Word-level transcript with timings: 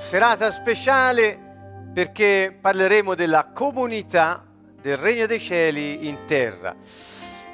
serata 0.00 0.50
speciale 0.50 1.38
perché 1.92 2.56
parleremo 2.58 3.14
della 3.14 3.50
comunità 3.52 4.46
del 4.80 4.96
Regno 4.96 5.26
dei 5.26 5.38
Cieli 5.38 6.08
in 6.08 6.24
terra. 6.24 6.74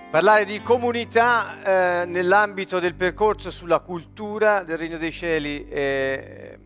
Parlare 0.08 0.44
di 0.44 0.62
comunità 0.62 2.02
eh, 2.02 2.06
nell'ambito 2.06 2.78
del 2.78 2.94
percorso 2.94 3.50
sulla 3.50 3.80
cultura 3.80 4.62
del 4.62 4.78
Regno 4.78 4.96
dei 4.96 5.10
Cieli 5.10 5.68
è 5.68 6.56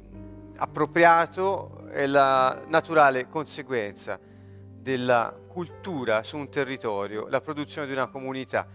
appropriato, 0.59 1.89
è 1.91 2.07
la 2.07 2.61
naturale 2.67 3.27
conseguenza 3.27 4.21
della 4.21 5.35
cultura 5.49 6.23
su 6.23 6.37
un 6.37 6.51
territorio, 6.51 7.27
la 7.29 7.41
produzione 7.41 7.87
di 7.87 7.95
una 7.95 8.09
comunità. 8.09 8.67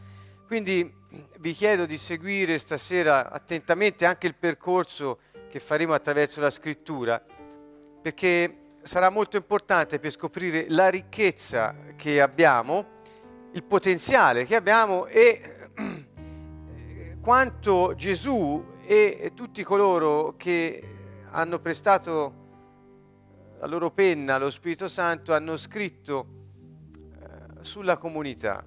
Quindi 0.48 0.92
vi 1.38 1.54
chiedo 1.54 1.86
di 1.86 1.98
seguire 1.98 2.58
stasera 2.58 3.30
attentamente 3.32 4.08
anche 4.08 4.26
il 4.26 4.36
percorso 4.36 5.20
che 5.56 5.62
faremo 5.62 5.94
attraverso 5.94 6.42
la 6.42 6.50
scrittura, 6.50 7.24
perché 8.02 8.74
sarà 8.82 9.10
molto 9.10 9.38
importante 9.38 10.00
per 10.00 10.12
scoprire 10.12 10.66
la 10.68 10.90
ricchezza 10.90 11.74
che 11.96 12.20
abbiamo, 12.20 12.86
il 13.54 13.64
potenziale 13.64 14.44
che 14.44 14.58
abbiamo 14.58 15.06
e 15.06 15.70
quanto 17.24 17.94
Gesù 17.96 18.66
e 18.84 19.32
tutti 19.34 19.64
coloro 19.64 20.36
che 20.36 20.84
hanno 21.32 21.60
prestato 21.60 22.34
la 23.58 23.66
loro 23.66 23.92
penna 23.92 24.36
allo 24.36 24.50
Spirito 24.50 24.90
Santo 24.90 25.34
hanno 25.34 25.56
scritto 25.56 26.28
eh, 26.98 27.64
sulla 27.64 27.96
comunità. 27.96 28.62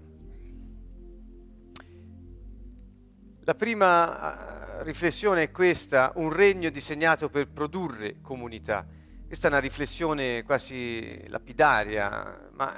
La 3.49 3.55
prima 3.55 4.83
riflessione 4.83 5.45
è 5.45 5.51
questa, 5.51 6.13
un 6.17 6.31
regno 6.31 6.69
disegnato 6.69 7.31
per 7.31 7.49
produrre 7.49 8.17
comunità. 8.21 8.87
Questa 9.27 9.47
è 9.47 9.51
una 9.51 9.59
riflessione 9.59 10.43
quasi 10.43 11.27
lapidaria, 11.29 12.51
ma 12.53 12.75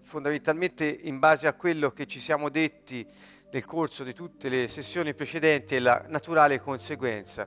fondamentalmente 0.00 0.86
in 1.02 1.18
base 1.18 1.46
a 1.46 1.52
quello 1.52 1.90
che 1.90 2.06
ci 2.06 2.20
siamo 2.20 2.48
detti 2.48 3.06
nel 3.52 3.66
corso 3.66 4.02
di 4.02 4.14
tutte 4.14 4.48
le 4.48 4.66
sessioni 4.66 5.12
precedenti 5.12 5.74
è 5.74 5.78
la 5.78 6.06
naturale 6.08 6.58
conseguenza. 6.58 7.46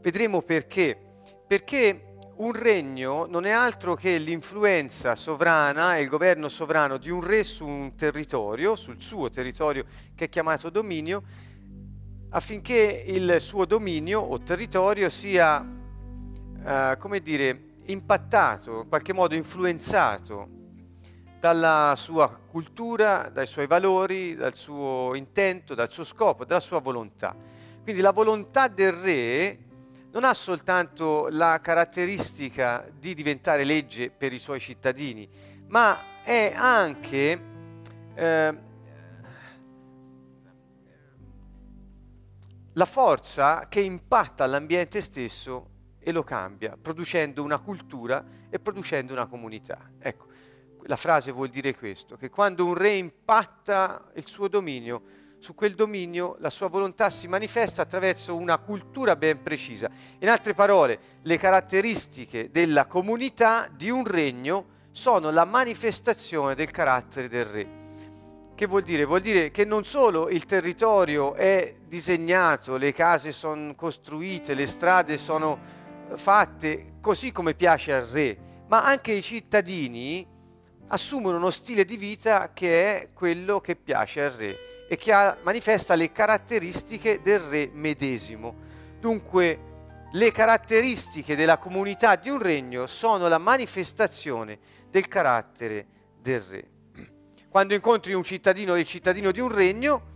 Vedremo 0.00 0.42
perché. 0.42 0.98
Perché 1.46 2.06
un 2.34 2.54
regno 2.54 3.26
non 3.26 3.44
è 3.44 3.50
altro 3.50 3.94
che 3.94 4.18
l'influenza 4.18 5.14
sovrana 5.14 5.96
e 5.96 6.02
il 6.02 6.08
governo 6.08 6.48
sovrano 6.48 6.96
di 6.96 7.10
un 7.10 7.20
re 7.20 7.44
su 7.44 7.64
un 7.64 7.94
territorio, 7.94 8.74
sul 8.74 9.00
suo 9.00 9.30
territorio 9.30 9.84
che 10.16 10.24
è 10.24 10.28
chiamato 10.28 10.68
dominio, 10.68 11.22
affinché 12.34 13.04
il 13.06 13.36
suo 13.40 13.66
dominio 13.66 14.20
o 14.20 14.40
territorio 14.40 15.10
sia, 15.10 15.64
eh, 16.64 16.96
come 16.98 17.20
dire, 17.20 17.60
impattato, 17.86 18.82
in 18.82 18.88
qualche 18.88 19.12
modo 19.12 19.34
influenzato 19.34 20.60
dalla 21.38 21.94
sua 21.96 22.28
cultura, 22.28 23.28
dai 23.30 23.46
suoi 23.46 23.66
valori, 23.66 24.34
dal 24.34 24.54
suo 24.54 25.14
intento, 25.14 25.74
dal 25.74 25.90
suo 25.90 26.04
scopo, 26.04 26.44
dalla 26.44 26.60
sua 26.60 26.78
volontà. 26.78 27.34
Quindi 27.82 28.00
la 28.00 28.12
volontà 28.12 28.68
del 28.68 28.92
re 28.92 29.58
non 30.12 30.24
ha 30.24 30.32
soltanto 30.32 31.28
la 31.30 31.58
caratteristica 31.60 32.88
di 32.98 33.12
diventare 33.12 33.64
legge 33.64 34.10
per 34.10 34.32
i 34.32 34.38
suoi 34.38 34.60
cittadini, 34.60 35.28
ma 35.66 35.98
è 36.22 36.52
anche 36.54 37.40
eh, 38.14 38.58
la 42.74 42.84
forza 42.86 43.66
che 43.68 43.80
impatta 43.80 44.46
l'ambiente 44.46 45.02
stesso 45.02 45.68
e 45.98 46.10
lo 46.10 46.22
cambia, 46.22 46.76
producendo 46.80 47.42
una 47.42 47.58
cultura 47.60 48.24
e 48.48 48.58
producendo 48.58 49.12
una 49.12 49.26
comunità. 49.26 49.90
Ecco, 49.98 50.26
la 50.84 50.96
frase 50.96 51.30
vuol 51.30 51.48
dire 51.48 51.76
questo, 51.76 52.16
che 52.16 52.28
quando 52.28 52.66
un 52.66 52.74
re 52.74 52.94
impatta 52.94 54.10
il 54.14 54.26
suo 54.26 54.48
dominio, 54.48 55.02
su 55.38 55.54
quel 55.54 55.74
dominio 55.74 56.36
la 56.38 56.50
sua 56.50 56.68
volontà 56.68 57.10
si 57.10 57.26
manifesta 57.28 57.82
attraverso 57.82 58.36
una 58.36 58.58
cultura 58.58 59.16
ben 59.16 59.42
precisa. 59.42 59.90
In 60.20 60.28
altre 60.28 60.54
parole, 60.54 60.98
le 61.22 61.36
caratteristiche 61.36 62.50
della 62.50 62.86
comunità 62.86 63.68
di 63.68 63.90
un 63.90 64.04
regno 64.04 64.66
sono 64.92 65.30
la 65.30 65.44
manifestazione 65.44 66.54
del 66.54 66.70
carattere 66.70 67.28
del 67.28 67.44
re. 67.44 67.81
Che 68.62 68.68
vuol 68.68 68.82
dire? 68.82 69.04
Vuol 69.04 69.22
dire 69.22 69.50
che 69.50 69.64
non 69.64 69.82
solo 69.82 70.28
il 70.28 70.44
territorio 70.44 71.34
è 71.34 71.74
disegnato, 71.84 72.76
le 72.76 72.92
case 72.92 73.32
sono 73.32 73.74
costruite, 73.74 74.54
le 74.54 74.68
strade 74.68 75.18
sono 75.18 75.58
fatte 76.14 76.92
così 77.00 77.32
come 77.32 77.54
piace 77.54 77.92
al 77.92 78.04
re, 78.04 78.38
ma 78.68 78.84
anche 78.84 79.10
i 79.10 79.20
cittadini 79.20 80.24
assumono 80.86 81.38
uno 81.38 81.50
stile 81.50 81.84
di 81.84 81.96
vita 81.96 82.52
che 82.52 83.00
è 83.00 83.08
quello 83.12 83.60
che 83.60 83.74
piace 83.74 84.22
al 84.22 84.30
re 84.30 84.86
e 84.88 84.96
che 84.96 85.12
ha, 85.12 85.36
manifesta 85.42 85.96
le 85.96 86.12
caratteristiche 86.12 87.20
del 87.20 87.40
re 87.40 87.68
medesimo. 87.72 88.54
Dunque 89.00 89.58
le 90.12 90.30
caratteristiche 90.30 91.34
della 91.34 91.58
comunità 91.58 92.14
di 92.14 92.30
un 92.30 92.38
regno 92.38 92.86
sono 92.86 93.26
la 93.26 93.38
manifestazione 93.38 94.56
del 94.88 95.08
carattere 95.08 95.84
del 96.20 96.40
re. 96.42 96.71
Quando 97.52 97.74
incontri 97.74 98.14
un 98.14 98.22
cittadino 98.22 98.78
il 98.78 98.86
cittadino 98.86 99.30
di 99.30 99.38
un 99.38 99.52
regno, 99.52 100.14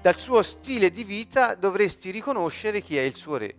dal 0.00 0.16
suo 0.16 0.40
stile 0.40 0.90
di 0.90 1.04
vita 1.04 1.54
dovresti 1.54 2.10
riconoscere 2.10 2.80
chi 2.80 2.96
è 2.96 3.02
il 3.02 3.14
suo 3.14 3.36
re. 3.36 3.54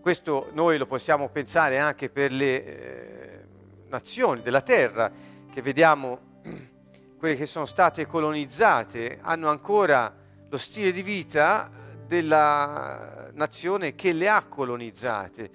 Questo 0.00 0.48
noi 0.54 0.78
lo 0.78 0.86
possiamo 0.86 1.28
pensare 1.28 1.78
anche 1.78 2.08
per 2.08 2.32
le 2.32 2.64
eh, 2.64 3.40
nazioni 3.88 4.40
della 4.40 4.62
terra, 4.62 5.12
che 5.52 5.60
vediamo 5.60 6.40
quelle 7.18 7.36
che 7.36 7.44
sono 7.44 7.66
state 7.66 8.06
colonizzate, 8.06 9.18
hanno 9.20 9.50
ancora 9.50 10.10
lo 10.48 10.56
stile 10.56 10.90
di 10.90 11.02
vita 11.02 11.70
della 12.06 13.28
nazione 13.34 13.94
che 13.94 14.12
le 14.12 14.26
ha 14.26 14.42
colonizzate. 14.44 15.50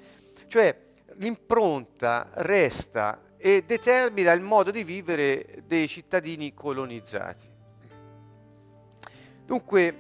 Cioè 0.46 0.80
l'impronta 1.16 2.30
resta 2.34 3.20
e 3.46 3.66
determina 3.66 4.32
il 4.32 4.40
modo 4.40 4.72
di 4.72 4.86
vivere 4.86 5.64
dei 5.68 5.86
cittadini 5.90 6.54
colonizzati. 6.54 7.44
Dunque, 9.44 9.98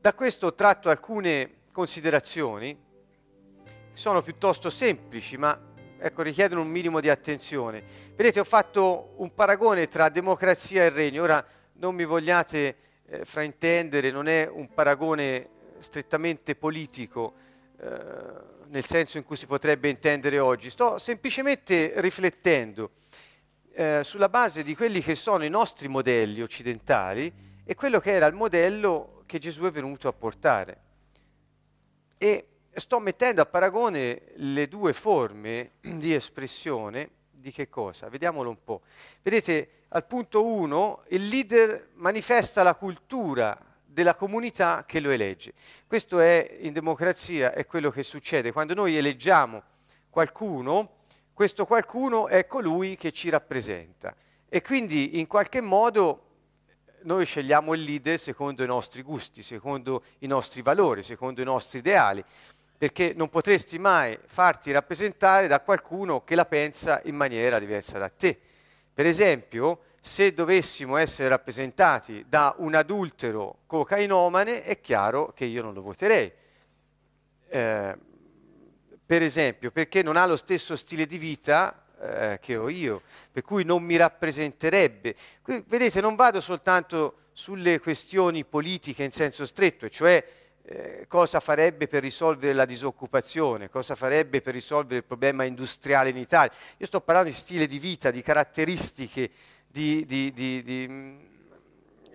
da 0.00 0.12
questo 0.14 0.54
tratto 0.54 0.88
alcune 0.88 1.58
considerazioni, 1.70 2.76
sono 3.92 4.20
piuttosto 4.20 4.68
semplici, 4.68 5.36
ma 5.36 5.56
ecco, 5.96 6.22
richiedono 6.22 6.62
un 6.62 6.70
minimo 6.70 6.98
di 6.98 7.08
attenzione. 7.08 7.84
Vedete, 8.16 8.40
ho 8.40 8.44
fatto 8.44 9.12
un 9.18 9.32
paragone 9.32 9.86
tra 9.86 10.08
democrazia 10.08 10.82
e 10.82 10.88
regno. 10.88 11.22
Ora 11.22 11.46
non 11.74 11.94
mi 11.94 12.04
vogliate 12.04 12.76
eh, 13.06 13.24
fraintendere, 13.24 14.10
non 14.10 14.26
è 14.26 14.50
un 14.52 14.68
paragone 14.74 15.50
strettamente 15.78 16.56
politico. 16.56 17.34
Eh, 17.78 18.56
nel 18.68 18.84
senso 18.84 19.18
in 19.18 19.24
cui 19.24 19.36
si 19.36 19.46
potrebbe 19.46 19.88
intendere 19.88 20.38
oggi, 20.38 20.70
sto 20.70 20.98
semplicemente 20.98 21.92
riflettendo 21.96 22.92
eh, 23.72 24.00
sulla 24.02 24.28
base 24.28 24.62
di 24.62 24.74
quelli 24.74 25.00
che 25.00 25.14
sono 25.14 25.44
i 25.44 25.50
nostri 25.50 25.88
modelli 25.88 26.42
occidentali 26.42 27.32
e 27.64 27.74
quello 27.74 28.00
che 28.00 28.12
era 28.12 28.26
il 28.26 28.34
modello 28.34 29.22
che 29.26 29.38
Gesù 29.38 29.64
è 29.64 29.70
venuto 29.70 30.08
a 30.08 30.12
portare. 30.12 30.80
E 32.16 32.46
sto 32.72 32.98
mettendo 32.98 33.42
a 33.42 33.46
paragone 33.46 34.22
le 34.36 34.68
due 34.68 34.92
forme 34.92 35.72
di 35.80 36.14
espressione 36.14 37.10
di 37.30 37.52
che 37.52 37.68
cosa? 37.68 38.08
Vediamolo 38.08 38.50
un 38.50 38.62
po'. 38.62 38.82
Vedete, 39.22 39.70
al 39.88 40.04
punto 40.04 40.44
1 40.44 41.04
il 41.08 41.28
leader 41.28 41.90
manifesta 41.94 42.62
la 42.62 42.74
cultura 42.74 43.58
della 43.98 44.14
comunità 44.14 44.84
che 44.86 45.00
lo 45.00 45.10
elegge. 45.10 45.54
Questo 45.84 46.20
è 46.20 46.58
in 46.60 46.72
democrazia, 46.72 47.52
è 47.52 47.66
quello 47.66 47.90
che 47.90 48.04
succede. 48.04 48.52
Quando 48.52 48.72
noi 48.72 48.96
eleggiamo 48.96 49.60
qualcuno, 50.08 50.98
questo 51.34 51.66
qualcuno 51.66 52.28
è 52.28 52.46
colui 52.46 52.94
che 52.94 53.10
ci 53.10 53.28
rappresenta. 53.28 54.14
E 54.48 54.62
quindi 54.62 55.18
in 55.18 55.26
qualche 55.26 55.60
modo 55.60 56.26
noi 57.02 57.26
scegliamo 57.26 57.74
il 57.74 57.82
leader 57.82 58.20
secondo 58.20 58.62
i 58.62 58.68
nostri 58.68 59.02
gusti, 59.02 59.42
secondo 59.42 60.04
i 60.20 60.28
nostri 60.28 60.62
valori, 60.62 61.02
secondo 61.02 61.40
i 61.40 61.44
nostri 61.44 61.80
ideali, 61.80 62.22
perché 62.78 63.14
non 63.16 63.28
potresti 63.28 63.80
mai 63.80 64.16
farti 64.26 64.70
rappresentare 64.70 65.48
da 65.48 65.58
qualcuno 65.58 66.22
che 66.22 66.36
la 66.36 66.46
pensa 66.46 67.00
in 67.06 67.16
maniera 67.16 67.58
diversa 67.58 67.98
da 67.98 68.08
te. 68.08 68.38
Per 68.94 69.06
esempio, 69.06 69.80
se 70.00 70.32
dovessimo 70.32 70.96
essere 70.96 71.28
rappresentati 71.28 72.24
da 72.28 72.54
un 72.58 72.74
adultero 72.74 73.58
cocainomane, 73.66 74.62
è 74.62 74.80
chiaro 74.80 75.32
che 75.34 75.44
io 75.44 75.62
non 75.62 75.74
lo 75.74 75.82
voterei. 75.82 76.32
Eh, 77.48 77.96
per 79.04 79.22
esempio, 79.22 79.70
perché 79.70 80.02
non 80.02 80.16
ha 80.16 80.26
lo 80.26 80.36
stesso 80.36 80.76
stile 80.76 81.06
di 81.06 81.18
vita 81.18 81.84
eh, 82.00 82.38
che 82.40 82.56
ho 82.56 82.68
io, 82.68 83.02
per 83.32 83.42
cui 83.42 83.64
non 83.64 83.82
mi 83.82 83.96
rappresenterebbe. 83.96 85.14
Qui, 85.42 85.64
vedete, 85.66 86.00
non 86.00 86.14
vado 86.14 86.40
soltanto 86.40 87.28
sulle 87.32 87.78
questioni 87.80 88.44
politiche 88.44 89.04
in 89.04 89.12
senso 89.12 89.46
stretto, 89.46 89.88
cioè 89.88 90.24
eh, 90.62 91.06
cosa 91.08 91.40
farebbe 91.40 91.86
per 91.86 92.02
risolvere 92.02 92.52
la 92.52 92.66
disoccupazione, 92.66 93.70
cosa 93.70 93.94
farebbe 93.94 94.42
per 94.42 94.52
risolvere 94.52 94.96
il 94.96 95.04
problema 95.04 95.44
industriale 95.44 96.10
in 96.10 96.18
Italia. 96.18 96.52
Io 96.76 96.86
sto 96.86 97.00
parlando 97.00 97.30
di 97.30 97.36
stile 97.36 97.66
di 97.66 97.78
vita, 97.78 98.10
di 98.10 98.20
caratteristiche, 98.20 99.30
di, 99.68 100.04
di, 100.04 100.32
di, 100.32 100.62
di 100.62 101.28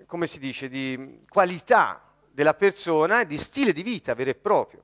come 0.05 0.27
si 0.27 0.39
dice, 0.39 0.69
di 0.69 1.19
qualità 1.29 2.01
della 2.29 2.53
persona 2.53 3.21
e 3.21 3.25
di 3.25 3.37
stile 3.37 3.73
di 3.73 3.83
vita 3.83 4.13
vero 4.13 4.31
e 4.31 4.35
proprio. 4.35 4.83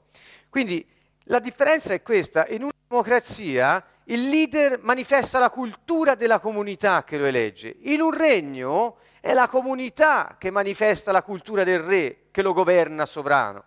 Quindi 0.50 0.86
la 1.26 1.40
differenza 1.40 1.94
è 1.94 2.02
questa, 2.02 2.48
in 2.48 2.64
una 2.64 2.72
democrazia 2.88 3.84
il 4.06 4.28
leader 4.28 4.80
manifesta 4.82 5.38
la 5.38 5.52
cultura 5.52 6.16
della 6.16 6.40
comunità 6.40 7.04
che 7.04 7.18
lo 7.18 7.26
elegge, 7.26 7.76
in 7.82 8.02
un 8.02 8.12
regno 8.12 8.98
è 9.20 9.34
la 9.34 9.48
comunità 9.48 10.36
che 10.40 10.50
manifesta 10.50 11.12
la 11.12 11.22
cultura 11.22 11.64
del 11.64 11.80
re 11.80 12.18
che 12.32 12.42
lo 12.42 12.54
governa 12.54 13.06
sovrano. 13.06 13.66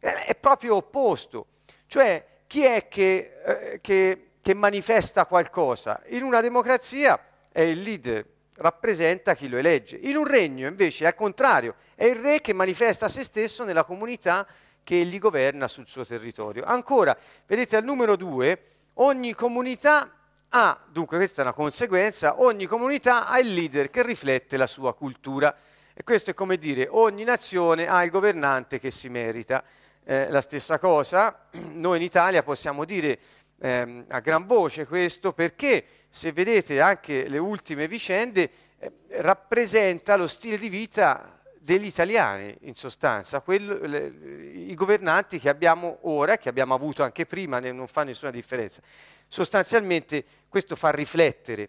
È 0.00 0.34
proprio 0.34 0.76
opposto, 0.76 1.46
cioè 1.86 2.26
chi 2.48 2.64
è 2.64 2.88
che, 2.88 3.40
eh, 3.44 3.80
che, 3.80 4.30
che 4.40 4.54
manifesta 4.54 5.26
qualcosa? 5.26 6.00
In 6.06 6.24
una 6.24 6.40
democrazia 6.40 7.20
è 7.58 7.62
il 7.62 7.82
leader, 7.82 8.24
rappresenta 8.54 9.34
chi 9.34 9.48
lo 9.48 9.56
elegge. 9.56 9.96
In 9.96 10.16
un 10.16 10.24
regno 10.24 10.68
invece 10.68 11.02
è 11.02 11.06
al 11.08 11.16
contrario, 11.16 11.74
è 11.96 12.04
il 12.04 12.14
re 12.14 12.40
che 12.40 12.52
manifesta 12.52 13.08
se 13.08 13.24
stesso 13.24 13.64
nella 13.64 13.82
comunità 13.82 14.46
che 14.84 15.00
egli 15.00 15.18
governa 15.18 15.66
sul 15.66 15.88
suo 15.88 16.06
territorio. 16.06 16.62
Ancora, 16.62 17.18
vedete 17.46 17.74
al 17.74 17.82
numero 17.82 18.14
due, 18.14 18.60
ogni 18.94 19.34
comunità 19.34 20.08
ha, 20.50 20.80
dunque 20.88 21.16
questa 21.16 21.42
è 21.42 21.44
una 21.46 21.52
conseguenza, 21.52 22.40
ogni 22.42 22.66
comunità 22.66 23.26
ha 23.26 23.40
il 23.40 23.52
leader 23.52 23.90
che 23.90 24.04
riflette 24.04 24.56
la 24.56 24.68
sua 24.68 24.94
cultura. 24.94 25.52
E 25.92 26.04
questo 26.04 26.30
è 26.30 26.34
come 26.34 26.58
dire, 26.58 26.86
ogni 26.88 27.24
nazione 27.24 27.88
ha 27.88 28.04
il 28.04 28.10
governante 28.12 28.78
che 28.78 28.92
si 28.92 29.08
merita. 29.08 29.64
Eh, 30.04 30.30
la 30.30 30.40
stessa 30.40 30.78
cosa, 30.78 31.48
noi 31.74 31.96
in 31.96 32.04
Italia 32.04 32.44
possiamo 32.44 32.84
dire 32.84 33.18
ehm, 33.58 34.04
a 34.10 34.20
gran 34.20 34.46
voce 34.46 34.86
questo 34.86 35.32
perché 35.32 35.84
se 36.08 36.32
vedete 36.32 36.80
anche 36.80 37.28
le 37.28 37.38
ultime 37.38 37.86
vicende 37.86 38.50
eh, 38.78 38.92
rappresenta 39.20 40.16
lo 40.16 40.26
stile 40.26 40.58
di 40.58 40.68
vita 40.68 41.38
degli 41.58 41.84
italiani 41.84 42.56
in 42.62 42.74
sostanza, 42.74 43.40
quello, 43.40 43.78
le, 43.86 44.06
i 44.06 44.74
governanti 44.74 45.38
che 45.38 45.50
abbiamo 45.50 45.98
ora, 46.02 46.38
che 46.38 46.48
abbiamo 46.48 46.72
avuto 46.72 47.02
anche 47.02 47.26
prima, 47.26 47.58
non 47.58 47.86
fa 47.88 48.04
nessuna 48.04 48.30
differenza. 48.30 48.80
Sostanzialmente 49.26 50.24
questo 50.48 50.76
fa 50.76 50.90
riflettere. 50.90 51.68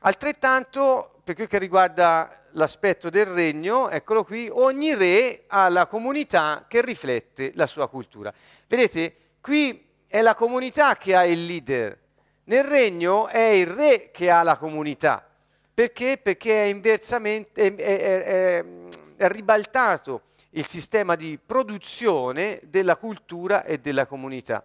Altrettanto, 0.00 1.20
per 1.24 1.34
quel 1.34 1.46
che 1.46 1.58
riguarda 1.58 2.46
l'aspetto 2.52 3.10
del 3.10 3.26
regno, 3.26 3.90
eccolo 3.90 4.24
qui, 4.24 4.48
ogni 4.50 4.94
re 4.94 5.44
ha 5.48 5.68
la 5.68 5.86
comunità 5.86 6.64
che 6.66 6.80
riflette 6.80 7.52
la 7.54 7.66
sua 7.66 7.88
cultura. 7.88 8.32
Vedete, 8.66 9.14
qui 9.42 9.84
è 10.06 10.22
la 10.22 10.34
comunità 10.34 10.96
che 10.96 11.14
ha 11.14 11.26
il 11.26 11.44
leader, 11.44 11.98
nel 12.48 12.64
regno 12.64 13.28
è 13.28 13.38
il 13.38 13.66
re 13.66 14.10
che 14.10 14.30
ha 14.30 14.42
la 14.42 14.56
comunità. 14.56 15.26
Perché? 15.72 16.18
Perché 16.20 16.64
è 16.64 16.66
inversamente... 16.66 17.62
È, 17.62 17.74
è, 17.74 18.64
è, 19.16 19.28
ribaltato 19.28 20.22
il 20.50 20.64
sistema 20.64 21.16
di 21.16 21.38
produzione 21.44 22.60
della 22.64 22.96
cultura 22.96 23.64
e 23.64 23.78
della 23.78 24.06
comunità. 24.06 24.64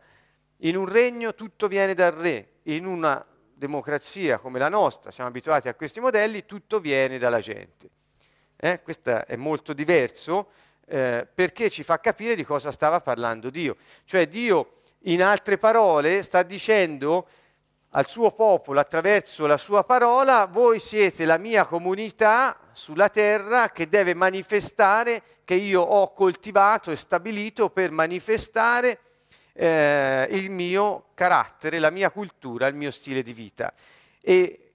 In 0.58 0.78
un 0.78 0.88
regno 0.88 1.34
tutto 1.34 1.68
viene 1.68 1.94
dal 1.94 2.12
re, 2.12 2.50
in 2.64 2.86
una 2.86 3.24
democrazia 3.54 4.38
come 4.38 4.60
la 4.60 4.70
nostra, 4.70 5.12
siamo 5.12 5.30
abituati 5.30 5.68
a 5.68 5.74
questi 5.74 6.00
modelli, 6.00 6.46
tutto 6.46 6.80
viene 6.80 7.18
dalla 7.18 7.40
gente. 7.40 7.90
Eh? 8.56 8.82
Questo 8.82 9.26
è 9.26 9.36
molto 9.36 9.74
diverso 9.74 10.50
eh, 10.86 11.28
perché 11.34 11.70
ci 11.70 11.84
fa 11.84 12.00
capire 12.00 12.36
di 12.36 12.44
cosa 12.46 12.72
stava 12.72 13.02
parlando 13.02 13.50
Dio. 13.50 13.76
Cioè 14.06 14.28
Dio, 14.28 14.82
in 15.06 15.24
altre 15.24 15.58
parole, 15.58 16.22
sta 16.22 16.44
dicendo 16.44 17.28
al 17.96 18.10
suo 18.10 18.32
popolo 18.32 18.80
attraverso 18.80 19.46
la 19.46 19.58
sua 19.58 19.84
parola, 19.84 20.46
voi 20.46 20.80
siete 20.80 21.26
la 21.26 21.38
mia 21.38 21.66
comunità 21.66 22.58
sulla 22.72 23.10
terra 23.10 23.70
che 23.70 23.88
deve 23.88 24.16
manifestare, 24.16 25.22
che 25.44 25.54
io 25.54 25.82
ho 25.82 26.12
coltivato 26.12 26.90
e 26.90 26.96
stabilito 26.96 27.70
per 27.70 27.92
manifestare 27.92 29.00
eh, 29.54 30.28
il 30.32 30.50
mio 30.50 31.10
carattere, 31.14 31.78
la 31.78 31.92
mia 31.92 32.10
cultura, 32.10 32.66
il 32.66 32.76
mio 32.76 32.90
stile 32.90 33.22
di 33.22 33.34
vita. 33.34 33.72
E 34.22 34.72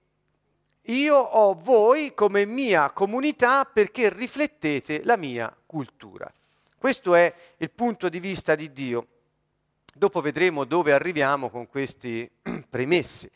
io 0.83 1.15
ho 1.17 1.55
voi 1.55 2.13
come 2.13 2.45
mia 2.45 2.91
comunità 2.91 3.65
perché 3.65 4.09
riflettete 4.09 5.03
la 5.03 5.17
mia 5.17 5.53
cultura. 5.65 6.31
Questo 6.77 7.15
è 7.15 7.33
il 7.57 7.71
punto 7.71 8.07
di 8.07 8.21
vista 8.21 8.55
di 8.55 8.71
Dio. 8.71 9.07
Dopo 9.93 10.21
vedremo 10.21 10.65
dove 10.65 10.93
arriviamo 10.93 11.49
con 11.49 11.67
questi 11.67 12.29
premessi. 12.69 13.29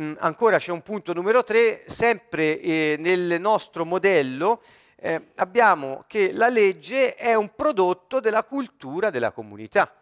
Mm, 0.00 0.14
ancora 0.18 0.58
c'è 0.58 0.70
un 0.72 0.82
punto 0.82 1.12
numero 1.12 1.42
tre, 1.42 1.82
sempre 1.88 2.60
eh, 2.60 2.96
nel 2.98 3.40
nostro 3.40 3.84
modello 3.84 4.62
eh, 4.96 5.28
abbiamo 5.36 6.04
che 6.06 6.32
la 6.32 6.48
legge 6.48 7.14
è 7.14 7.34
un 7.34 7.54
prodotto 7.54 8.20
della 8.20 8.44
cultura 8.44 9.10
della 9.10 9.32
comunità. 9.32 9.92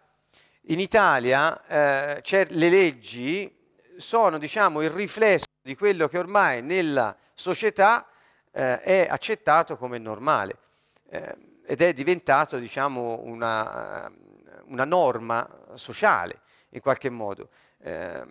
In 0.70 0.80
Italia 0.80 1.64
eh, 1.66 2.46
le 2.48 2.68
leggi 2.68 3.50
sono 3.96 4.38
diciamo, 4.38 4.82
il 4.82 4.90
riflesso 4.90 5.46
di 5.62 5.74
quello 5.74 6.08
che 6.08 6.18
ormai 6.18 6.62
nella 6.62 7.16
società 7.32 8.06
eh, 8.52 8.80
è 8.80 9.06
accettato 9.08 9.76
come 9.76 9.98
normale 9.98 10.58
eh, 11.10 11.36
ed 11.64 11.80
è 11.80 11.92
diventato 11.92 12.58
diciamo, 12.58 13.20
una 13.22 14.10
una 14.68 14.84
norma 14.84 15.48
sociale 15.74 16.40
in 16.70 16.80
qualche 16.80 17.10
modo. 17.10 17.48
Eh, 17.80 18.24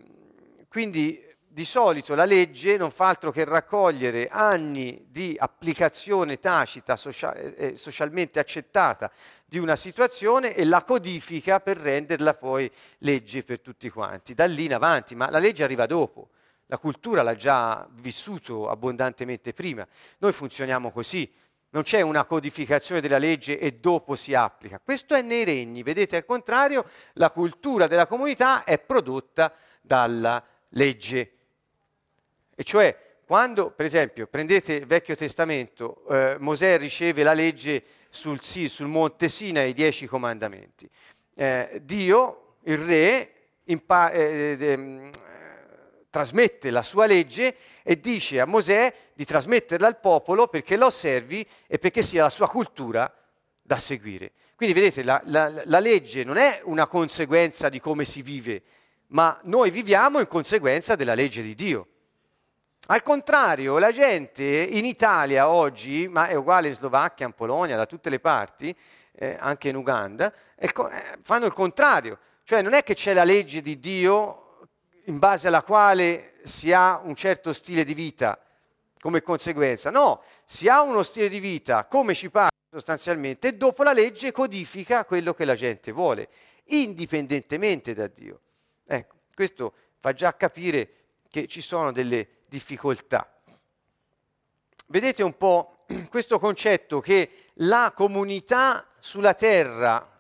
quindi 0.70 1.24
di 1.58 1.66
solito 1.66 2.14
la 2.14 2.26
legge 2.26 2.78
non 2.78 2.92
fa 2.92 3.08
altro 3.08 3.32
che 3.32 3.44
raccogliere 3.44 4.28
anni 4.28 5.08
di 5.10 5.36
applicazione 5.40 6.38
tacita, 6.38 6.96
social, 6.96 7.56
eh, 7.58 7.76
socialmente 7.76 8.38
accettata 8.38 9.12
di 9.44 9.58
una 9.58 9.76
situazione 9.76 10.54
e 10.54 10.66
la 10.66 10.84
codifica 10.84 11.60
per 11.60 11.78
renderla 11.78 12.36
poi 12.36 12.72
legge 13.00 13.44
per 13.44 13.62
tutti 13.62 13.90
quanti. 13.90 14.36
Da 14.36 14.46
lì 14.46 14.66
in 14.66 14.76
avanti, 14.76 15.16
ma 15.16 15.32
la 15.32 15.40
legge 15.40 15.64
arriva 15.64 15.88
dopo. 15.88 16.30
La 16.68 16.78
cultura 16.78 17.24
l'ha 17.24 17.36
già 17.36 17.88
vissuto 17.92 18.70
abbondantemente 18.70 19.54
prima. 19.54 19.88
Noi 20.20 20.34
funzioniamo 20.34 20.92
così. 20.92 21.34
Non 21.78 21.86
c'è 21.86 22.02
una 22.02 22.26
codificazione 22.26 23.02
della 23.02 23.20
legge 23.20 23.60
e 23.60 23.74
dopo 23.74 24.16
si 24.16 24.34
applica. 24.34 24.82
Questo 24.84 25.14
è 25.14 25.22
nei 25.22 25.44
regni. 25.44 25.84
Vedete, 25.84 26.16
al 26.16 26.26
contrario, 26.26 26.90
la 27.14 27.30
cultura 27.30 27.86
della 27.86 28.08
comunità 28.08 28.64
è 28.64 28.80
prodotta 28.80 29.54
dalla 29.80 30.44
legge. 30.70 31.32
E 32.56 32.64
cioè, 32.64 33.20
quando, 33.24 33.70
per 33.70 33.86
esempio, 33.86 34.26
prendete 34.26 34.74
il 34.74 34.88
Vecchio 34.88 35.16
Testamento, 35.16 36.04
eh, 36.10 36.38
Mosè 36.40 36.80
riceve 36.80 37.22
la 37.22 37.34
legge 37.34 37.84
sul, 38.10 38.42
sul 38.42 38.88
monte 38.88 39.30
Sina 39.30 39.62
i 39.62 39.74
dieci 39.74 40.08
comandamenti. 40.08 40.90
Eh, 41.36 41.80
Dio, 41.84 42.56
il 42.64 42.80
re, 42.80 43.32
impa- 43.66 44.10
eh, 44.10 44.58
eh, 44.60 45.12
trasmette 46.10 46.72
la 46.72 46.84
sua 46.84 47.06
legge 47.06 47.56
e 47.84 48.00
dice 48.00 48.40
a 48.40 48.46
Mosè 48.46 48.94
di 49.14 49.26
trasmetterla 49.26 49.88
al 49.88 50.00
popolo 50.00 50.48
perché 50.48 50.76
la 50.76 50.86
osservi 50.86 51.46
e 51.68 51.78
perché 51.78 52.02
sia 52.02 52.24
la 52.24 52.30
sua 52.30 52.50
cultura 52.50 53.14
da 53.62 53.78
seguire. 53.78 54.32
Quindi 54.56 54.74
vedete, 54.74 55.04
la, 55.04 55.22
la, 55.26 55.62
la 55.66 55.80
legge 55.80 56.24
non 56.24 56.38
è 56.38 56.62
una 56.64 56.88
conseguenza 56.88 57.70
di 57.70 57.80
come 57.80 58.06
si 58.06 58.22
vive, 58.22 58.64
ma 59.08 59.40
noi 59.44 59.70
viviamo 59.70 60.20
in 60.20 60.28
conseguenza 60.28 60.96
della 60.96 61.14
legge 61.14 61.42
di 61.42 61.54
Dio. 61.54 61.88
Al 62.88 63.04
contrario, 63.04 63.78
la 63.78 63.92
gente 63.92 64.44
in 64.44 64.86
Italia 64.86 65.50
oggi, 65.50 66.08
ma 66.08 66.28
è 66.28 66.36
uguale 66.36 66.70
in 66.70 66.74
Slovacchia, 66.74 67.26
in 67.26 67.34
Polonia, 67.34 67.76
da 67.76 67.86
tutte 67.86 68.10
le 68.10 68.20
parti, 68.20 68.76
eh, 69.12 69.36
anche 69.40 69.70
in 69.70 69.76
Uganda, 69.76 70.34
eh, 70.56 70.72
fanno 71.22 71.46
il 71.46 71.54
contrario. 71.54 72.18
Cioè 72.44 72.62
non 72.62 72.74
è 72.74 72.84
che 72.84 72.94
c'è 72.94 73.14
la 73.14 73.26
legge 73.26 73.62
di 73.62 73.78
Dio 73.78 74.47
in 75.08 75.20
base 75.20 75.48
alla 75.48 75.64
quale 75.64 76.36
si 76.44 76.72
ha 76.72 77.00
un 77.04 77.16
certo 77.16 77.54
stile 77.54 77.84
di 77.84 77.94
vita 77.94 78.40
come 79.00 79.22
conseguenza. 79.22 79.90
No, 79.90 80.22
si 80.46 80.68
ha 80.68 80.82
uno 80.82 81.04
stile 81.04 81.30
di 81.30 81.40
vita 81.40 81.86
come 81.86 82.14
ci 82.14 82.30
pare 82.30 82.50
sostanzialmente 82.70 83.50
e 83.50 83.54
dopo 83.54 83.84
la 83.84 83.94
legge 83.94 84.32
codifica 84.32 85.06
quello 85.06 85.34
che 85.34 85.46
la 85.46 85.56
gente 85.56 85.92
vuole, 85.92 86.30
indipendentemente 86.66 87.94
da 87.94 88.08
Dio. 88.08 88.42
Ecco, 88.86 89.16
questo 89.34 89.74
fa 89.98 90.14
già 90.14 90.36
capire 90.36 90.90
che 91.30 91.48
ci 91.48 91.62
sono 91.62 91.92
delle 91.92 92.28
difficoltà. 92.48 93.32
Vedete 94.88 95.24
un 95.24 95.38
po' 95.38 95.86
questo 96.10 96.38
concetto 96.40 97.00
che 97.00 97.52
la 97.56 97.94
comunità 97.96 98.86
sulla 99.00 99.34
terra 99.34 100.17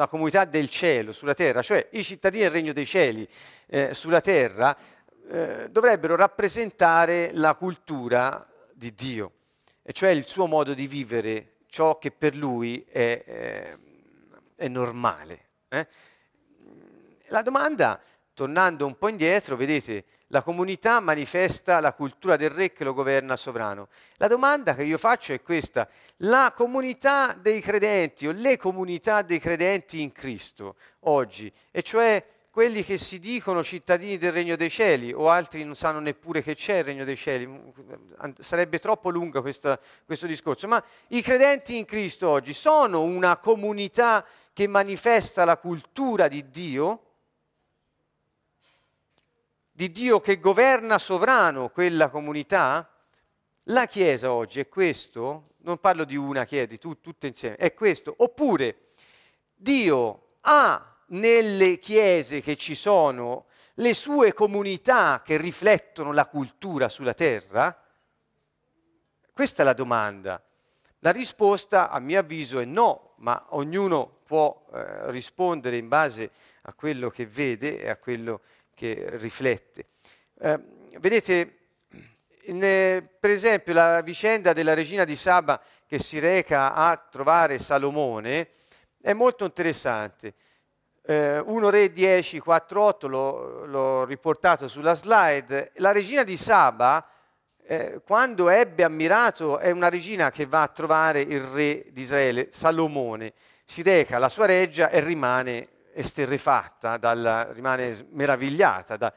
la 0.00 0.06
comunità 0.06 0.46
del 0.46 0.70
cielo 0.70 1.12
sulla 1.12 1.34
terra, 1.34 1.60
cioè 1.60 1.88
i 1.92 2.02
cittadini 2.02 2.44
del 2.44 2.52
regno 2.52 2.72
dei 2.72 2.86
cieli 2.86 3.28
eh, 3.66 3.92
sulla 3.92 4.22
terra, 4.22 4.74
eh, 5.28 5.68
dovrebbero 5.70 6.16
rappresentare 6.16 7.30
la 7.34 7.54
cultura 7.54 8.48
di 8.72 8.94
Dio, 8.94 9.32
e 9.82 9.92
cioè 9.92 10.08
il 10.08 10.26
suo 10.26 10.46
modo 10.46 10.72
di 10.72 10.86
vivere, 10.86 11.56
ciò 11.66 11.98
che 11.98 12.12
per 12.12 12.34
lui 12.34 12.82
è, 12.90 13.22
eh, 13.26 13.78
è 14.56 14.68
normale. 14.68 15.44
Eh? 15.68 15.86
La 17.26 17.42
domanda, 17.42 18.00
tornando 18.40 18.86
un 18.86 18.96
po' 18.96 19.08
indietro, 19.08 19.54
vedete, 19.54 20.04
la 20.28 20.40
comunità 20.40 20.98
manifesta 21.00 21.78
la 21.78 21.92
cultura 21.92 22.36
del 22.36 22.48
re 22.48 22.72
che 22.72 22.84
lo 22.84 22.94
governa 22.94 23.36
sovrano. 23.36 23.88
La 24.16 24.28
domanda 24.28 24.74
che 24.74 24.82
io 24.82 24.96
faccio 24.96 25.34
è 25.34 25.42
questa, 25.42 25.86
la 26.18 26.50
comunità 26.56 27.36
dei 27.38 27.60
credenti 27.60 28.26
o 28.26 28.32
le 28.32 28.56
comunità 28.56 29.20
dei 29.20 29.38
credenti 29.38 30.00
in 30.00 30.10
Cristo 30.10 30.76
oggi, 31.00 31.52
e 31.70 31.82
cioè 31.82 32.24
quelli 32.50 32.82
che 32.82 32.96
si 32.96 33.18
dicono 33.18 33.62
cittadini 33.62 34.16
del 34.16 34.32
regno 34.32 34.56
dei 34.56 34.70
cieli 34.70 35.12
o 35.12 35.28
altri 35.28 35.62
non 35.62 35.74
sanno 35.74 36.00
neppure 36.00 36.42
che 36.42 36.54
c'è 36.54 36.78
il 36.78 36.84
regno 36.84 37.04
dei 37.04 37.16
cieli, 37.16 37.46
sarebbe 38.38 38.78
troppo 38.78 39.10
lungo 39.10 39.42
questo, 39.42 39.78
questo 40.06 40.26
discorso, 40.26 40.66
ma 40.66 40.82
i 41.08 41.20
credenti 41.20 41.76
in 41.76 41.84
Cristo 41.84 42.30
oggi 42.30 42.54
sono 42.54 43.02
una 43.02 43.36
comunità 43.36 44.24
che 44.54 44.66
manifesta 44.66 45.44
la 45.44 45.58
cultura 45.58 46.26
di 46.26 46.48
Dio, 46.48 47.02
di 49.80 49.90
Dio 49.90 50.20
che 50.20 50.40
governa 50.40 50.98
sovrano 50.98 51.70
quella 51.70 52.10
comunità? 52.10 52.86
La 53.64 53.86
Chiesa 53.86 54.30
oggi 54.30 54.60
è 54.60 54.68
questo? 54.68 55.52
Non 55.62 55.78
parlo 55.78 56.04
di 56.04 56.16
una 56.16 56.44
Chiesa, 56.44 56.66
di 56.66 56.76
tu, 56.76 57.00
tutte 57.00 57.28
insieme, 57.28 57.56
è 57.56 57.72
questo. 57.72 58.14
Oppure 58.18 58.88
Dio 59.54 60.32
ha 60.42 60.96
nelle 61.06 61.78
chiese 61.78 62.42
che 62.42 62.56
ci 62.56 62.74
sono 62.74 63.46
le 63.76 63.94
sue 63.94 64.34
comunità 64.34 65.22
che 65.24 65.38
riflettono 65.38 66.12
la 66.12 66.26
cultura 66.26 66.90
sulla 66.90 67.14
terra? 67.14 67.74
Questa 69.32 69.62
è 69.62 69.64
la 69.64 69.72
domanda. 69.72 70.44
La 70.98 71.10
risposta, 71.10 71.88
a 71.88 71.98
mio 72.00 72.18
avviso, 72.18 72.58
è 72.58 72.66
no, 72.66 73.14
ma 73.20 73.46
ognuno 73.50 74.18
può 74.26 74.62
eh, 74.74 75.10
rispondere 75.10 75.78
in 75.78 75.88
base 75.88 76.30
a 76.64 76.74
quello 76.74 77.08
che 77.08 77.24
vede 77.24 77.80
e 77.80 77.88
a 77.88 77.96
quello 77.96 78.40
che 78.40 78.59
riflette. 79.18 79.86
Eh, 80.40 80.58
vedete, 80.98 81.58
in, 82.44 82.62
eh, 82.62 83.06
per 83.18 83.30
esempio, 83.30 83.72
la 83.72 84.00
vicenda 84.00 84.52
della 84.52 84.74
regina 84.74 85.04
di 85.04 85.16
Saba 85.16 85.60
che 85.86 85.98
si 85.98 86.18
reca 86.18 86.74
a 86.74 86.96
trovare 86.96 87.58
Salomone 87.58 88.48
è 89.00 89.12
molto 89.12 89.44
interessante. 89.44 90.34
Eh, 91.02 91.38
1 91.38 91.70
Re 91.70 91.92
10, 91.92 92.38
4, 92.38 92.82
8, 92.82 93.08
l'ho, 93.08 93.64
l'ho, 93.66 94.04
riportato 94.04 94.68
sulla 94.68 94.94
slide, 94.94 95.72
la 95.76 95.92
regina 95.92 96.22
di 96.22 96.36
Saba, 96.36 97.04
eh, 97.62 98.00
quando 98.04 98.48
ebbe 98.48 98.84
ammirato, 98.84 99.58
è 99.58 99.70
una 99.70 99.88
regina 99.88 100.30
che 100.30 100.46
va 100.46 100.62
a 100.62 100.68
trovare 100.68 101.20
il 101.20 101.40
re 101.40 101.86
di 101.90 102.02
Israele, 102.02 102.48
Salomone, 102.50 103.32
si 103.64 103.82
reca 103.82 104.16
alla 104.16 104.28
sua 104.28 104.46
reggia 104.46 104.90
e 104.90 105.00
rimane 105.00 105.68
esterrefatta, 105.94 106.96
dalla, 106.96 107.50
rimane 107.52 108.06
meravigliata 108.10 108.96
da, 108.96 109.12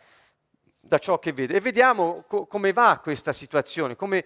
da, 0.79 0.97
ciò 0.97 1.19
che 1.19 1.33
vede. 1.33 1.55
E 1.55 1.59
vediamo 1.59 2.23
co- 2.27 2.45
come 2.45 2.73
va 2.73 2.99
questa 3.01 3.33
situazione, 3.33 3.95
come, 3.95 4.25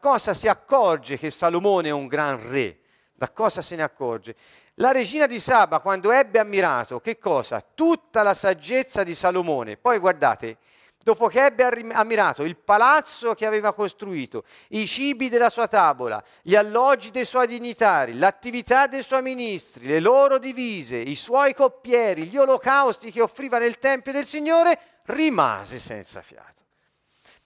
cosa 0.00 0.34
si 0.34 0.48
accorge 0.48 1.16
che 1.16 1.30
Salomone 1.30 1.88
è 1.88 1.92
un 1.92 2.06
gran 2.06 2.38
re, 2.50 2.80
da 3.14 3.30
cosa 3.30 3.62
se 3.62 3.76
ne 3.76 3.82
accorge. 3.82 4.36
La 4.74 4.90
regina 4.90 5.26
di 5.26 5.38
Saba, 5.38 5.80
quando 5.80 6.10
ebbe 6.10 6.38
ammirato, 6.38 7.00
che 7.00 7.18
cosa? 7.18 7.64
Tutta 7.74 8.22
la 8.22 8.34
saggezza 8.34 9.02
di 9.04 9.14
Salomone. 9.14 9.76
Poi 9.76 9.98
guardate, 9.98 10.58
dopo 11.04 11.28
che 11.28 11.44
ebbe 11.44 11.64
ammirato 11.92 12.42
il 12.44 12.56
palazzo 12.56 13.34
che 13.34 13.44
aveva 13.44 13.74
costruito, 13.74 14.44
i 14.68 14.86
cibi 14.86 15.28
della 15.28 15.50
sua 15.50 15.68
tavola, 15.68 16.24
gli 16.40 16.56
alloggi 16.56 17.10
dei 17.10 17.26
suoi 17.26 17.46
dignitari, 17.46 18.16
l'attività 18.16 18.86
dei 18.86 19.02
suoi 19.02 19.20
ministri, 19.20 19.86
le 19.86 20.00
loro 20.00 20.38
divise, 20.38 20.96
i 20.96 21.14
suoi 21.14 21.54
coppieri, 21.54 22.26
gli 22.26 22.38
olocausti 22.38 23.12
che 23.12 23.20
offriva 23.20 23.58
nel 23.58 23.78
Tempio 23.78 24.12
del 24.12 24.24
Signore, 24.24 24.78
rimase 25.04 25.78
senza 25.78 26.22
fiato. 26.22 26.62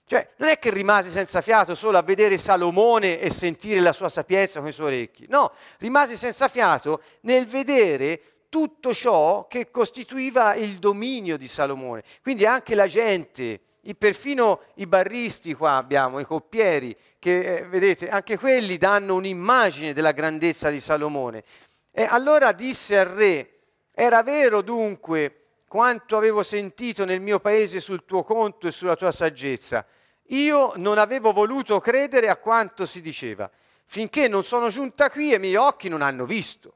Cioè, 0.05 0.27
non 0.37 0.49
è 0.49 0.57
che 0.57 0.71
rimase 0.71 1.09
senza 1.09 1.41
fiato 1.41 1.75
solo 1.75 1.97
a 1.97 2.01
vedere 2.01 2.37
Salomone 2.37 3.19
e 3.19 3.29
sentire 3.29 3.81
la 3.81 3.93
sua 3.93 4.09
sapienza 4.09 4.59
con 4.59 4.69
i 4.69 4.71
suoi 4.71 4.87
orecchi, 4.87 5.25
no, 5.27 5.51
rimase 5.79 6.15
senza 6.15 6.47
fiato 6.47 7.01
nel 7.21 7.45
vedere 7.45 8.21
tutto 8.49 8.93
ciò 8.93 9.47
che 9.47 9.71
costituiva 9.71 10.55
il 10.55 10.79
dominio 10.79 11.37
di 11.37 11.47
Salomone. 11.47 12.03
Quindi 12.21 12.45
anche 12.45 12.75
la 12.75 12.87
gente, 12.87 13.59
perfino 13.97 14.61
i 14.75 14.87
barristi 14.87 15.53
qua 15.53 15.75
abbiamo, 15.77 16.19
i 16.19 16.25
coppieri, 16.25 16.95
che 17.17 17.57
eh, 17.57 17.63
vedete, 17.65 18.09
anche 18.09 18.37
quelli 18.37 18.77
danno 18.77 19.15
un'immagine 19.15 19.93
della 19.93 20.11
grandezza 20.11 20.69
di 20.69 20.79
Salomone. 20.79 21.43
E 21.91 22.03
allora 22.03 22.51
disse 22.51 22.97
al 22.97 23.07
re, 23.07 23.59
era 23.93 24.23
vero 24.23 24.61
dunque 24.61 25.35
quanto 25.67 26.17
avevo 26.17 26.43
sentito 26.43 27.05
nel 27.05 27.21
mio 27.21 27.39
paese 27.39 27.79
sul 27.79 28.05
tuo 28.05 28.23
conto 28.23 28.67
e 28.67 28.71
sulla 28.71 28.95
tua 28.95 29.11
saggezza 29.11 29.85
io 30.29 30.73
non 30.75 30.97
avevo 30.97 31.31
voluto 31.31 31.79
credere 31.79 32.29
a 32.29 32.37
quanto 32.37 32.85
si 32.85 33.01
diceva, 33.01 33.49
finché 33.85 34.27
non 34.27 34.43
sono 34.43 34.69
giunta 34.69 35.09
qui 35.09 35.31
e 35.31 35.35
i 35.35 35.39
miei 35.39 35.55
occhi 35.55 35.89
non 35.89 36.01
hanno 36.01 36.25
visto. 36.25 36.75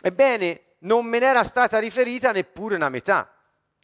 Ebbene, 0.00 0.60
non 0.84 1.04
me 1.06 1.18
n'era 1.18 1.44
stata 1.44 1.78
riferita 1.78 2.32
neppure 2.32 2.76
una 2.76 2.88
metà. 2.88 3.30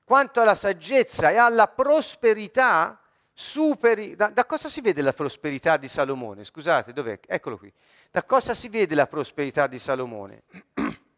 Quanto 0.05 0.41
alla 0.41 0.55
saggezza 0.55 1.31
e 1.31 1.37
alla 1.37 1.69
prosperità, 1.69 2.99
superi... 3.33 4.17
Da, 4.17 4.29
da 4.29 4.45
cosa 4.45 4.69
si 4.69 4.81
vede 4.81 5.03
la 5.03 5.13
prosperità 5.13 5.77
di 5.77 5.89
Salomone? 5.89 6.45
Scusate, 6.45 6.93
dov'è? 6.93 7.21
Eccolo 7.27 7.59
qui. 7.59 7.73
Da 8.11 8.25
cosa 8.25 8.55
si 8.55 8.69
vede 8.69 8.95
la 8.95 9.07
prosperità 9.07 9.67
di 9.67 9.79
Salomone? 9.79 10.43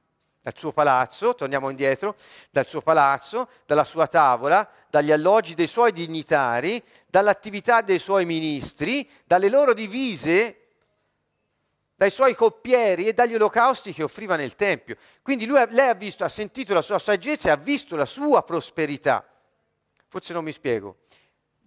dal 0.43 0.59
suo 0.59 0.73
palazzo, 0.73 1.37
torniamo 1.37 1.71
indietro, 1.71 2.17
dal 2.51 2.67
suo 2.67 2.83
palazzo, 2.83 3.49
dalla 3.65 3.85
sua 3.85 4.09
tavola, 4.09 4.69
dagli 4.91 5.13
alloggi 5.13 5.55
dei 5.55 5.69
suoi 5.69 5.93
dignitari, 5.93 6.83
dall'attività 7.07 7.81
dei 7.81 8.01
suoi 8.01 8.25
ministri, 8.25 9.09
dalle 9.25 9.49
loro 9.49 9.73
divise, 9.73 10.62
dai 12.03 12.11
suoi 12.11 12.35
coppieri 12.35 13.07
e 13.07 13.13
dagli 13.13 13.37
olocausti 13.37 13.93
che 13.93 14.03
offriva 14.03 14.35
nel 14.35 14.57
Tempio. 14.57 14.97
Quindi 15.23 15.47
lui, 15.47 15.65
lei 15.69 15.89
ha 15.89 15.95
visto, 15.95 16.25
ha 16.25 16.29
sentito 16.29 16.75
la 16.75 16.83
sua 16.83 16.99
saggezza 16.99 17.47
e 17.47 17.53
ha 17.53 17.57
visto 17.57 17.95
la 17.95 18.07
sua 18.07 18.43
prosperità. 18.43 19.25
Forse 20.09 20.33
non 20.33 20.43
mi 20.43 20.51
spiego. 20.51 20.97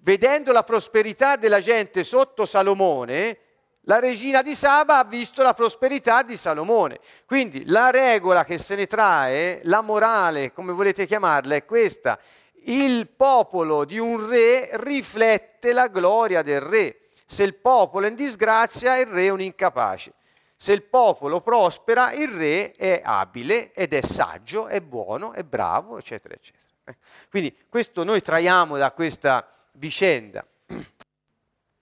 Vedendo 0.01 0.51
la 0.51 0.63
prosperità 0.63 1.37
della 1.37 1.61
gente 1.61 2.03
sotto 2.03 2.45
Salomone, 2.45 3.37
la 3.83 3.99
regina 3.99 4.41
di 4.41 4.55
Saba 4.55 4.97
ha 4.97 5.05
visto 5.05 5.41
la 5.41 5.53
prosperità 5.53 6.21
di 6.21 6.35
Salomone. 6.35 6.99
Quindi 7.25 7.65
la 7.67 7.89
regola 7.89 8.43
che 8.43 8.57
se 8.57 8.75
ne 8.75 8.87
trae, 8.87 9.61
la 9.63 9.79
morale, 9.79 10.51
come 10.51 10.73
volete 10.73 11.05
chiamarla, 11.05 11.55
è 11.55 11.63
questa. 11.63 12.19
Il 12.65 13.07
popolo 13.07 13.85
di 13.85 13.99
un 13.99 14.27
re 14.27 14.67
riflette 14.73 15.71
la 15.71 15.87
gloria 15.87 16.41
del 16.41 16.59
re. 16.59 16.99
Se 17.25 17.43
il 17.43 17.55
popolo 17.55 18.05
è 18.05 18.09
in 18.09 18.15
disgrazia, 18.15 18.97
il 18.97 19.05
re 19.05 19.27
è 19.27 19.29
un 19.29 19.39
incapace. 19.39 20.11
Se 20.55 20.71
il 20.71 20.83
popolo 20.83 21.41
prospera, 21.41 22.13
il 22.13 22.29
re 22.29 22.71
è 22.71 23.01
abile 23.03 23.73
ed 23.73 23.93
è 23.93 24.01
saggio, 24.01 24.67
è 24.67 24.81
buono, 24.81 25.33
è 25.33 25.43
bravo, 25.43 25.97
eccetera, 25.97 26.33
eccetera. 26.33 26.63
Eh, 26.85 26.95
quindi 27.29 27.55
questo 27.67 28.03
noi 28.03 28.21
traiamo 28.21 28.77
da 28.77 28.91
questa 28.91 29.47
vicenda. 29.73 30.45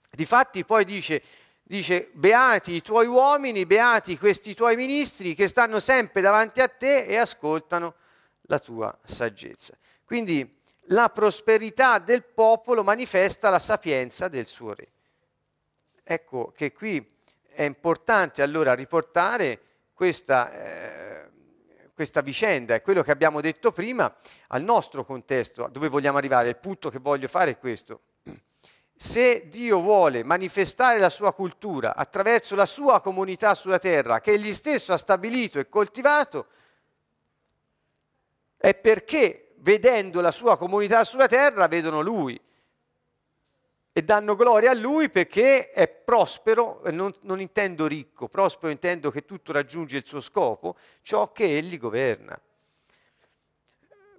Difatti 0.09 0.65
poi 0.65 0.85
dice 0.85 1.21
dice 1.63 2.09
beati 2.13 2.73
i 2.73 2.81
tuoi 2.81 3.07
uomini, 3.07 3.65
beati 3.65 4.17
questi 4.17 4.53
tuoi 4.53 4.75
ministri 4.75 5.33
che 5.33 5.47
stanno 5.47 5.79
sempre 5.79 6.21
davanti 6.21 6.61
a 6.61 6.67
te 6.67 7.05
e 7.05 7.17
ascoltano 7.17 7.95
la 8.43 8.59
tua 8.59 8.95
saggezza. 9.03 9.75
Quindi 10.05 10.61
la 10.87 11.09
prosperità 11.09 11.99
del 11.99 12.23
popolo 12.23 12.83
manifesta 12.83 13.49
la 13.49 13.59
sapienza 13.59 14.27
del 14.27 14.45
suo 14.45 14.73
re. 14.73 14.87
Ecco 16.03 16.51
che 16.55 16.73
qui 16.73 17.12
è 17.53 17.63
importante 17.63 18.41
allora 18.41 18.73
riportare 18.73 19.59
questa, 19.93 20.51
eh, 20.51 21.29
questa 21.93 22.21
vicenda 22.21 22.75
e 22.75 22.81
quello 22.81 23.03
che 23.03 23.11
abbiamo 23.11 23.41
detto 23.41 23.71
prima 23.71 24.13
al 24.47 24.63
nostro 24.63 25.05
contesto, 25.05 25.67
dove 25.71 25.87
vogliamo 25.87 26.17
arrivare. 26.17 26.49
Il 26.49 26.57
punto 26.57 26.89
che 26.89 26.99
voglio 26.99 27.27
fare 27.27 27.51
è 27.51 27.57
questo 27.57 28.01
se 29.03 29.49
Dio 29.49 29.81
vuole 29.81 30.23
manifestare 30.23 30.97
la 30.97 31.09
sua 31.09 31.33
cultura 31.33 31.93
attraverso 31.93 32.55
la 32.55 32.65
sua 32.65 33.01
comunità 33.01 33.53
sulla 33.53 33.77
terra, 33.77 34.21
che 34.21 34.31
egli 34.31 34.53
stesso 34.53 34.93
ha 34.93 34.97
stabilito 34.97 35.59
e 35.59 35.67
coltivato, 35.67 36.47
è 38.55 38.73
perché 38.73 39.55
vedendo 39.57 40.21
la 40.21 40.31
sua 40.31 40.57
comunità 40.57 41.03
sulla 41.03 41.27
terra 41.27 41.67
vedono 41.67 41.99
lui 41.99 42.39
e 43.95 44.03
danno 44.03 44.35
gloria 44.35 44.71
a 44.71 44.73
lui 44.73 45.09
perché 45.09 45.69
è 45.69 45.87
prospero, 45.87 46.81
non, 46.89 47.13
non 47.21 47.39
intendo 47.39 47.85
ricco, 47.85 48.27
prospero 48.27 48.71
intendo 48.71 49.11
che 49.11 49.23
tutto 49.23 49.51
raggiunge 49.51 49.97
il 49.97 50.05
suo 50.05 50.19
scopo, 50.19 50.75
ciò 51.03 51.31
che 51.31 51.57
egli 51.57 51.77
governa. 51.77 52.37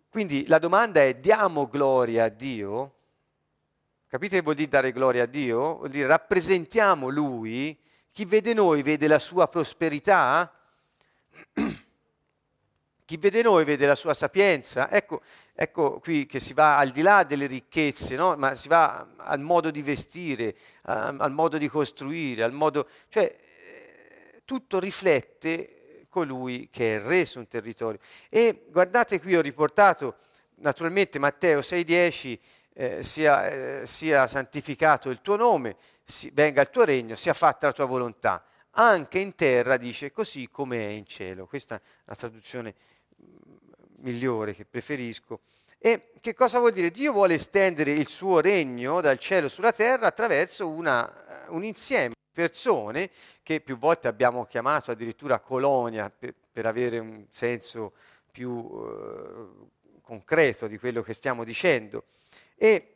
Quindi 0.08 0.46
la 0.46 0.60
domanda 0.60 1.02
è 1.02 1.16
diamo 1.16 1.68
gloria 1.68 2.24
a 2.24 2.28
Dio? 2.28 2.94
Capite 4.06 4.36
che 4.36 4.42
vuol 4.42 4.54
dire 4.54 4.68
dare 4.68 4.92
gloria 4.92 5.24
a 5.24 5.26
Dio? 5.26 5.78
Vuol 5.78 5.90
dire 5.90 6.06
rappresentiamo 6.06 7.08
Lui, 7.08 7.76
chi 8.12 8.24
vede 8.24 8.54
noi 8.54 8.80
vede 8.82 9.08
la 9.08 9.18
sua 9.18 9.48
prosperità. 9.48 10.56
Chi 13.06 13.18
vede 13.18 13.42
noi 13.42 13.64
vede 13.64 13.86
la 13.86 13.94
sua 13.94 14.14
sapienza. 14.14 14.90
Ecco, 14.90 15.20
ecco 15.54 16.00
qui 16.00 16.24
che 16.24 16.40
si 16.40 16.54
va 16.54 16.78
al 16.78 16.88
di 16.90 17.02
là 17.02 17.22
delle 17.22 17.46
ricchezze, 17.46 18.16
no? 18.16 18.34
ma 18.36 18.54
si 18.54 18.68
va 18.68 19.08
al 19.18 19.40
modo 19.40 19.70
di 19.70 19.82
vestire, 19.82 20.56
al 20.82 21.32
modo 21.32 21.58
di 21.58 21.68
costruire, 21.68 22.44
al 22.44 22.52
modo... 22.52 22.88
cioè 23.08 23.24
eh, 23.24 24.40
tutto 24.46 24.78
riflette 24.78 26.06
colui 26.08 26.68
che 26.70 26.96
è 26.96 27.00
re 27.00 27.26
su 27.26 27.40
un 27.40 27.46
territorio. 27.46 27.98
E 28.30 28.66
guardate 28.70 29.20
qui 29.20 29.36
ho 29.36 29.42
riportato 29.42 30.16
naturalmente 30.56 31.18
Matteo 31.18 31.58
6,10 31.58 32.38
eh, 32.72 33.02
sia, 33.02 33.48
eh, 33.48 33.86
sia, 33.86 34.26
santificato 34.26 35.10
il 35.10 35.20
tuo 35.20 35.36
nome, 35.36 35.76
si, 36.04 36.30
venga 36.32 36.62
il 36.62 36.70
tuo 36.70 36.84
regno, 36.84 37.16
sia 37.16 37.34
fatta 37.34 37.66
la 37.66 37.72
tua 37.72 37.84
volontà. 37.84 38.44
Anche 38.76 39.18
in 39.18 39.34
terra 39.34 39.76
dice 39.76 40.10
così 40.10 40.48
come 40.48 40.78
è 40.78 40.90
in 40.90 41.06
cielo. 41.06 41.46
Questa 41.46 41.76
è 41.76 41.80
la 42.04 42.14
traduzione 42.14 42.74
migliore 44.04 44.54
che 44.54 44.64
preferisco. 44.64 45.40
E 45.78 46.12
che 46.20 46.34
cosa 46.34 46.58
vuol 46.60 46.72
dire? 46.72 46.90
Dio 46.90 47.12
vuole 47.12 47.34
estendere 47.34 47.90
il 47.90 48.08
suo 48.08 48.40
regno 48.40 49.00
dal 49.00 49.18
cielo 49.18 49.48
sulla 49.48 49.72
terra 49.72 50.06
attraverso 50.06 50.68
una, 50.68 51.46
un 51.48 51.64
insieme 51.64 52.08
di 52.08 52.32
persone 52.32 53.10
che 53.42 53.60
più 53.60 53.76
volte 53.76 54.08
abbiamo 54.08 54.46
chiamato 54.46 54.90
addirittura 54.90 55.40
colonia 55.40 56.10
per, 56.10 56.34
per 56.50 56.66
avere 56.66 56.98
un 56.98 57.26
senso 57.28 57.92
più 58.30 58.70
eh, 58.72 60.00
concreto 60.00 60.66
di 60.66 60.78
quello 60.78 61.02
che 61.02 61.12
stiamo 61.12 61.44
dicendo. 61.44 62.04
E 62.56 62.94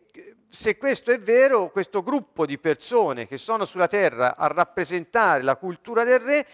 se 0.49 0.79
questo 0.79 1.11
è 1.11 1.19
vero, 1.21 1.71
questo 1.71 2.03
gruppo 2.03 2.47
di 2.47 2.59
persone 2.59 3.27
che 3.27 3.37
sono 3.37 3.65
sulla 3.65 3.87
terra 3.87 4.37
a 4.37 4.47
rappresentare 4.47 5.43
la 5.43 5.57
cultura 5.57 6.05
del 6.05 6.21
re 6.21 6.47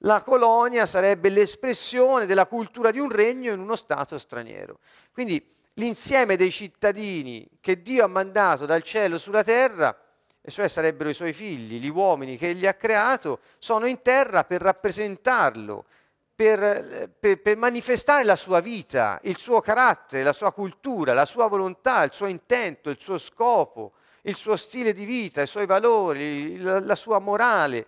la 0.00 0.22
colonia 0.22 0.84
sarebbe 0.86 1.28
l'espressione 1.28 2.26
della 2.26 2.46
cultura 2.46 2.90
di 2.90 2.98
un 2.98 3.10
regno 3.10 3.52
in 3.52 3.60
uno 3.60 3.76
Stato 3.76 4.18
straniero. 4.18 4.78
Quindi 5.12 5.54
l'insieme 5.74 6.36
dei 6.36 6.50
cittadini 6.50 7.48
che 7.60 7.82
Dio 7.82 8.04
ha 8.04 8.08
mandato 8.08 8.66
dal 8.66 8.82
cielo 8.82 9.18
sulla 9.18 9.42
terra, 9.42 9.96
e 10.40 10.50
cioè 10.50 10.68
sarebbero 10.68 11.08
i 11.08 11.14
suoi 11.14 11.32
figli, 11.32 11.80
gli 11.80 11.88
uomini 11.88 12.36
che 12.36 12.50
egli 12.50 12.66
ha 12.66 12.74
creato, 12.74 13.40
sono 13.58 13.86
in 13.86 14.02
terra 14.02 14.44
per 14.44 14.60
rappresentarlo, 14.60 15.86
per, 16.34 17.10
per, 17.18 17.40
per, 17.40 17.56
manifestare 17.56 18.22
la 18.22 18.36
sua 18.36 18.60
vita, 18.60 19.18
il 19.22 19.38
suo 19.38 19.60
carattere, 19.60 20.22
la 20.22 20.34
sua 20.34 20.52
cultura, 20.52 21.14
la 21.14 21.24
sua 21.24 21.46
volontà, 21.46 22.02
il 22.02 22.12
suo 22.12 22.26
intento, 22.26 22.90
il 22.90 23.00
suo 23.00 23.16
scopo, 23.16 23.92
il 24.22 24.36
suo 24.36 24.56
stile 24.56 24.92
di 24.92 25.06
vita, 25.06 25.40
i 25.40 25.46
suoi 25.46 25.66
valori, 25.66 26.58
la, 26.58 26.78
la 26.80 26.94
sua 26.94 27.18
morale 27.18 27.86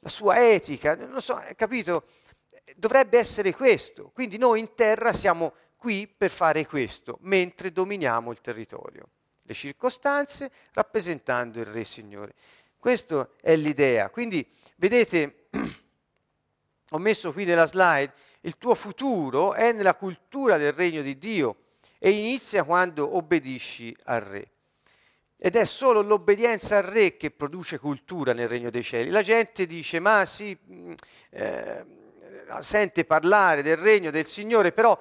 la 0.00 0.08
sua 0.08 0.50
etica, 0.50 0.94
non 0.94 1.20
so, 1.20 1.40
capito? 1.56 2.04
Dovrebbe 2.76 3.18
essere 3.18 3.54
questo. 3.54 4.10
Quindi 4.10 4.38
noi 4.38 4.60
in 4.60 4.74
terra 4.74 5.12
siamo 5.12 5.54
qui 5.76 6.06
per 6.06 6.30
fare 6.30 6.66
questo, 6.66 7.18
mentre 7.22 7.72
dominiamo 7.72 8.30
il 8.30 8.40
territorio, 8.40 9.08
le 9.42 9.54
circostanze 9.54 10.50
rappresentando 10.72 11.58
il 11.60 11.66
Re 11.66 11.84
Signore. 11.84 12.34
Questa 12.78 13.28
è 13.40 13.54
l'idea. 13.56 14.08
Quindi, 14.10 14.46
vedete, 14.76 15.48
ho 16.90 16.98
messo 16.98 17.32
qui 17.32 17.44
nella 17.44 17.66
slide, 17.66 18.12
il 18.42 18.56
tuo 18.56 18.74
futuro 18.74 19.52
è 19.52 19.72
nella 19.72 19.94
cultura 19.94 20.56
del 20.56 20.72
regno 20.72 21.02
di 21.02 21.18
Dio 21.18 21.56
e 21.98 22.10
inizia 22.10 22.64
quando 22.64 23.16
obbedisci 23.16 23.94
al 24.04 24.22
Re. 24.22 24.50
Ed 25.42 25.56
è 25.56 25.64
solo 25.64 26.02
l'obbedienza 26.02 26.76
al 26.76 26.82
re 26.82 27.16
che 27.16 27.30
produce 27.30 27.78
cultura 27.78 28.34
nel 28.34 28.46
regno 28.46 28.68
dei 28.68 28.82
cieli. 28.82 29.08
La 29.08 29.22
gente 29.22 29.64
dice, 29.64 29.98
ma 29.98 30.26
sì, 30.26 30.54
mm, 30.70 30.92
eh, 31.30 31.84
sente 32.60 33.06
parlare 33.06 33.62
del 33.62 33.78
regno 33.78 34.10
del 34.10 34.26
Signore, 34.26 34.72
però 34.72 35.00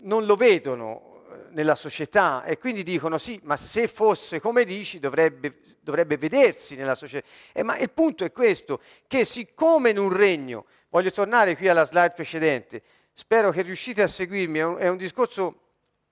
non 0.00 0.26
lo 0.26 0.34
vedono 0.34 1.22
eh, 1.30 1.36
nella 1.50 1.76
società 1.76 2.42
e 2.42 2.58
quindi 2.58 2.82
dicono 2.82 3.18
sì, 3.18 3.38
ma 3.44 3.56
se 3.56 3.86
fosse 3.86 4.40
come 4.40 4.64
dici 4.64 4.98
dovrebbe, 4.98 5.60
dovrebbe 5.78 6.16
vedersi 6.16 6.74
nella 6.74 6.96
società. 6.96 7.24
Eh, 7.52 7.62
ma 7.62 7.78
il 7.78 7.90
punto 7.90 8.24
è 8.24 8.32
questo, 8.32 8.80
che 9.06 9.24
siccome 9.24 9.90
in 9.90 9.98
un 9.98 10.12
regno, 10.12 10.66
voglio 10.88 11.12
tornare 11.12 11.56
qui 11.56 11.68
alla 11.68 11.84
slide 11.84 12.14
precedente, 12.16 12.82
spero 13.12 13.52
che 13.52 13.62
riuscite 13.62 14.02
a 14.02 14.08
seguirmi, 14.08 14.58
è 14.58 14.64
un, 14.64 14.76
è 14.78 14.88
un 14.88 14.96
discorso 14.96 15.60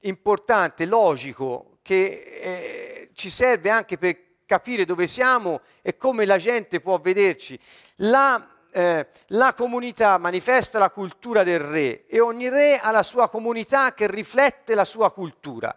importante, 0.00 0.86
logico, 0.86 1.78
che 1.82 2.40
eh, 2.40 3.10
ci 3.14 3.28
serve 3.28 3.70
anche 3.70 3.98
per 3.98 4.16
capire 4.46 4.84
dove 4.84 5.06
siamo 5.06 5.60
e 5.82 5.96
come 5.96 6.24
la 6.24 6.38
gente 6.38 6.80
può 6.80 6.98
vederci. 6.98 7.58
La, 7.96 8.48
eh, 8.72 9.08
la 9.28 9.54
comunità 9.54 10.18
manifesta 10.18 10.78
la 10.78 10.90
cultura 10.90 11.44
del 11.44 11.60
re 11.60 12.06
e 12.06 12.20
ogni 12.20 12.48
re 12.48 12.78
ha 12.78 12.90
la 12.90 13.02
sua 13.02 13.28
comunità 13.28 13.92
che 13.92 14.10
riflette 14.10 14.74
la 14.74 14.84
sua 14.84 15.12
cultura. 15.12 15.76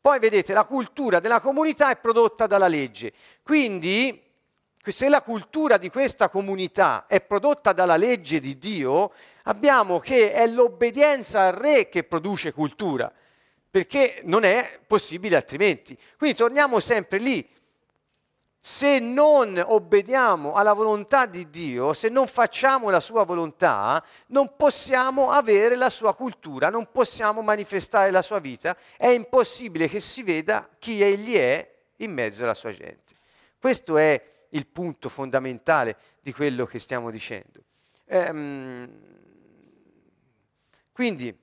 Poi 0.00 0.18
vedete, 0.18 0.52
la 0.52 0.64
cultura 0.64 1.20
della 1.20 1.40
comunità 1.40 1.90
è 1.90 1.96
prodotta 1.96 2.46
dalla 2.46 2.68
legge. 2.68 3.12
Quindi, 3.42 4.24
se 4.82 5.08
la 5.08 5.22
cultura 5.22 5.76
di 5.76 5.90
questa 5.90 6.28
comunità 6.28 7.06
è 7.06 7.20
prodotta 7.20 7.72
dalla 7.72 7.96
legge 7.96 8.40
di 8.40 8.58
Dio, 8.58 9.12
abbiamo 9.44 9.98
che 9.98 10.32
è 10.32 10.46
l'obbedienza 10.46 11.42
al 11.42 11.52
re 11.52 11.88
che 11.88 12.04
produce 12.04 12.52
cultura 12.52 13.12
perché 13.70 14.20
non 14.24 14.44
è 14.44 14.80
possibile 14.86 15.36
altrimenti. 15.36 15.96
Quindi 16.16 16.36
torniamo 16.36 16.80
sempre 16.80 17.18
lì. 17.18 17.46
Se 18.60 18.98
non 18.98 19.62
obbediamo 19.64 20.54
alla 20.54 20.72
volontà 20.72 21.26
di 21.26 21.48
Dio, 21.48 21.92
se 21.92 22.08
non 22.08 22.26
facciamo 22.26 22.90
la 22.90 23.00
sua 23.00 23.24
volontà, 23.24 24.04
non 24.28 24.56
possiamo 24.56 25.30
avere 25.30 25.76
la 25.76 25.90
sua 25.90 26.14
cultura, 26.14 26.68
non 26.68 26.90
possiamo 26.90 27.40
manifestare 27.40 28.10
la 28.10 28.20
sua 28.20 28.40
vita, 28.40 28.76
è 28.96 29.06
impossibile 29.06 29.88
che 29.88 30.00
si 30.00 30.22
veda 30.22 30.68
chi 30.78 31.02
egli 31.02 31.36
è 31.36 31.72
in 31.96 32.12
mezzo 32.12 32.42
alla 32.42 32.54
sua 32.54 32.72
gente. 32.72 33.14
Questo 33.58 33.96
è 33.96 34.20
il 34.50 34.66
punto 34.66 35.08
fondamentale 35.08 35.96
di 36.20 36.32
quello 36.32 36.66
che 36.66 36.78
stiamo 36.78 37.10
dicendo. 37.10 37.62
Ehm, 38.06 38.90
quindi, 40.92 41.36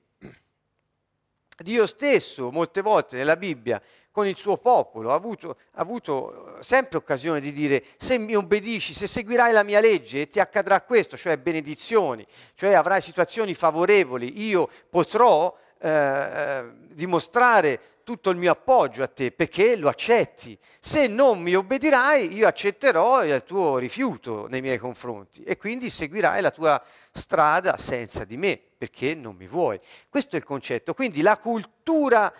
Dio 1.58 1.86
stesso 1.86 2.52
molte 2.52 2.82
volte 2.82 3.15
nella 3.15 3.38
Bibbia 3.38 3.82
con 4.12 4.28
il 4.28 4.38
suo 4.38 4.58
popolo 4.58 5.12
ha 5.12 5.15
avuto, 5.15 5.58
ha 5.74 5.82
avuto, 5.82 6.58
sempre 6.60 6.98
occasione 6.98 7.41
di 7.41 7.52
dire 7.52 7.84
se 7.98 8.18
mi 8.18 8.34
obbedisci, 8.34 8.94
se 8.94 9.08
seguirai 9.08 9.52
la 9.52 9.63
mia 9.63 9.82
legge 9.82 10.30
ti 10.30 10.39
accadrà 10.39 10.82
questo, 10.82 11.18
cioè 11.18 11.38
benedizioni, 11.38 12.26
cioè 12.54 12.74
avrai 12.74 13.02
situazioni 13.02 13.54
favorevoli, 13.54 14.46
io 14.48 14.70
potrò 14.89 15.54
eh, 15.80 15.89
eh 15.89 16.84
dimostrare 16.96 17.94
tutto 18.06 18.30
il 18.30 18.38
mio 18.38 18.52
appoggio 18.52 19.04
a 19.04 19.08
te 19.08 19.32
perché 19.32 19.76
lo 19.76 19.89
accetti. 19.89 20.58
Se 20.80 21.08
non 21.08 21.41
mi 21.41 21.56
obbedirai, 21.56 22.34
io 22.34 22.48
accetterò 22.48 23.26
il 23.26 23.44
tuo 23.44 23.78
rifiuto 23.78 24.48
nei 24.48 24.62
miei 24.62 24.78
confronti 24.78 25.44
e 25.44 25.58
quindi 25.58 25.89
seguirai 25.89 26.41
la 26.41 26.52
tua 26.52 26.82
strada 27.12 27.76
senza 27.78 28.24
di 28.24 28.38
me 28.38 28.58
perché 28.78 29.15
non 29.15 29.36
mi 29.36 29.48
vuoi. 29.48 29.78
Questo 30.08 30.36
è 30.36 30.39
il 30.39 30.46
concetto. 30.46 30.94
Quindi 30.94 31.22
la 31.22 31.38
cultura 31.38 32.32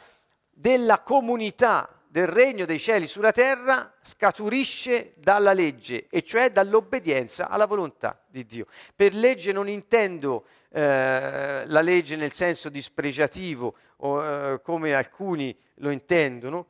della 0.50 1.02
comunità 1.02 1.90
del 2.08 2.28
regno 2.28 2.64
dei 2.64 2.80
cieli 2.80 3.08
sulla 3.08 3.34
terra 3.34 3.94
scaturisce 4.02 5.12
dalla 5.18 5.52
legge, 5.52 6.08
e 6.10 6.24
cioè 6.24 6.50
dall'obbedienza 6.50 7.50
alla 7.50 7.66
volontà 7.66 8.24
di 8.28 8.46
Dio. 8.46 8.68
Per 8.96 9.14
legge 9.14 9.52
non 9.52 9.68
intendo 9.68 10.46
eh, 10.76 11.64
la 11.68 11.80
legge 11.80 12.18
nel 12.18 12.34
senso 12.34 12.68
dispregiativo, 12.68 13.76
o, 14.00 14.22
eh, 14.22 14.62
come 14.62 14.94
alcuni 14.94 15.58
lo 15.76 15.90
intendono, 15.90 16.68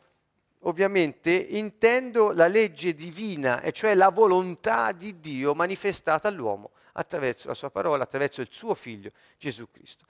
ovviamente 0.59 1.31
intendo 1.31 2.31
la 2.31 2.45
legge 2.45 2.93
divina, 2.93 3.61
e 3.61 3.71
cioè 3.71 3.95
la 3.95 4.09
volontà 4.09 4.91
di 4.91 5.19
Dio 5.19 5.55
manifestata 5.55 6.27
all'uomo 6.27 6.73
attraverso 6.93 7.47
la 7.47 7.55
sua 7.55 7.71
parola, 7.71 8.03
attraverso 8.03 8.41
il 8.41 8.49
suo 8.51 8.75
figlio 8.75 9.09
Gesù 9.39 9.71
Cristo. 9.71 10.05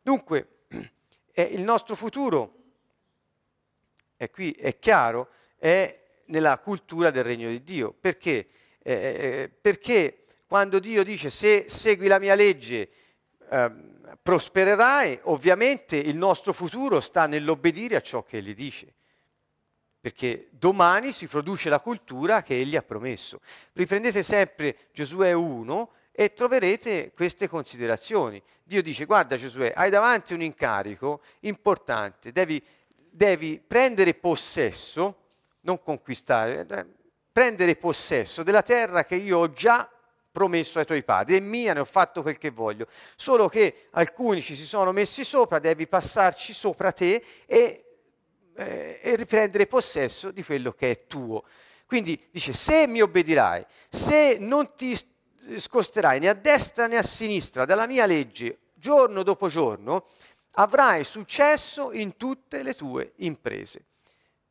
Dunque, 0.00 0.66
eh, 1.32 1.42
il 1.42 1.62
nostro 1.62 1.96
futuro, 1.96 2.54
e 4.16 4.30
qui 4.30 4.52
è 4.52 4.78
chiaro, 4.78 5.30
è 5.56 6.02
nella 6.26 6.56
cultura 6.58 7.10
del 7.10 7.24
regno 7.24 7.48
di 7.48 7.64
Dio. 7.64 7.92
Perché? 7.92 8.46
Eh, 8.78 8.92
eh 8.92 9.50
perché 9.60 10.26
quando 10.46 10.78
Dio 10.78 11.02
dice 11.02 11.30
se 11.30 11.64
segui 11.68 12.06
la 12.06 12.20
mia 12.20 12.36
legge 12.36 13.02
eh, 13.54 13.72
prospererai, 14.20 15.20
ovviamente 15.24 15.96
il 15.96 16.16
nostro 16.16 16.52
futuro 16.52 16.98
sta 16.98 17.26
nell'obbedire 17.26 17.94
a 17.94 18.00
ciò 18.00 18.24
che 18.24 18.38
Egli 18.38 18.54
dice. 18.54 18.94
Perché 20.00 20.48
domani 20.50 21.12
si 21.12 21.28
produce 21.28 21.68
la 21.68 21.80
cultura 21.80 22.42
che 22.42 22.58
Egli 22.58 22.76
ha 22.76 22.82
promesso. 22.82 23.40
Riprendete 23.72 24.22
sempre 24.22 24.76
Giosuè 24.92 25.32
1 25.32 25.90
e 26.10 26.32
troverete 26.32 27.12
queste 27.14 27.48
considerazioni. 27.48 28.42
Dio 28.62 28.82
dice, 28.82 29.04
guarda 29.04 29.36
Giosuè, 29.36 29.72
hai 29.74 29.90
davanti 29.90 30.34
un 30.34 30.42
incarico 30.42 31.20
importante, 31.40 32.32
devi, 32.32 32.62
devi 33.10 33.62
prendere 33.64 34.14
possesso, 34.14 35.16
non 35.60 35.80
conquistare, 35.80 36.66
eh, 36.68 36.86
prendere 37.32 37.76
possesso 37.76 38.42
della 38.42 38.62
terra 38.62 39.04
che 39.04 39.16
io 39.16 39.38
ho 39.38 39.52
già 39.52 39.88
promesso 40.34 40.80
ai 40.80 40.84
tuoi 40.84 41.04
padri, 41.04 41.36
è 41.36 41.40
mia, 41.40 41.74
ne 41.74 41.78
ho 41.78 41.84
fatto 41.84 42.20
quel 42.20 42.38
che 42.38 42.50
voglio, 42.50 42.88
solo 43.14 43.48
che 43.48 43.86
alcuni 43.92 44.40
ci 44.40 44.56
si 44.56 44.64
sono 44.64 44.90
messi 44.90 45.22
sopra, 45.22 45.60
devi 45.60 45.86
passarci 45.86 46.52
sopra 46.52 46.90
te 46.90 47.24
e, 47.46 47.84
eh, 48.56 48.98
e 49.00 49.14
riprendere 49.14 49.68
possesso 49.68 50.32
di 50.32 50.42
quello 50.42 50.72
che 50.72 50.90
è 50.90 51.06
tuo. 51.06 51.44
Quindi 51.86 52.20
dice, 52.32 52.52
se 52.52 52.88
mi 52.88 53.00
obbedirai, 53.00 53.64
se 53.88 54.38
non 54.40 54.74
ti 54.74 54.98
scosterai 55.56 56.18
né 56.18 56.28
a 56.28 56.34
destra 56.34 56.88
né 56.88 56.96
a 56.96 57.02
sinistra 57.04 57.64
dalla 57.64 57.86
mia 57.86 58.04
legge 58.04 58.58
giorno 58.74 59.22
dopo 59.22 59.46
giorno, 59.46 60.04
avrai 60.54 61.04
successo 61.04 61.92
in 61.92 62.16
tutte 62.16 62.64
le 62.64 62.74
tue 62.74 63.12
imprese. 63.18 63.84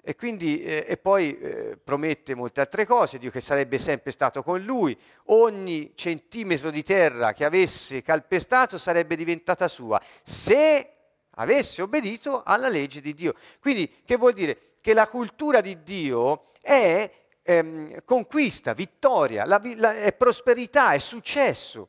E, 0.05 0.15
quindi, 0.15 0.61
eh, 0.61 0.85
e 0.85 0.97
poi 0.97 1.39
eh, 1.39 1.77
promette 1.81 2.35
molte 2.35 2.59
altre 2.59 2.85
cose, 2.85 3.17
Dio 3.17 3.31
che 3.31 3.39
sarebbe 3.39 3.79
sempre 3.79 4.11
stato 4.11 4.43
con 4.43 4.61
lui, 4.61 4.97
ogni 5.27 5.93
centimetro 5.95 6.71
di 6.71 6.83
terra 6.83 7.31
che 7.31 7.45
avesse 7.45 8.01
calpestato 8.01 8.77
sarebbe 8.77 9.15
diventata 9.15 9.69
sua, 9.69 10.01
se 10.21 10.89
avesse 11.35 11.81
obbedito 11.81 12.43
alla 12.43 12.67
legge 12.67 12.99
di 12.99 13.13
Dio. 13.13 13.33
Quindi 13.61 14.01
che 14.03 14.17
vuol 14.17 14.33
dire? 14.33 14.73
Che 14.81 14.93
la 14.93 15.07
cultura 15.07 15.61
di 15.61 15.81
Dio 15.83 16.47
è 16.59 17.09
ehm, 17.41 18.03
conquista, 18.03 18.73
vittoria, 18.73 19.45
la, 19.45 19.61
la, 19.77 19.95
è 19.95 20.11
prosperità, 20.11 20.91
è 20.91 20.99
successo. 20.99 21.87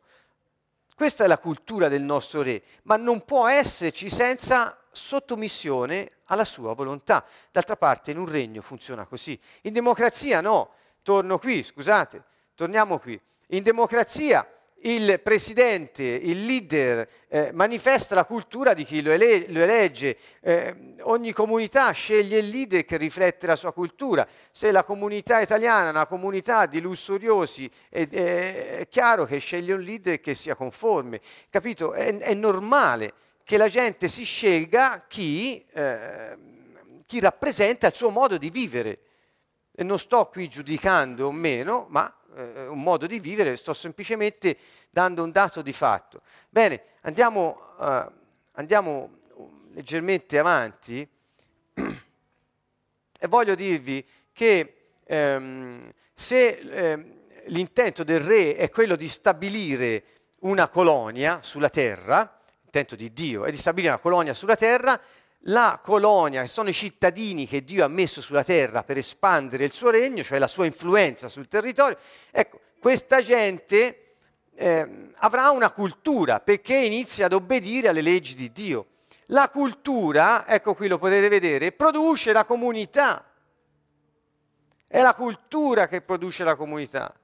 Questa 0.94 1.24
è 1.24 1.27
la 1.27 1.38
cultura 1.38 1.88
del 1.88 2.03
nostro 2.03 2.42
re, 2.42 2.62
ma 2.83 2.96
non 2.96 3.24
può 3.24 3.48
esserci 3.48 4.09
senza 4.09 4.79
sottomissione 4.92 6.12
alla 6.26 6.44
sua 6.44 6.74
volontà. 6.74 7.24
D'altra 7.50 7.76
parte 7.76 8.10
in 8.10 8.18
un 8.18 8.28
regno 8.28 8.62
funziona 8.62 9.06
così. 9.06 9.38
In 9.62 9.72
democrazia 9.72 10.40
no, 10.40 10.70
torno 11.02 11.38
qui, 11.38 11.62
scusate, 11.62 12.22
torniamo 12.54 12.98
qui. 12.98 13.20
In 13.48 13.62
democrazia 13.62 14.46
il 14.87 15.20
presidente, 15.20 16.02
il 16.02 16.44
leader 16.44 17.08
eh, 17.28 17.52
manifesta 17.52 18.14
la 18.14 18.26
cultura 18.26 18.74
di 18.74 18.84
chi 18.84 19.00
lo, 19.00 19.12
ele- 19.12 19.46
lo 19.48 19.62
elegge, 19.62 20.18
eh, 20.40 20.96
ogni 21.02 21.32
comunità 21.32 21.90
sceglie 21.92 22.38
il 22.38 22.48
leader 22.48 22.84
che 22.84 22.98
riflette 22.98 23.46
la 23.46 23.56
sua 23.56 23.72
cultura. 23.72 24.26
Se 24.50 24.70
la 24.70 24.82
comunità 24.82 25.40
italiana 25.40 25.87
è 25.87 25.90
una 25.90 26.06
comunità 26.06 26.66
di 26.66 26.80
lussuriosi, 26.80 27.70
è, 27.88 28.06
è, 28.08 28.87
chiaro 28.90 29.24
che 29.24 29.38
sceglie 29.38 29.72
un 29.72 29.80
leader 29.80 30.20
che 30.20 30.34
sia 30.34 30.54
conforme, 30.54 31.20
capito? 31.48 31.94
È, 31.94 32.18
è 32.18 32.34
normale 32.34 33.14
che 33.44 33.59
la 33.59 33.68
gente 33.68 34.09
si 34.09 34.24
scelga 34.24 35.04
chi, 35.07 35.64
eh, 35.72 36.37
chi 37.07 37.20
rappresenta 37.20 37.87
il 37.87 37.94
suo 37.94 38.09
modo 38.09 38.38
di 38.38 38.50
vivere. 38.50 38.98
E 39.70 39.85
non 39.85 39.98
sto 39.98 40.26
qui 40.26 40.48
giudicando 40.48 41.26
o 41.26 41.33
meno, 41.33 41.87
ma 41.90 42.12
eh, 42.35 42.66
un 42.66 42.80
modo 42.80 43.07
di 43.07 43.20
vivere, 43.20 43.57
sto 43.57 43.74
semplicemente 43.74 44.57
dando 44.90 45.22
un 45.22 45.30
dato 45.30 45.61
di 45.61 45.72
fatto. 45.72 46.22
Bene, 46.48 46.83
andiamo, 47.02 47.74
uh, 47.78 48.11
andiamo 48.52 49.18
leggermente 49.72 50.38
avanti 50.38 51.07
e 51.74 53.26
voglio 53.26 53.54
dirvi 53.54 54.04
che 54.33 54.88
ehm, 55.04 55.92
se 56.14 56.48
ehm, 56.48 57.12
l'intento 57.46 58.04
del 58.04 58.20
re 58.20 58.57
è 58.57 58.70
quello 58.70 58.96
di 58.96 59.09
stabilire 59.09 60.04
una 60.40 60.68
colonia 60.68 61.40
sulla 61.42 61.70
terra, 61.70 62.34
l'intento 62.74 62.96
di 62.96 63.12
Dio 63.12 63.44
è 63.44 63.50
di 63.52 63.56
stabilire 63.56 63.92
una 63.92 64.00
colonia 64.00 64.34
sulla 64.34 64.56
terra, 64.56 65.00
la 65.46 65.80
colonia, 65.82 66.40
che 66.40 66.48
sono 66.48 66.70
i 66.70 66.72
cittadini 66.72 67.46
che 67.46 67.62
Dio 67.62 67.84
ha 67.84 67.88
messo 67.88 68.20
sulla 68.20 68.42
terra 68.42 68.82
per 68.82 68.96
espandere 68.98 69.64
il 69.64 69.72
suo 69.72 69.90
regno, 69.90 70.24
cioè 70.24 70.38
la 70.38 70.48
sua 70.48 70.66
influenza 70.66 71.28
sul 71.28 71.46
territorio, 71.46 71.96
ecco, 72.32 72.60
questa 72.80 73.20
gente 73.22 74.16
eh, 74.54 75.10
avrà 75.16 75.50
una 75.50 75.70
cultura 75.70 76.40
perché 76.40 76.74
inizia 76.74 77.26
ad 77.26 77.32
obbedire 77.32 77.88
alle 77.88 78.02
leggi 78.02 78.34
di 78.34 78.50
Dio. 78.50 78.87
La 79.28 79.48
cultura, 79.48 80.46
ecco 80.46 80.74
qui 80.74 80.88
lo 80.88 80.98
potete 80.98 81.28
vedere, 81.28 81.72
produce 81.72 82.32
la 82.32 82.44
comunità. 82.44 83.24
È 84.87 85.00
la 85.00 85.14
cultura 85.14 85.88
che 85.88 86.02
produce 86.02 86.44
la 86.44 86.56
comunità. 86.56 87.14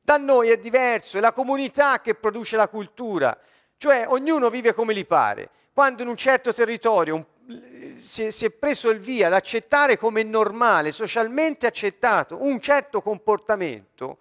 Da 0.00 0.16
noi 0.16 0.48
è 0.48 0.58
diverso, 0.58 1.18
è 1.18 1.20
la 1.20 1.32
comunità 1.32 2.00
che 2.00 2.14
produce 2.14 2.56
la 2.56 2.68
cultura. 2.68 3.38
Cioè 3.78 4.06
ognuno 4.08 4.50
vive 4.50 4.74
come 4.74 4.92
gli 4.92 5.06
pare. 5.06 5.48
Quando 5.72 6.02
in 6.02 6.08
un 6.08 6.16
certo 6.16 6.52
territorio 6.52 7.14
un, 7.14 7.96
si, 7.96 8.30
si 8.32 8.44
è 8.44 8.50
preso 8.50 8.90
il 8.90 8.98
via 8.98 9.28
ad 9.28 9.32
accettare 9.32 9.96
come 9.96 10.24
normale, 10.24 10.90
socialmente 10.90 11.66
accettato, 11.66 12.42
un 12.42 12.60
certo 12.60 13.00
comportamento, 13.00 14.18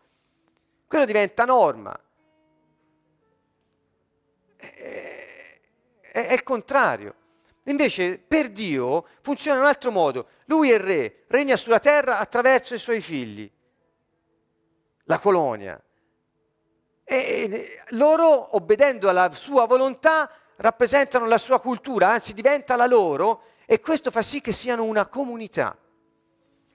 quello 0.87 1.05
diventa 1.05 1.43
norma. 1.43 1.99
È, 4.55 5.59
è, 6.01 6.27
è 6.27 6.43
contrario. 6.43 7.15
Invece 7.63 8.19
per 8.19 8.49
Dio 8.49 9.07
funziona 9.21 9.57
in 9.57 9.63
un 9.63 9.69
altro 9.69 9.91
modo. 9.91 10.27
Lui 10.45 10.69
è 10.69 10.79
re, 10.79 11.23
regna 11.27 11.57
sulla 11.57 11.79
terra 11.79 12.19
attraverso 12.19 12.75
i 12.75 12.79
suoi 12.79 13.01
figli, 13.01 13.51
la 15.05 15.19
colonia. 15.19 15.81
E 17.09 17.83
loro, 17.91 18.57
obbedendo 18.57 19.07
alla 19.07 19.31
sua 19.31 19.65
volontà, 19.65 20.29
rappresentano 20.57 21.25
la 21.25 21.37
sua 21.37 21.61
cultura, 21.61 22.09
anzi 22.09 22.33
diventa 22.33 22.75
la 22.75 22.85
loro, 22.85 23.43
e 23.65 23.79
questo 23.79 24.11
fa 24.11 24.21
sì 24.21 24.41
che 24.41 24.51
siano 24.51 24.83
una 24.83 25.07
comunità. 25.07 25.77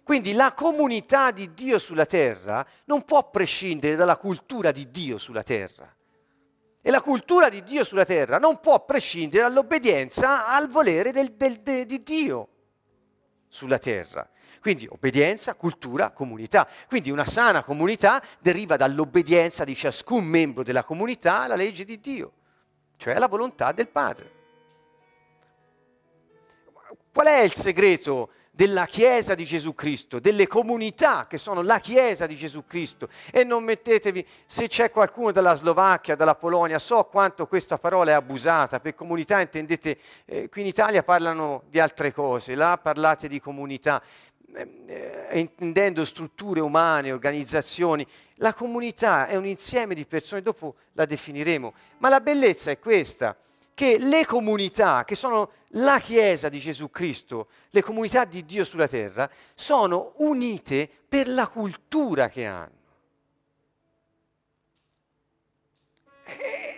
Quindi 0.02 0.32
la 0.32 0.54
comunità 0.54 1.32
di 1.32 1.52
Dio 1.52 1.78
sulla 1.78 2.06
terra 2.06 2.66
non 2.86 3.04
può 3.04 3.28
prescindere 3.28 3.94
dalla 3.94 4.16
cultura 4.16 4.72
di 4.72 4.90
Dio 4.90 5.18
sulla 5.18 5.42
terra. 5.42 5.94
E 6.80 6.90
la 6.90 7.02
cultura 7.02 7.50
di 7.50 7.62
Dio 7.62 7.84
sulla 7.84 8.04
terra 8.06 8.38
non 8.38 8.58
può 8.58 8.82
prescindere 8.86 9.42
dall'obbedienza 9.42 10.48
al 10.48 10.68
volere 10.68 11.12
del, 11.12 11.32
del, 11.32 11.60
de, 11.60 11.84
di 11.84 12.02
Dio 12.02 12.48
sulla 13.52 13.78
terra. 13.78 14.26
Quindi 14.60 14.86
obbedienza, 14.88 15.54
cultura, 15.54 16.10
comunità. 16.10 16.66
Quindi 16.88 17.10
una 17.10 17.26
sana 17.26 17.62
comunità 17.62 18.22
deriva 18.40 18.76
dall'obbedienza 18.76 19.62
di 19.64 19.74
ciascun 19.74 20.24
membro 20.24 20.62
della 20.62 20.84
comunità 20.84 21.42
alla 21.42 21.54
legge 21.54 21.84
di 21.84 22.00
Dio, 22.00 22.32
cioè 22.96 23.14
alla 23.14 23.28
volontà 23.28 23.72
del 23.72 23.88
Padre. 23.88 24.40
Qual 27.12 27.26
è 27.26 27.40
il 27.40 27.52
segreto 27.52 28.30
della 28.54 28.84
Chiesa 28.84 29.34
di 29.34 29.46
Gesù 29.46 29.74
Cristo, 29.74 30.20
delle 30.20 30.46
comunità 30.46 31.26
che 31.26 31.38
sono 31.38 31.62
la 31.62 31.80
Chiesa 31.80 32.26
di 32.26 32.36
Gesù 32.36 32.64
Cristo. 32.66 33.08
E 33.30 33.44
non 33.44 33.64
mettetevi, 33.64 34.24
se 34.44 34.68
c'è 34.68 34.90
qualcuno 34.90 35.32
dalla 35.32 35.54
Slovacchia, 35.54 36.16
dalla 36.16 36.34
Polonia, 36.34 36.78
so 36.78 37.02
quanto 37.04 37.46
questa 37.46 37.78
parola 37.78 38.10
è 38.10 38.14
abusata, 38.14 38.78
per 38.78 38.94
comunità 38.94 39.40
intendete, 39.40 39.98
eh, 40.26 40.48
qui 40.50 40.60
in 40.60 40.66
Italia 40.66 41.02
parlano 41.02 41.62
di 41.70 41.80
altre 41.80 42.12
cose, 42.12 42.54
là 42.54 42.76
parlate 42.76 43.26
di 43.26 43.40
comunità, 43.40 44.02
eh, 44.54 44.68
eh 44.86 45.38
intendendo 45.38 46.04
strutture 46.04 46.60
umane, 46.60 47.10
organizzazioni. 47.10 48.06
La 48.34 48.52
comunità 48.52 49.28
è 49.28 49.36
un 49.36 49.46
insieme 49.46 49.94
di 49.94 50.04
persone, 50.04 50.42
dopo 50.42 50.74
la 50.92 51.06
definiremo, 51.06 51.72
ma 51.98 52.10
la 52.10 52.20
bellezza 52.20 52.70
è 52.70 52.78
questa 52.78 53.34
che 53.74 53.98
le 53.98 54.26
comunità, 54.26 55.04
che 55.04 55.14
sono 55.14 55.50
la 55.74 55.98
Chiesa 55.98 56.48
di 56.48 56.58
Gesù 56.58 56.90
Cristo, 56.90 57.48
le 57.70 57.82
comunità 57.82 58.24
di 58.24 58.44
Dio 58.44 58.64
sulla 58.64 58.88
terra, 58.88 59.30
sono 59.54 60.12
unite 60.16 60.88
per 61.08 61.28
la 61.28 61.48
cultura 61.48 62.28
che 62.28 62.46
hanno. 62.46 62.80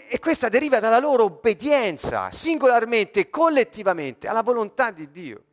E 0.08 0.18
questa 0.20 0.48
deriva 0.48 0.78
dalla 0.78 1.00
loro 1.00 1.24
obbedienza, 1.24 2.30
singolarmente 2.30 3.20
e 3.20 3.30
collettivamente, 3.30 4.28
alla 4.28 4.42
volontà 4.42 4.90
di 4.90 5.10
Dio. 5.10 5.44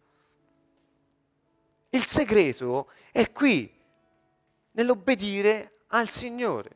Il 1.89 2.05
segreto 2.05 2.89
è 3.11 3.31
qui, 3.31 3.69
nell'obbedire 4.71 5.79
al 5.87 6.09
Signore. 6.09 6.69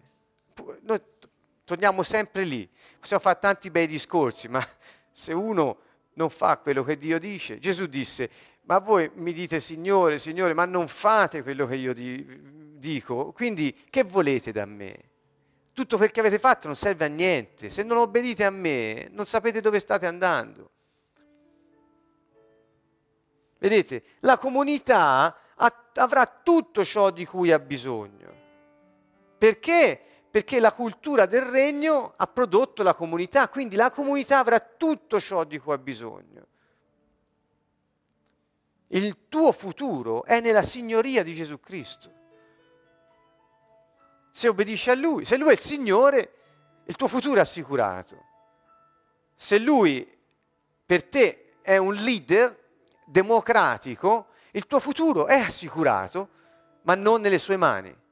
Noi 0.82 1.02
torniamo 1.66 2.04
sempre 2.04 2.44
lì. 2.44 2.70
Possiamo 3.00 3.22
fare 3.22 3.40
tanti 3.40 3.70
bei 3.70 3.88
discorsi, 3.88 4.48
ma 4.48 4.66
se 5.12 5.34
uno 5.34 5.80
non 6.14 6.30
fa 6.30 6.58
quello 6.58 6.84
che 6.84 6.98
Dio 6.98 7.20
dice, 7.20 7.60
Gesù 7.60 7.88
disse, 7.88 8.30
ma 8.62 8.80
voi 8.80 9.12
mi 9.16 9.34
dite 9.34 9.60
Signore, 9.60 10.18
Signore, 10.18 10.54
ma 10.54 10.66
non 10.66 10.88
fate 10.88 11.44
quello 11.44 11.68
che 11.68 11.76
io 11.76 11.94
di- 11.94 12.78
dico, 12.78 13.32
quindi 13.34 13.76
che 13.90 14.04
volete 14.04 14.52
da 14.52 14.66
me? 14.66 14.96
Tutto 15.74 15.98
quel 15.98 16.12
che 16.12 16.22
avete 16.22 16.40
fatto 16.40 16.68
non 16.68 16.76
serve 16.76 17.06
a 17.06 17.10
niente, 17.10 17.70
se 17.70 17.84
non 17.84 17.98
obbedite 17.98 18.46
a 18.46 18.50
me 18.50 19.10
non 19.12 19.26
sapete 19.26 19.60
dove 19.60 19.80
state 19.80 20.06
andando. 20.06 20.70
Vedete, 23.58 24.04
la 24.20 24.38
comunità 24.38 25.38
avrà 25.96 26.26
tutto 26.26 26.84
ciò 26.86 27.10
di 27.10 27.26
cui 27.26 27.52
ha 27.52 27.60
bisogno. 27.60 28.34
Perché? 29.38 30.02
Perché 30.36 30.60
la 30.60 30.74
cultura 30.74 31.26
del 31.28 31.44
regno 31.44 32.12
ha 32.18 32.28
prodotto 32.28 32.84
la 32.84 32.94
comunità, 32.94 33.48
quindi 33.48 33.78
la 33.78 33.90
comunità 33.90 34.40
avrà 34.40 34.60
tutto 34.60 35.18
ciò 35.18 35.46
di 35.46 35.58
cui 35.60 35.72
ha 35.72 35.78
bisogno. 35.78 36.48
Il 38.88 39.30
tuo 39.30 39.54
futuro 39.54 40.26
è 40.26 40.42
nella 40.42 40.62
signoria 40.62 41.24
di 41.24 41.34
Gesù 41.34 41.58
Cristo. 41.62 42.12
se 44.30 44.50
obbedisci 44.50 44.90
a 44.90 44.96
Lui. 44.96 45.24
Se 45.24 45.38
Lui 45.38 45.52
è 45.52 45.54
il 45.54 45.60
Signore, 45.60 46.34
il 46.84 46.98
tuo 46.98 47.08
futuro 47.08 47.38
è 47.38 47.40
assicurato. 47.40 48.22
Se 49.36 49.58
Lui 49.58 50.06
per 50.86 51.06
te 51.06 51.60
è 51.62 51.78
un 51.78 51.94
leader 51.94 52.62
democratico, 53.06 54.28
il 54.52 54.68
tuo 54.68 54.82
futuro 54.82 55.28
è 55.28 55.40
assicurato, 55.40 56.28
ma 56.82 56.94
non 56.96 57.22
nelle 57.22 57.40
sue 57.40 57.56
mani. 57.56 58.04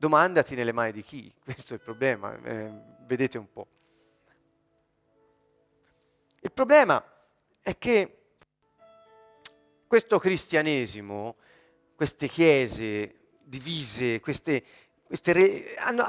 Domandati 0.00 0.54
nelle 0.54 0.72
mani 0.72 0.92
di 0.92 1.02
chi, 1.02 1.30
questo 1.44 1.74
è 1.74 1.76
il 1.76 1.82
problema, 1.82 2.34
eh, 2.42 2.72
vedete 3.04 3.36
un 3.36 3.52
po'. 3.52 3.66
Il 6.40 6.50
problema 6.52 7.04
è 7.60 7.76
che 7.76 8.16
questo 9.86 10.18
cristianesimo, 10.18 11.36
queste 11.94 12.28
chiese 12.28 13.14
divise, 13.42 14.20
queste, 14.20 14.62
queste 15.04 15.34
re, 15.34 15.74
hanno, 15.76 16.02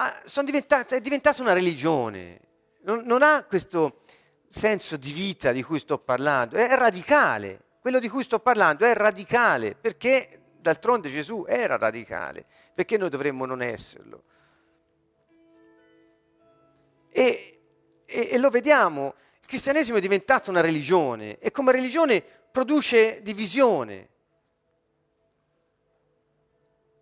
diventate, 0.46 0.96
è 0.96 1.02
diventata 1.02 1.42
una 1.42 1.52
religione, 1.52 2.40
non, 2.84 3.02
non, 3.04 3.22
ha 3.24 3.44
questo 3.44 4.04
senso 4.48 4.96
di 4.96 5.12
vita 5.12 5.52
di 5.52 5.64
cui 5.64 5.80
sto 5.80 5.98
parlando, 5.98 6.56
è 6.56 6.74
radicale, 6.78 7.62
quello 7.82 8.00
di 8.00 8.08
cui 8.08 8.24
sto 8.24 8.40
parlando 8.40 8.86
è 8.86 8.94
radicale, 8.94 9.76
perché 9.76 10.41
d'altronde 10.62 11.10
Gesù 11.10 11.46
era 11.48 11.78
radicale, 11.78 12.46
perché 12.74 12.98
noi 12.98 13.10
dovremmo 13.10 13.46
non 13.46 13.62
esserlo. 13.62 14.24
E, 17.10 17.60
e, 18.06 18.30
e 18.32 18.38
lo 18.38 18.50
vediamo 18.50 19.16
cristianesimo 19.52 19.98
è 19.98 20.00
diventato 20.00 20.50
una 20.50 20.62
religione 20.62 21.38
e 21.40 21.52
come 21.52 21.74
religione 21.74 22.22
produce 22.22 23.22
divisione. 23.22 24.08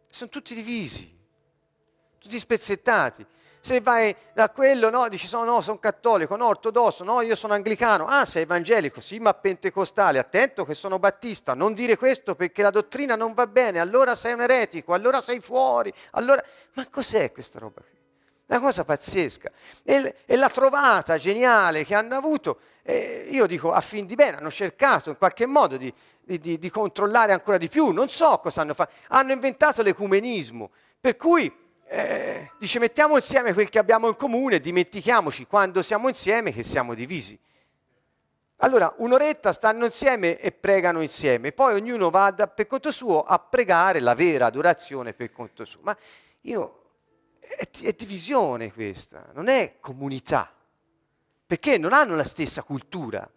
Sono 0.07 0.31
tutti 0.31 0.55
divisi, 0.55 1.15
tutti 2.17 2.39
spezzettati. 2.39 3.23
Se 3.61 3.81
vai 3.81 4.15
da 4.33 4.49
quello, 4.49 4.89
no, 4.89 5.09
dici 5.09 5.27
no, 5.33 5.43
no, 5.43 5.61
sono 5.61 5.79
cattolico, 5.79 6.37
no, 6.37 6.47
ortodosso, 6.47 7.03
no, 7.03 7.21
io 7.21 7.35
sono 7.35 7.53
anglicano. 7.53 8.05
Ah, 8.05 8.23
sei 8.25 8.43
evangelico, 8.43 9.01
sì, 9.01 9.19
ma 9.19 9.33
pentecostale, 9.33 10.17
attento 10.17 10.63
che 10.63 10.73
sono 10.73 10.97
battista, 10.97 11.53
non 11.53 11.73
dire 11.73 11.97
questo 11.97 12.35
perché 12.35 12.61
la 12.61 12.69
dottrina 12.69 13.15
non 13.15 13.33
va 13.33 13.47
bene, 13.47 13.79
allora 13.79 14.15
sei 14.15 14.33
un 14.33 14.41
eretico, 14.41 14.93
allora 14.93 15.19
sei 15.19 15.39
fuori, 15.41 15.93
allora... 16.11 16.43
Ma 16.73 16.87
cos'è 16.89 17.31
questa 17.33 17.59
roba 17.59 17.81
qui? 17.81 17.97
Una 18.47 18.59
cosa 18.59 18.83
pazzesca. 18.83 19.51
E, 19.83 20.15
e 20.25 20.35
la 20.35 20.49
trovata 20.49 21.17
geniale 21.17 21.83
che 21.83 21.93
hanno 21.93 22.15
avuto, 22.15 22.59
eh, 22.81 23.27
io 23.29 23.45
dico 23.45 23.71
a 23.71 23.81
fin 23.81 24.07
di 24.07 24.15
bene, 24.15 24.37
hanno 24.37 24.49
cercato 24.49 25.11
in 25.11 25.17
qualche 25.17 25.45
modo 25.45 25.77
di, 25.77 25.93
di, 26.19 26.57
di 26.57 26.69
controllare 26.71 27.31
ancora 27.31 27.57
di 27.57 27.67
più, 27.67 27.91
non 27.91 28.09
so 28.09 28.39
cosa 28.39 28.61
hanno 28.61 28.73
fatto. 28.73 28.93
Hanno 29.09 29.33
inventato 29.33 29.83
l'ecumenismo, 29.83 30.71
per 30.99 31.15
cui 31.15 31.53
eh, 31.91 32.51
dice 32.59 32.77
mettiamo 32.77 33.15
insieme 33.15 33.51
quel 33.51 33.67
che 33.67 33.79
abbiamo 33.79 34.07
in 34.07 34.15
comune, 34.15 34.59
dimentichiamoci 34.59 35.47
quando 35.47 35.81
siamo 35.81 36.07
insieme 36.07 36.53
che 36.53 36.61
siamo 36.61 36.93
divisi. 36.93 37.37
Allora, 38.57 38.93
un'oretta 38.97 39.51
stanno 39.51 39.85
insieme 39.85 40.37
e 40.37 40.51
pregano 40.51 41.01
insieme, 41.01 41.51
poi 41.51 41.73
ognuno 41.73 42.11
va 42.11 42.31
per 42.31 42.67
conto 42.67 42.91
suo 42.91 43.23
a 43.23 43.39
pregare 43.39 43.99
la 44.01 44.13
vera 44.13 44.45
adorazione 44.45 45.13
per 45.13 45.31
conto 45.31 45.65
suo. 45.65 45.79
Ma 45.81 45.97
io 46.41 46.91
è, 47.39 47.67
è 47.81 47.93
divisione 47.93 48.71
questa, 48.71 49.25
non 49.33 49.47
è 49.47 49.77
comunità, 49.79 50.53
perché 51.43 51.79
non 51.79 51.93
hanno 51.93 52.15
la 52.15 52.23
stessa 52.23 52.61
cultura. 52.61 53.27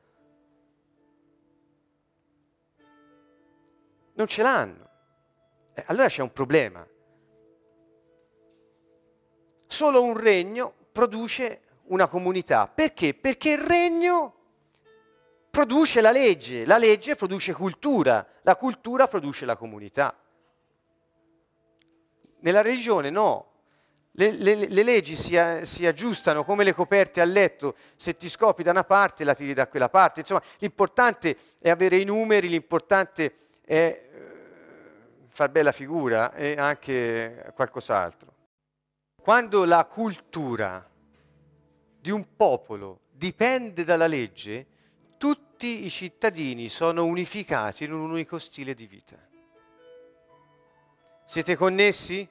Non 4.15 4.27
ce 4.27 4.43
l'hanno. 4.43 4.89
Eh, 5.73 5.85
allora 5.87 6.09
c'è 6.09 6.21
un 6.21 6.33
problema. 6.33 6.87
Solo 9.73 10.03
un 10.03 10.19
regno 10.19 10.71
produce 10.93 11.63
una 11.85 12.07
comunità. 12.07 12.69
Perché? 12.69 13.15
Perché 13.15 13.53
il 13.53 13.59
regno 13.59 14.35
produce 15.49 16.03
la 16.03 16.11
legge, 16.11 16.67
la 16.67 16.77
legge 16.77 17.17
produce 17.17 17.55
cultura, 17.55 18.27
la 18.43 18.55
cultura 18.55 19.09
produce 19.09 19.47
la 19.47 19.57
comunità. 19.57 20.15
Nella 22.41 22.61
religione 22.61 23.09
no, 23.09 23.53
le, 24.11 24.33
le, 24.33 24.69
le 24.69 24.83
leggi 24.83 25.17
si, 25.17 25.41
si, 25.63 25.87
aggiustano 25.87 26.45
come 26.45 26.65
le 26.65 26.75
coperte 26.75 27.23
a 27.23 27.25
letto, 27.25 27.75
se 27.97 28.15
ti 28.15 28.29
scopi 28.29 28.63
da 28.63 28.73
una 28.73 28.85
parte 28.85 29.25
la 29.25 29.35
tiri 29.35 29.55
da 29.55 29.69
quella 29.69 29.89
parte. 29.89 30.21
Insomma, 30.21 30.43
l'importante 30.59 31.35
è 31.59 31.71
avere 31.71 31.97
i 31.97 32.05
numeri, 32.05 32.49
l'importante 32.49 33.37
è 33.65 33.75
eh, 33.75 34.11
far 35.29 35.49
bella 35.49 35.73
figura 35.73 36.35
e 36.35 36.57
anche 36.59 37.53
qualcos'altro. 37.55 38.32
Quando 39.23 39.65
la 39.65 39.85
cultura 39.85 40.85
di 42.01 42.11
un 42.11 42.35
popolo 42.35 43.03
dipende 43.13 43.85
dalla 43.85 44.09
legge, 44.09 44.67
tutti 45.17 45.85
i 45.85 45.91
cittadini 45.91 46.69
sono 46.69 47.05
unificati 47.05 47.85
in 47.85 47.93
un 47.93 48.11
unico 48.11 48.41
stile 48.41 48.75
di 48.75 48.89
vita. 48.89 49.17
Siete 51.25 51.55
connessi? 51.55 52.29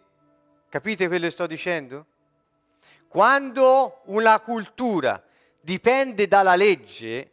Capite 0.67 1.07
quello 1.07 1.27
che 1.27 1.31
sto 1.31 1.47
dicendo? 1.47 2.07
Quando 3.07 4.01
una 4.07 4.37
cultura 4.41 5.23
dipende 5.61 6.27
dalla 6.27 6.55
legge, 6.55 7.31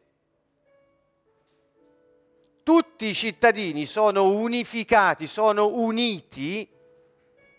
tutti 2.63 3.07
i 3.07 3.15
cittadini 3.15 3.87
sono 3.87 4.29
unificati, 4.29 5.27
sono 5.27 5.67
uniti 5.67 6.77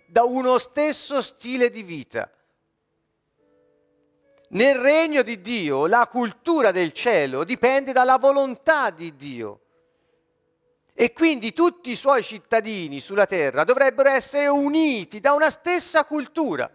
da 0.10 0.24
uno 0.24 0.58
stesso 0.58 1.22
stile 1.22 1.70
di 1.70 1.84
vita. 1.84 2.30
Nel 4.50 4.76
regno 4.76 5.22
di 5.22 5.42
Dio 5.42 5.86
la 5.86 6.08
cultura 6.08 6.72
del 6.72 6.92
cielo 6.92 7.44
dipende 7.44 7.92
dalla 7.92 8.18
volontà 8.18 8.90
di 8.90 9.16
Dio. 9.16 9.62
E 10.94 11.14
quindi 11.14 11.54
tutti 11.54 11.92
i 11.92 11.96
suoi 11.96 12.24
cittadini 12.24 13.00
sulla 13.00 13.26
terra 13.26 13.64
dovrebbero 13.64 14.10
essere 14.10 14.48
uniti 14.48 15.20
da 15.20 15.34
una 15.34 15.50
stessa 15.50 16.04
cultura. 16.04 16.70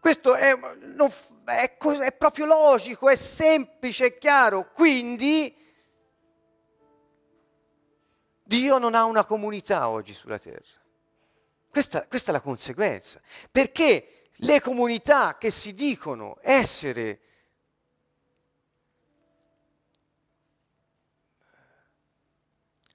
Questo 0.00 0.34
è, 0.34 0.58
non, 0.80 1.12
è, 1.44 1.76
è 1.76 2.12
proprio 2.12 2.46
logico, 2.46 3.10
è 3.10 3.16
semplice, 3.16 4.06
è 4.06 4.18
chiaro. 4.18 4.70
Quindi 4.72 5.54
Dio 8.50 8.78
non 8.78 8.96
ha 8.96 9.04
una 9.04 9.24
comunità 9.24 9.88
oggi 9.88 10.12
sulla 10.12 10.40
terra. 10.40 10.80
Questa, 11.70 12.04
questa, 12.08 12.30
è 12.30 12.32
la 12.32 12.40
conseguenza. 12.40 13.20
Perché 13.48 14.30
le 14.34 14.60
comunità 14.60 15.38
che 15.38 15.52
si 15.52 15.72
dicono 15.72 16.36
essere 16.40 17.20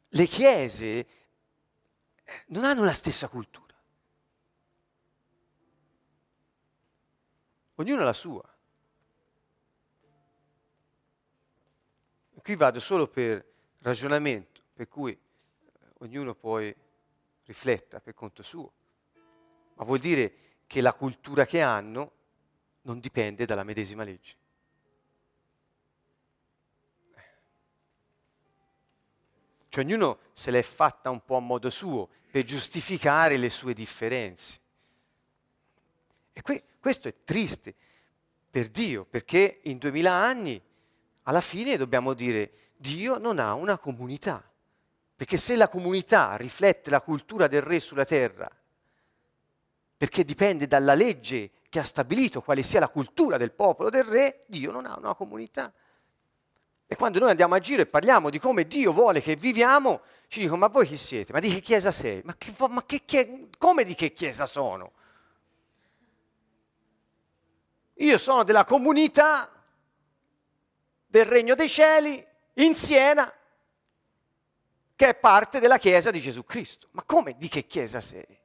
le 0.09 0.25
chiese 0.25 0.85
eh, 0.87 1.07
non 2.47 2.65
hanno 2.65 2.83
la 2.83 2.93
stessa 2.93 3.29
cultura. 3.29 3.73
Ognuno 7.75 8.01
ha 8.01 8.03
la 8.03 8.11
sua. 8.11 8.43
Qui 12.41 12.55
vado 12.57 12.81
solo 12.81 13.07
per 13.07 13.53
ragionamento, 13.79 14.61
per 14.73 14.89
cui 14.89 15.23
ognuno 15.99 16.35
poi 16.35 16.73
rifletta 17.45 17.99
per 17.99 18.13
conto 18.13 18.43
suo. 18.43 18.71
Ma 19.75 19.83
vuol 19.83 19.99
dire 19.99 20.33
che 20.67 20.81
la 20.81 20.93
cultura 20.93 21.45
che 21.45 21.61
hanno 21.61 22.11
non 22.81 22.99
dipende 22.99 23.45
dalla 23.45 23.63
medesima 23.63 24.03
legge. 24.03 24.35
Cioè 29.69 29.83
ognuno 29.83 30.19
se 30.33 30.51
l'è 30.51 30.61
fatta 30.61 31.09
un 31.09 31.23
po' 31.25 31.35
a 31.35 31.41
modo 31.41 31.69
suo 31.69 32.07
per 32.31 32.43
giustificare 32.43 33.37
le 33.37 33.49
sue 33.49 33.73
differenze. 33.73 34.59
E 36.31 36.41
que- 36.41 36.63
questo 36.79 37.07
è 37.07 37.23
triste 37.23 37.75
per 38.49 38.69
Dio, 38.69 39.05
perché 39.05 39.59
in 39.63 39.77
duemila 39.77 40.11
anni 40.11 40.61
alla 41.23 41.41
fine 41.41 41.75
dobbiamo 41.75 42.13
dire 42.13 42.71
Dio 42.77 43.17
non 43.17 43.39
ha 43.39 43.53
una 43.53 43.77
comunità. 43.77 44.49
Perché 45.15 45.37
se 45.37 45.55
la 45.55 45.69
comunità 45.69 46.35
riflette 46.35 46.89
la 46.89 47.01
cultura 47.01 47.47
del 47.47 47.61
re 47.61 47.79
sulla 47.79 48.05
terra, 48.05 48.49
perché 49.97 50.25
dipende 50.25 50.67
dalla 50.67 50.93
legge 50.93 51.51
che 51.69 51.79
ha 51.79 51.83
stabilito 51.83 52.41
quale 52.41 52.63
sia 52.63 52.79
la 52.79 52.89
cultura 52.89 53.37
del 53.37 53.51
popolo 53.51 53.89
del 53.89 54.03
re, 54.03 54.43
Dio 54.47 54.71
non 54.71 54.85
ha 54.85 54.97
una 54.97 55.15
comunità. 55.15 55.73
E 56.87 56.95
quando 56.95 57.19
noi 57.19 57.29
andiamo 57.29 57.55
a 57.55 57.59
giro 57.59 57.81
e 57.81 57.87
parliamo 57.87 58.29
di 58.29 58.39
come 58.39 58.67
Dio 58.67 58.91
vuole 58.91 59.21
che 59.21 59.35
viviamo, 59.35 60.01
ci 60.27 60.41
dicono, 60.41 60.59
ma 60.59 60.67
voi 60.67 60.85
chi 60.85 60.97
siete? 60.97 61.31
Ma 61.31 61.39
di 61.39 61.49
che 61.49 61.61
chiesa 61.61 61.91
sei? 61.91 62.21
Ma, 62.23 62.35
che, 62.37 62.53
ma 62.69 62.85
che, 62.85 63.01
che, 63.05 63.47
come 63.57 63.83
di 63.83 63.95
che 63.95 64.13
chiesa 64.13 64.45
sono? 64.45 64.91
Io 67.95 68.17
sono 68.17 68.43
della 68.43 68.65
comunità 68.65 69.49
del 71.07 71.25
Regno 71.25 71.55
dei 71.55 71.69
Cieli 71.69 72.25
in 72.55 72.75
Siena, 72.75 73.31
che 74.95 75.09
è 75.09 75.15
parte 75.15 75.59
della 75.59 75.77
Chiesa 75.77 76.11
di 76.11 76.19
Gesù 76.19 76.43
Cristo. 76.43 76.87
Ma 76.91 77.03
come 77.03 77.35
di 77.37 77.47
che 77.47 77.65
Chiesa 77.65 77.99
sei? 77.99 78.39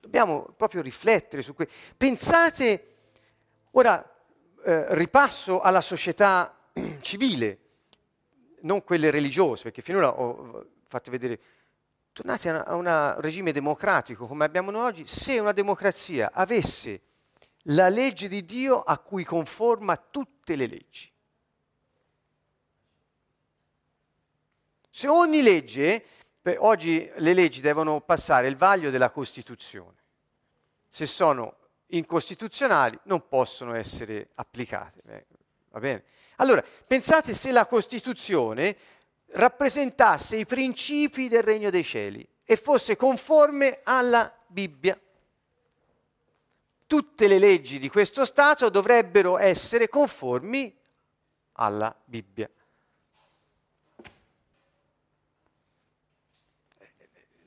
Dobbiamo 0.00 0.52
proprio 0.56 0.82
riflettere 0.82 1.42
su 1.42 1.54
questo. 1.54 1.74
Pensate, 1.96 2.96
ora 3.72 4.04
eh, 4.64 4.94
ripasso 4.94 5.60
alla 5.60 5.80
società 5.80 6.56
civile, 7.00 7.58
non 8.60 8.84
quelle 8.84 9.10
religiose, 9.10 9.64
perché 9.64 9.82
finora 9.82 10.20
ho 10.20 10.66
fatto 10.86 11.10
vedere 11.10 11.40
tornate 12.12 12.50
a 12.50 12.74
un 12.74 13.14
regime 13.18 13.52
democratico 13.52 14.26
come 14.26 14.44
abbiamo 14.44 14.70
noi 14.70 14.86
oggi, 14.86 15.06
se 15.06 15.38
una 15.38 15.52
democrazia 15.52 16.30
avesse 16.32 17.00
la 17.66 17.88
legge 17.88 18.28
di 18.28 18.44
Dio 18.44 18.82
a 18.82 18.98
cui 18.98 19.24
conforma 19.24 19.96
tutto, 19.96 20.31
tutte 20.42 20.56
le 20.56 20.66
leggi. 20.66 21.10
Se 24.90 25.06
ogni 25.06 25.40
legge, 25.40 26.04
oggi 26.58 27.08
le 27.16 27.32
leggi 27.32 27.60
devono 27.60 28.00
passare 28.00 28.48
il 28.48 28.56
vaglio 28.56 28.90
della 28.90 29.10
Costituzione, 29.10 29.96
se 30.88 31.06
sono 31.06 31.56
incostituzionali 31.86 32.98
non 33.04 33.28
possono 33.28 33.74
essere 33.74 34.30
applicate. 34.34 35.02
Eh, 35.06 35.26
va 35.70 35.78
bene? 35.78 36.04
Allora, 36.36 36.62
pensate 36.86 37.32
se 37.34 37.52
la 37.52 37.66
Costituzione 37.66 38.76
rappresentasse 39.34 40.36
i 40.36 40.44
principi 40.44 41.28
del 41.28 41.42
regno 41.42 41.70
dei 41.70 41.84
cieli 41.84 42.26
e 42.44 42.56
fosse 42.56 42.96
conforme 42.96 43.80
alla 43.84 44.30
Bibbia. 44.46 44.98
Tutte 46.92 47.26
le 47.26 47.38
leggi 47.38 47.78
di 47.78 47.88
questo 47.88 48.26
Stato 48.26 48.68
dovrebbero 48.68 49.38
essere 49.38 49.88
conformi 49.88 50.78
alla 51.52 51.98
Bibbia. 52.04 52.50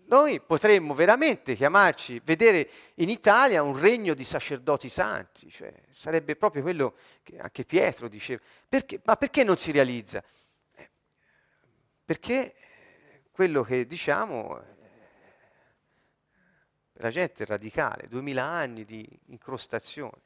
Noi 0.06 0.42
potremmo 0.42 0.96
veramente 0.96 1.54
chiamarci, 1.54 2.20
vedere 2.26 2.68
in 2.96 3.10
Italia 3.10 3.62
un 3.62 3.78
regno 3.80 4.16
di 4.16 4.24
sacerdoti 4.24 4.90
santi, 4.90 5.52
cioè 5.52 5.72
sarebbe 5.92 6.36
proprio 6.36 6.64
quello 6.64 6.96
che 7.22 7.38
anche 7.38 7.66
Pietro 7.66 8.08
diceva. 8.08 8.42
Perché? 8.68 9.00
Ma 9.04 9.16
perché 9.16 9.44
non 9.44 9.58
si 9.58 9.72
realizza? 9.72 10.24
Eh, 10.74 10.90
perché 12.04 12.56
quello 13.30 13.62
che 13.62 13.86
diciamo 13.86 14.74
la 17.00 17.10
gente 17.10 17.44
è 17.44 17.46
radicale, 17.46 18.08
duemila 18.08 18.44
anni 18.44 18.86
di 18.86 19.08
incrostazione. 19.28 20.22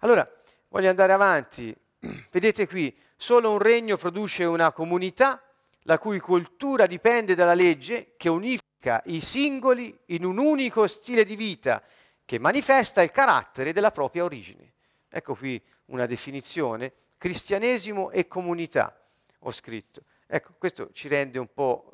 Allora, 0.00 0.28
voglio 0.68 0.88
andare 0.88 1.12
avanti. 1.12 1.74
Vedete 2.30 2.66
qui, 2.66 2.94
solo 3.16 3.52
un 3.52 3.58
regno 3.58 3.96
produce 3.96 4.44
una 4.44 4.72
comunità 4.72 5.42
la 5.82 5.98
cui 5.98 6.18
cultura 6.18 6.86
dipende 6.86 7.34
dalla 7.34 7.54
legge 7.54 8.14
che 8.16 8.28
unifica 8.28 9.02
i 9.06 9.20
singoli 9.20 9.96
in 10.06 10.24
un 10.24 10.38
unico 10.38 10.86
stile 10.86 11.24
di 11.24 11.36
vita 11.36 11.82
che 12.24 12.38
manifesta 12.38 13.02
il 13.02 13.10
carattere 13.10 13.72
della 13.72 13.90
propria 13.90 14.24
origine. 14.24 14.72
Ecco 15.08 15.34
qui 15.34 15.62
una 15.86 16.06
definizione, 16.06 16.92
cristianesimo 17.18 18.10
e 18.10 18.26
comunità, 18.26 18.98
ho 19.40 19.50
scritto. 19.50 20.02
Ecco, 20.26 20.54
questo 20.58 20.90
ci 20.92 21.08
rende 21.08 21.38
un 21.38 21.52
po' 21.52 21.90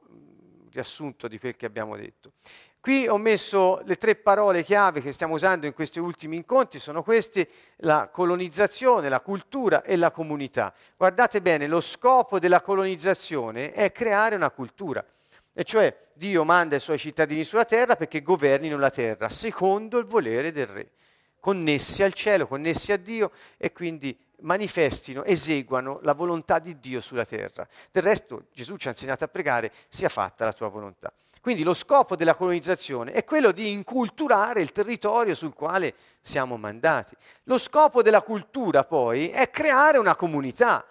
riassunto 0.71 1.27
di 1.27 1.39
quel 1.39 1.57
che 1.57 1.67
abbiamo 1.67 1.97
detto. 1.97 2.33
Qui 2.81 3.07
ho 3.07 3.19
messo 3.19 3.83
le 3.85 3.97
tre 3.97 4.15
parole 4.15 4.65
chiave 4.65 5.03
che 5.03 5.13
stiamo 5.13 5.35
usando 5.35 5.67
in 5.67 5.75
questi 5.75 5.99
ultimi 5.99 6.37
incontri, 6.37 6.79
sono 6.79 7.03
queste, 7.03 7.47
la 7.79 8.09
colonizzazione, 8.11 9.11
la 9.11 9.21
cultura 9.21 9.83
e 9.83 9.97
la 9.97 10.11
comunità. 10.11 10.73
Guardate 10.97 11.43
bene, 11.43 11.67
lo 11.67 11.83
scopo 11.83 12.39
della 12.39 12.63
colonizzazione 12.63 13.73
è 13.73 13.93
creare 13.93 14.35
una 14.35 14.49
cultura. 14.49 15.05
E 15.53 15.63
cioè 15.65 15.95
Dio 16.15 16.43
manda 16.45 16.77
i 16.77 16.81
suoi 16.81 16.97
cittadini 16.97 17.45
sulla 17.45 17.67
terra 17.67 17.97
perché 17.97 18.23
governino 18.23 18.79
la 18.79 18.89
terra, 18.89 19.29
secondo 19.29 19.99
il 19.99 20.07
volere 20.07 20.51
del 20.51 20.67
re, 20.67 20.91
connessi 21.39 22.03
al 22.03 22.15
cielo, 22.15 22.47
connessi 22.47 22.93
a 22.93 22.97
Dio 22.97 23.33
e 23.59 23.73
quindi 23.73 24.19
manifestino, 24.41 25.23
eseguano 25.25 25.99
la 26.03 26.15
volontà 26.15 26.59
di 26.59 26.81
Dio 26.81 27.03
sulla 27.03 27.27
terra. 27.27 27.69
Del 27.91 28.03
resto 28.03 28.45
Gesù 28.55 28.77
ci 28.77 28.89
ha 28.89 28.93
insegnato 28.93 29.25
a 29.25 29.29
pregare, 29.29 29.71
sia 29.89 30.09
fatta 30.09 30.47
la 30.47 30.55
tua 30.55 30.69
volontà. 30.69 31.13
Quindi 31.41 31.63
lo 31.63 31.73
scopo 31.73 32.17
della 32.17 32.35
colonizzazione 32.35 33.13
è 33.13 33.25
quello 33.25 33.51
di 33.51 33.73
inculturare 33.73 34.61
il 34.61 34.73
territorio 34.73 35.35
sul 35.35 35.55
quale 35.55 35.95
siamo 36.21 36.59
mandati. 36.59 37.17
Lo 37.45 37.57
scopo 37.57 38.03
della 38.03 38.21
cultura 38.21 38.85
poi 38.85 39.31
è 39.31 39.49
creare 39.49 39.97
una 39.97 40.17
comunità 40.17 40.85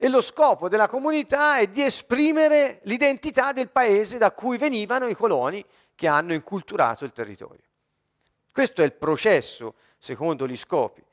e 0.00 0.08
lo 0.08 0.22
scopo 0.22 0.68
della 0.68 0.88
comunità 0.88 1.58
è 1.58 1.66
di 1.66 1.82
esprimere 1.82 2.80
l'identità 2.84 3.52
del 3.52 3.68
paese 3.68 4.16
da 4.16 4.32
cui 4.32 4.56
venivano 4.56 5.06
i 5.06 5.14
coloni 5.14 5.62
che 5.94 6.06
hanno 6.06 6.32
inculturato 6.32 7.04
il 7.04 7.12
territorio. 7.12 7.64
Questo 8.50 8.80
è 8.80 8.84
il 8.84 8.92
processo 8.92 9.74
secondo 9.98 10.46
gli 10.46 10.56
scopi. 10.56 11.04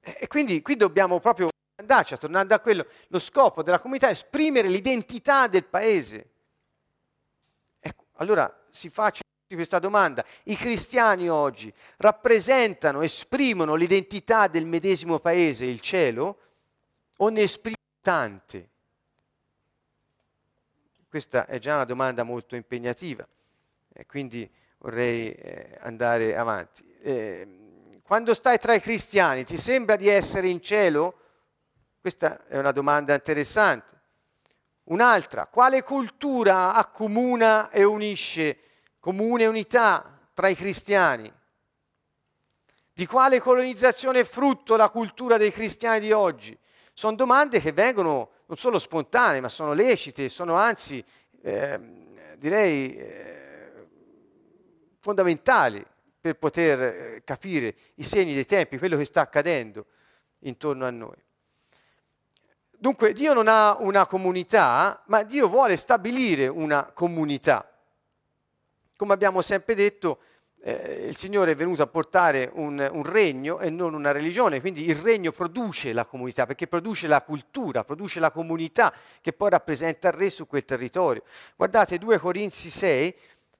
E 0.00 0.26
quindi 0.26 0.60
qui 0.62 0.76
dobbiamo 0.76 1.20
proprio 1.20 1.50
andarci, 1.76 2.18
tornando 2.18 2.54
a 2.54 2.58
quello, 2.58 2.86
lo 3.08 3.18
scopo 3.18 3.62
della 3.62 3.78
comunità 3.78 4.08
è 4.08 4.12
esprimere 4.12 4.68
l'identità 4.68 5.46
del 5.46 5.64
paese. 5.64 6.30
Allora 8.18 8.66
si 8.70 8.88
faccia 8.88 9.22
questa 9.48 9.78
domanda. 9.78 10.24
I 10.44 10.54
cristiani 10.54 11.28
oggi 11.28 11.72
rappresentano, 11.96 13.02
esprimono 13.02 13.74
l'identità 13.74 14.46
del 14.46 14.66
medesimo 14.66 15.18
paese, 15.18 15.64
il 15.64 15.80
cielo? 15.80 16.38
o 17.18 17.28
ne 17.28 17.42
esprime 17.42 17.76
tante? 18.00 18.68
Questa 21.08 21.46
è 21.46 21.58
già 21.58 21.74
una 21.74 21.84
domanda 21.84 22.22
molto 22.22 22.54
impegnativa 22.54 23.26
e 23.92 24.06
quindi 24.06 24.48
vorrei 24.78 25.32
eh, 25.32 25.78
andare 25.80 26.36
avanti. 26.36 26.84
Eh, 27.00 28.00
quando 28.02 28.34
stai 28.34 28.58
tra 28.58 28.74
i 28.74 28.80
cristiani 28.80 29.44
ti 29.44 29.56
sembra 29.56 29.96
di 29.96 30.08
essere 30.08 30.48
in 30.48 30.60
cielo? 30.60 31.14
Questa 32.00 32.46
è 32.46 32.58
una 32.58 32.72
domanda 32.72 33.14
interessante. 33.14 33.97
Un'altra, 34.88 35.46
quale 35.46 35.82
cultura 35.82 36.74
accomuna 36.74 37.70
e 37.70 37.84
unisce 37.84 38.58
comune 38.98 39.44
unità 39.46 40.18
tra 40.32 40.48
i 40.48 40.54
cristiani? 40.54 41.30
Di 42.92 43.06
quale 43.06 43.38
colonizzazione 43.40 44.20
è 44.20 44.24
frutto 44.24 44.76
la 44.76 44.88
cultura 44.88 45.36
dei 45.36 45.52
cristiani 45.52 46.00
di 46.00 46.12
oggi? 46.12 46.58
Sono 46.94 47.16
domande 47.16 47.60
che 47.60 47.72
vengono 47.72 48.30
non 48.46 48.56
solo 48.56 48.78
spontanee, 48.78 49.40
ma 49.40 49.50
sono 49.50 49.74
lecite, 49.74 50.28
sono 50.30 50.54
anzi, 50.54 51.04
eh, 51.42 51.78
direi, 52.38 52.96
eh, 52.96 53.86
fondamentali 55.00 55.84
per 56.18 56.38
poter 56.38 56.82
eh, 56.82 57.22
capire 57.24 57.74
i 57.96 58.04
segni 58.04 58.32
dei 58.32 58.46
tempi, 58.46 58.78
quello 58.78 58.96
che 58.96 59.04
sta 59.04 59.20
accadendo 59.20 59.84
intorno 60.40 60.86
a 60.86 60.90
noi. 60.90 61.26
Dunque 62.80 63.12
Dio 63.12 63.32
non 63.32 63.48
ha 63.48 63.76
una 63.80 64.06
comunità, 64.06 65.02
ma 65.06 65.24
Dio 65.24 65.48
vuole 65.48 65.74
stabilire 65.74 66.46
una 66.46 66.88
comunità. 66.94 67.68
Come 68.96 69.12
abbiamo 69.12 69.42
sempre 69.42 69.74
detto, 69.74 70.20
eh, 70.62 71.06
il 71.08 71.16
Signore 71.16 71.50
è 71.50 71.54
venuto 71.56 71.82
a 71.82 71.88
portare 71.88 72.48
un, 72.54 72.88
un, 72.92 73.02
regno 73.02 73.58
e 73.58 73.68
non 73.68 73.94
una 73.94 74.12
religione, 74.12 74.60
quindi 74.60 74.86
il 74.86 74.94
regno 74.94 75.32
produce 75.32 75.92
la 75.92 76.04
comunità, 76.04 76.46
perché 76.46 76.68
produce 76.68 77.08
la 77.08 77.20
cultura, 77.22 77.82
produce 77.82 78.20
la 78.20 78.30
comunità 78.30 78.94
che 79.20 79.32
poi 79.32 79.50
rappresenta 79.50 80.06
il 80.06 80.14
re 80.14 80.30
su 80.30 80.46
quel 80.46 80.64
territorio. 80.64 81.24
Guardate 81.56 81.98
2 81.98 82.18
Corinzi 82.18 82.70
6, 82.70 83.14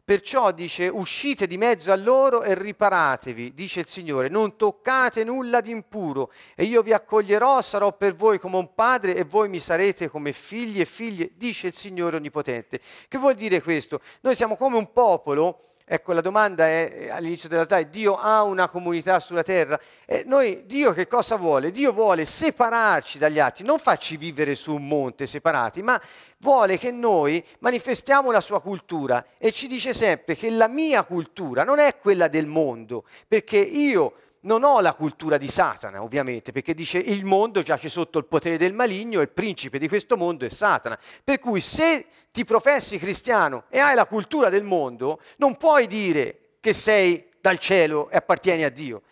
perciò 0.09 0.53
dice 0.53 0.89
uscite 0.89 1.47
di 1.47 1.59
mezzo 1.59 1.93
a 1.93 1.95
loro 1.95 2.43
e 2.43 2.55
riparatevi, 2.55 3.53
dice 3.53 3.81
il 3.81 3.89
Signore, 3.89 4.31
non 4.31 4.57
toccate 4.57 5.23
nulla 5.23 5.61
di 5.61 5.71
impuro 5.71 6.33
e 6.55 6.65
io 6.65 6.81
vi 6.81 6.95
accoglierò, 6.95 7.61
sarò 7.61 7.95
per 7.95 8.15
voi 8.15 8.39
come 8.39 8.57
un 8.57 8.75
padre 8.75 9.15
e 9.15 9.25
voi 9.25 9.51
mi 9.51 9.59
sarete 9.59 10.09
come 10.09 10.33
figli 10.33 10.81
e 10.81 10.87
figlie, 10.87 11.33
dice 11.35 11.67
il 11.67 11.75
Signore 11.75 12.17
Onnipotente. 12.17 12.81
Che 13.07 13.19
vuol 13.19 13.35
dire 13.35 13.61
questo? 13.61 14.01
Noi 14.23 14.35
siamo 14.35 14.57
come 14.57 14.79
un 14.79 14.91
popolo 14.95 15.61
Ecco, 15.91 16.13
la 16.13 16.21
domanda 16.21 16.67
è 16.67 17.09
all'inizio 17.11 17.49
della 17.49 17.65
slide, 17.65 17.89
Dio 17.89 18.17
ha 18.17 18.43
una 18.43 18.69
comunità 18.69 19.19
sulla 19.21 19.43
terra? 19.43 19.81
E 20.05 20.23
noi, 20.27 20.65
Dio 20.67 20.93
che 20.93 21.07
cosa 21.07 21.37
vuole? 21.37 21.71
Dio 21.71 21.95
vuole 21.95 22.27
separarci 22.27 23.17
dagli 23.17 23.39
altri, 23.39 23.65
non 23.65 23.79
farci 23.79 24.19
vivere 24.19 24.55
su 24.55 24.75
un 24.75 24.87
monte 24.87 25.25
separati, 25.25 25.81
ma 25.83 25.99
vuole 26.41 26.77
che 26.77 26.91
noi 26.91 27.43
manifestiamo 27.61 28.31
la 28.31 28.43
sua 28.43 28.61
cultura 28.61 29.25
e 29.39 29.51
ci 29.51 29.67
dice 29.67 29.95
sempre 29.95 30.37
che 30.37 30.51
la 30.51 30.69
mia 30.69 31.05
cultura 31.05 31.65
non 31.65 31.79
è 31.79 31.97
quella 31.99 32.29
del 32.29 32.45
mondo, 32.45 33.05
perché 33.27 33.57
io 33.57 34.13
non 34.41 34.63
ho 34.63 34.81
la 34.81 34.95
cultura 34.95 35.37
di 35.39 35.49
Satana, 35.49 36.03
ovviamente, 36.03 36.53
perché 36.53 36.75
dice 36.75 36.99
il 36.99 37.25
mondo 37.25 37.63
giace 37.63 37.89
sotto 37.89 38.19
il 38.19 38.27
potere 38.27 38.57
del 38.57 38.73
maligno 38.73 39.19
e 39.21 39.23
il 39.23 39.31
principe 39.31 39.79
di 39.79 39.89
questo 39.89 40.17
mondo 40.17 40.45
è 40.45 40.49
Satana. 40.49 40.99
Per 41.25 41.39
cui 41.39 41.61
se 41.61 42.07
ti 42.31 42.45
professi 42.45 42.99
cristiano 42.99 43.65
e 43.69 43.79
hai 43.79 43.95
la 43.95 44.07
cultura 44.07 44.49
del 44.49 44.63
mondo, 44.63 45.21
non 45.37 45.57
puoi 45.57 45.87
dire 45.87 46.57
che 46.61 46.73
sei 46.73 47.31
dal 47.41 47.59
cielo 47.59 48.11
e 48.11 48.17
appartieni 48.17 48.65
a 48.65 48.71
Dio. 48.71 49.03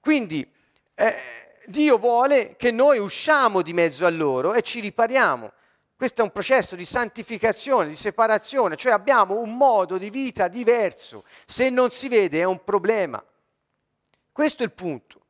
Quindi 0.00 0.48
eh, 0.94 1.14
Dio 1.66 1.96
vuole 1.96 2.56
che 2.56 2.70
noi 2.70 2.98
usciamo 2.98 3.62
di 3.62 3.72
mezzo 3.72 4.04
a 4.04 4.10
loro 4.10 4.52
e 4.52 4.62
ci 4.62 4.80
ripariamo. 4.80 5.52
Questo 6.02 6.22
è 6.22 6.24
un 6.24 6.32
processo 6.32 6.74
di 6.74 6.84
santificazione, 6.84 7.86
di 7.86 7.94
separazione, 7.94 8.74
cioè 8.74 8.92
abbiamo 8.92 9.38
un 9.38 9.56
modo 9.56 9.98
di 9.98 10.10
vita 10.10 10.48
diverso. 10.48 11.22
Se 11.46 11.70
non 11.70 11.92
si 11.92 12.08
vede 12.08 12.40
è 12.40 12.42
un 12.42 12.64
problema. 12.64 13.24
Questo 14.32 14.64
è 14.64 14.66
il 14.66 14.72
punto. 14.72 15.20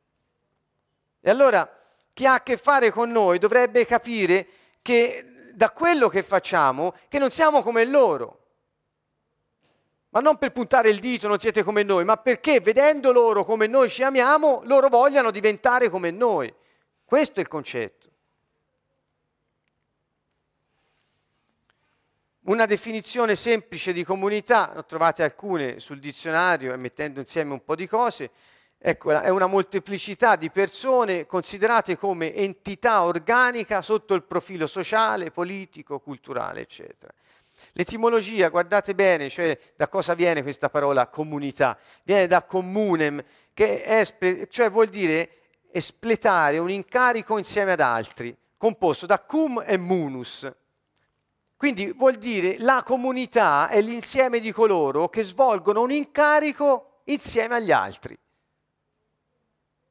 E 1.21 1.29
allora 1.29 1.71
chi 2.11 2.25
ha 2.25 2.33
a 2.33 2.41
che 2.41 2.57
fare 2.57 2.89
con 2.89 3.11
noi 3.11 3.37
dovrebbe 3.37 3.85
capire 3.85 4.47
che 4.81 5.51
da 5.53 5.69
quello 5.69 6.09
che 6.09 6.23
facciamo, 6.23 6.95
che 7.07 7.19
non 7.19 7.29
siamo 7.29 7.61
come 7.61 7.85
loro. 7.85 8.39
Ma 10.09 10.21
non 10.21 10.39
per 10.39 10.53
puntare 10.53 10.89
il 10.89 10.97
dito, 10.97 11.27
non 11.27 11.39
siete 11.39 11.61
come 11.61 11.83
noi, 11.83 12.03
ma 12.03 12.17
perché 12.17 12.61
vedendo 12.61 13.11
loro 13.11 13.45
come 13.45 13.67
noi 13.67 13.91
ci 13.91 14.01
amiamo, 14.01 14.61
loro 14.63 14.89
vogliano 14.89 15.29
diventare 15.29 15.91
come 15.91 16.09
noi. 16.09 16.51
Questo 17.05 17.39
è 17.39 17.43
il 17.43 17.47
concetto. 17.47 18.12
Una 22.45 22.65
definizione 22.65 23.35
semplice 23.35 23.93
di 23.93 24.03
comunità, 24.03 24.73
ne 24.75 24.83
trovate 24.85 25.23
alcune 25.23 25.79
sul 25.79 25.99
dizionario 25.99 26.73
e 26.73 26.77
mettendo 26.77 27.21
insieme 27.21 27.53
un 27.53 27.63
po' 27.63 27.73
di 27.73 27.87
cose, 27.87 28.31
ecco, 28.77 29.11
è 29.11 29.29
una 29.29 29.47
molteplicità 29.47 30.35
di 30.35 30.49
persone 30.49 31.25
considerate 31.25 31.97
come 31.97 32.35
entità 32.35 33.03
organica 33.03 33.81
sotto 33.81 34.13
il 34.13 34.23
profilo 34.23 34.67
sociale, 34.67 35.31
politico, 35.31 36.01
culturale, 36.01 36.59
eccetera. 36.59 37.13
L'etimologia, 37.71 38.49
guardate 38.49 38.93
bene, 38.93 39.29
cioè 39.29 39.57
da 39.77 39.87
cosa 39.87 40.13
viene 40.13 40.41
questa 40.41 40.67
parola 40.67 41.07
comunità? 41.07 41.77
Viene 42.03 42.27
da 42.27 42.43
comunem, 42.43 43.23
che 43.53 43.83
è, 43.83 44.47
cioè 44.49 44.69
vuol 44.69 44.89
dire 44.89 45.29
espletare 45.71 46.57
un 46.57 46.69
incarico 46.69 47.37
insieme 47.37 47.71
ad 47.71 47.79
altri, 47.79 48.35
composto 48.57 49.05
da 49.05 49.21
cum 49.21 49.63
e 49.65 49.77
munus, 49.77 50.51
quindi 51.55 51.91
vuol 51.91 52.15
dire 52.15 52.57
la 52.59 52.83
comunità 52.85 53.69
è 53.69 53.81
l'insieme 53.81 54.39
di 54.39 54.51
coloro 54.51 55.09
che 55.09 55.23
svolgono 55.23 55.81
un 55.81 55.91
incarico 55.91 57.01
insieme 57.05 57.55
agli 57.55 57.71
altri. 57.71 58.17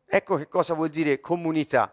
Ecco 0.04 0.36
che 0.36 0.48
cosa 0.48 0.74
vuol 0.74 0.90
dire 0.90 1.20
comunità. 1.20 1.92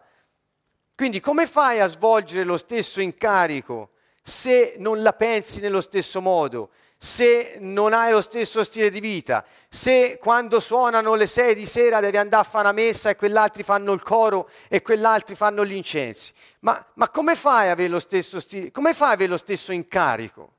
Quindi 0.94 1.20
come 1.20 1.46
fai 1.46 1.80
a 1.80 1.86
svolgere 1.86 2.44
lo 2.44 2.58
stesso 2.58 3.00
incarico 3.00 3.92
se 4.22 4.74
non 4.78 5.00
la 5.02 5.14
pensi 5.14 5.60
nello 5.60 5.80
stesso 5.80 6.20
modo, 6.20 6.70
se 7.02 7.56
non 7.60 7.94
hai 7.94 8.12
lo 8.12 8.20
stesso 8.20 8.62
stile 8.62 8.90
di 8.90 9.00
vita, 9.00 9.42
se 9.70 10.18
quando 10.20 10.60
suonano 10.60 11.14
le 11.14 11.26
sei 11.26 11.54
di 11.54 11.64
sera 11.64 11.98
devi 11.98 12.18
andare 12.18 12.42
a 12.42 12.46
fare 12.46 12.68
una 12.68 12.74
messa 12.74 13.08
e 13.08 13.16
quell'altri 13.16 13.62
fanno 13.62 13.94
il 13.94 14.02
coro 14.02 14.50
e 14.68 14.82
quell'altri 14.82 15.34
fanno 15.34 15.64
gli 15.64 15.72
incensi. 15.72 16.30
Ma, 16.58 16.84
ma 16.96 17.08
come 17.08 17.36
fai 17.36 17.68
ad 17.68 17.70
avere 17.70 17.88
lo 17.88 18.00
stesso 18.00 18.38
stile? 18.38 18.70
Come 18.70 18.92
fai 18.92 19.08
ad 19.08 19.14
avere 19.14 19.30
lo 19.30 19.38
stesso 19.38 19.72
incarico? 19.72 20.52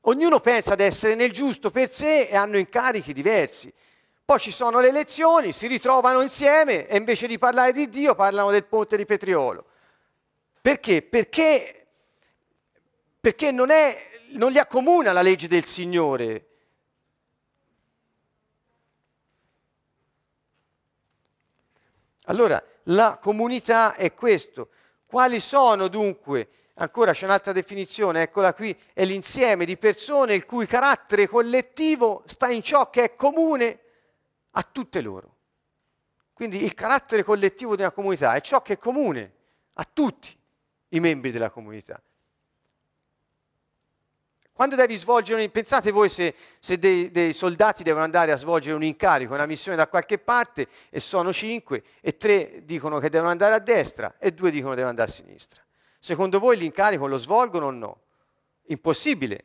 Ognuno 0.00 0.40
pensa 0.40 0.74
di 0.76 0.82
essere 0.82 1.14
nel 1.14 1.30
giusto 1.30 1.70
per 1.70 1.92
sé 1.92 2.22
e 2.22 2.36
hanno 2.36 2.56
incarichi 2.56 3.12
diversi. 3.12 3.70
Poi 4.24 4.38
ci 4.38 4.52
sono 4.52 4.80
le 4.80 4.88
elezioni, 4.88 5.52
si 5.52 5.66
ritrovano 5.66 6.22
insieme 6.22 6.86
e 6.86 6.96
invece 6.96 7.26
di 7.26 7.36
parlare 7.36 7.72
di 7.72 7.90
Dio 7.90 8.14
parlano 8.14 8.50
del 8.50 8.64
ponte 8.64 8.96
di 8.96 9.04
Petriolo. 9.04 9.66
Perché? 10.62 11.02
Perché, 11.02 11.85
perché 13.26 13.50
non 13.50 13.70
è 13.70 14.08
non 14.34 14.52
li 14.52 14.58
accomuna 14.60 15.10
la 15.10 15.20
legge 15.20 15.48
del 15.48 15.64
Signore. 15.64 16.46
Allora, 22.26 22.62
la 22.84 23.18
comunità 23.20 23.94
è 23.94 24.14
questo. 24.14 24.68
Quali 25.06 25.40
sono 25.40 25.88
dunque, 25.88 26.50
ancora 26.74 27.10
c'è 27.10 27.24
un'altra 27.24 27.50
definizione, 27.50 28.22
eccola 28.22 28.54
qui, 28.54 28.76
è 28.92 29.04
l'insieme 29.04 29.64
di 29.64 29.76
persone 29.76 30.34
il 30.34 30.46
cui 30.46 30.66
carattere 30.66 31.26
collettivo 31.26 32.22
sta 32.26 32.48
in 32.48 32.62
ciò 32.62 32.90
che 32.90 33.02
è 33.02 33.16
comune 33.16 33.80
a 34.52 34.62
tutte 34.62 35.00
loro. 35.00 35.34
Quindi 36.32 36.62
il 36.62 36.74
carattere 36.74 37.24
collettivo 37.24 37.74
di 37.74 37.82
una 37.82 37.90
comunità 37.90 38.34
è 38.34 38.40
ciò 38.40 38.62
che 38.62 38.74
è 38.74 38.78
comune 38.78 39.32
a 39.72 39.88
tutti 39.92 40.32
i 40.90 41.00
membri 41.00 41.32
della 41.32 41.50
comunità. 41.50 42.00
Quando 44.56 44.74
devi 44.74 44.96
svolgere, 44.96 45.50
pensate 45.50 45.90
voi 45.90 46.08
se, 46.08 46.34
se 46.60 46.78
dei, 46.78 47.10
dei, 47.10 47.34
soldati 47.34 47.82
devono 47.82 48.04
andare 48.04 48.32
a 48.32 48.36
svolgere 48.36 48.74
un 48.74 48.82
incarico, 48.82 49.34
una 49.34 49.44
missione 49.44 49.76
da 49.76 49.86
qualche 49.86 50.16
parte 50.16 50.66
e 50.88 50.98
sono 50.98 51.30
cinque 51.30 51.82
e 52.00 52.16
tre 52.16 52.62
dicono 52.64 52.98
che 52.98 53.10
devono 53.10 53.28
andare 53.28 53.54
a 53.54 53.58
destra 53.58 54.14
e 54.18 54.32
due 54.32 54.50
dicono 54.50 54.70
che 54.70 54.76
devono 54.76 54.92
andare 54.98 55.10
a 55.10 55.12
sinistra. 55.12 55.62
Secondo 55.98 56.38
voi 56.38 56.56
l'incarico 56.56 57.06
lo 57.06 57.18
svolgono 57.18 57.66
o 57.66 57.70
no? 57.70 58.00
Impossibile. 58.68 59.44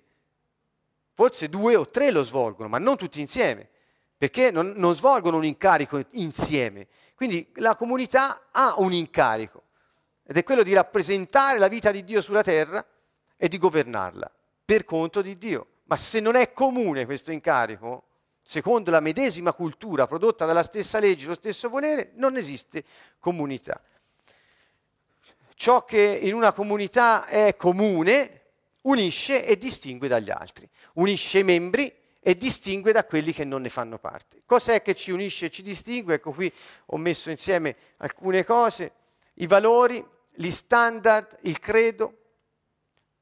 Forse 1.12 1.50
due 1.50 1.76
o 1.76 1.86
tre 1.86 2.10
lo 2.10 2.24
svolgono, 2.24 2.70
ma 2.70 2.78
non 2.78 2.96
tutti 2.96 3.20
insieme, 3.20 3.68
perché 4.18 4.50
non, 4.50 4.72
non 4.78 4.96
svolgono 4.96 5.36
un 5.36 5.44
incarico 5.44 6.02
insieme. 6.12 6.88
Quindi 7.16 7.52
la 7.56 7.76
comunità 7.76 8.48
ha 8.50 8.76
un 8.78 8.94
incarico 8.94 9.64
ed 10.24 10.38
è 10.38 10.44
quello 10.46 10.64
di 10.64 10.72
rappresentare 10.72 11.60
la 11.60 11.68
vita 11.68 11.92
di 11.92 12.06
Dio 12.06 12.22
sulla 12.22 12.44
terra 12.44 12.86
e 13.36 13.50
di 13.50 13.58
governarla 13.58 14.32
per 14.64 14.86
conto 14.86 15.22
di 15.22 15.38
Dio. 15.38 15.68
Ma 15.86 15.98
se 15.98 16.20
non 16.20 16.36
è 16.36 16.54
comune 16.54 17.06
questo 17.06 17.32
incarico, 17.32 18.04
secondo 18.42 18.92
la 18.92 19.00
medesima 19.00 19.54
cultura 19.54 20.08
prodotta 20.08 20.46
dalla 20.46 20.64
stessa 20.64 21.00
legge, 21.00 21.28
lo 21.28 21.34
stesso 21.34 21.70
volere, 21.70 22.12
non 22.16 22.38
esiste 22.38 22.84
comunità. 23.20 23.82
Ciò 25.56 25.84
che 25.84 26.20
in 26.22 26.34
una 26.34 26.54
comunità 26.54 27.26
è 27.28 27.56
comune 27.56 28.42
unisce 28.82 29.46
e 29.46 29.58
distingue 29.58 30.08
dagli 30.08 30.32
altri, 30.32 30.68
unisce 30.94 31.40
i 31.40 31.44
membri 31.44 31.94
e 32.20 32.38
distingue 32.38 32.92
da 32.92 33.06
quelli 33.06 33.34
che 33.34 33.44
non 33.44 33.62
ne 33.62 33.70
fanno 33.70 33.98
parte. 33.98 34.42
Cos'è 34.46 34.82
che 34.82 34.96
ci 34.96 35.12
unisce 35.12 35.48
e 35.48 35.52
ci 35.52 35.62
distingue? 35.62 36.16
Ecco 36.16 36.32
qui 36.32 36.52
ho 36.88 36.98
messo 36.98 37.30
insieme 37.30 37.76
alcune 37.98 38.44
cose, 38.44 38.92
i 39.36 39.48
valori, 39.48 40.04
gli 40.34 40.50
standard, 40.50 41.38
il 41.42 41.60
credo, 41.60 42.21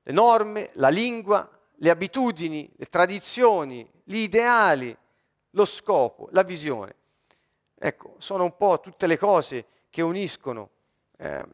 le 0.10 0.16
norme, 0.16 0.72
la 0.74 0.90
lingua, 0.90 1.48
le 1.76 1.90
abitudini, 1.92 2.68
le 2.76 2.86
tradizioni, 2.86 3.88
gli 4.04 4.18
ideali, 4.18 4.96
lo 5.52 5.66
scopo, 5.66 6.30
la 6.32 6.42
visione. 6.42 6.96
Ecco, 7.78 8.16
sono 8.18 8.44
un 8.44 8.58
po' 8.58 8.80
tutte 8.80 9.06
le 9.06 9.20
cose 9.20 9.66
che 9.92 10.02
uniscono. 10.02 10.72
Eh, 11.16 11.46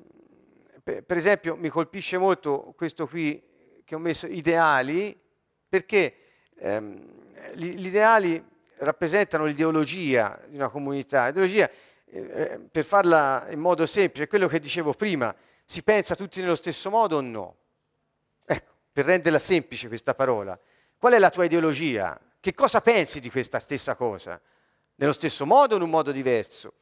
per, 0.82 1.18
esempio 1.18 1.58
mi 1.58 1.68
colpisce 1.68 2.18
molto 2.18 2.74
questo 2.78 3.08
qui 3.08 3.44
che 3.84 3.94
ho 3.94 4.00
messo, 4.00 4.26
ideali, 4.26 5.20
perché 5.68 6.16
ehm, 6.56 7.56
gli, 7.56 7.86
ideali 7.86 8.42
rappresentano 8.78 9.44
l'ideologia 9.44 10.40
di 10.48 10.56
una 10.56 10.70
comunità. 10.70 11.26
L'ideologia, 11.26 11.70
eh, 12.06 12.62
per 12.72 12.86
farla 12.86 13.48
in 13.50 13.60
modo 13.60 13.86
semplice, 13.86 14.24
è 14.24 14.28
quello 14.30 14.48
che 14.48 14.60
dicevo 14.60 14.94
prima, 14.94 15.36
si 15.66 15.84
pensa 15.84 16.16
tutti 16.16 16.40
nello 16.40 16.56
stesso 16.56 16.90
modo 16.90 17.18
o 17.18 17.22
no? 17.22 17.56
Per 18.96 19.04
renderla 19.04 19.40
semplice 19.40 19.90
questa 19.90 20.14
parola, 20.14 20.58
qual 20.98 21.12
è 21.12 21.20
la 21.20 21.30
tua 21.30 21.44
ideologia? 21.44 22.18
Che 22.40 22.54
cosa 22.54 22.80
pensi 22.80 23.20
di 23.20 23.30
questa 23.30 23.60
stessa 23.60 23.94
cosa? 23.94 24.40
Nello 24.96 25.12
stesso 25.12 25.46
modo 25.46 25.74
o 25.74 25.78
in 25.78 25.84
un 25.84 25.90
modo 25.90 26.14
diverso? 26.14 26.76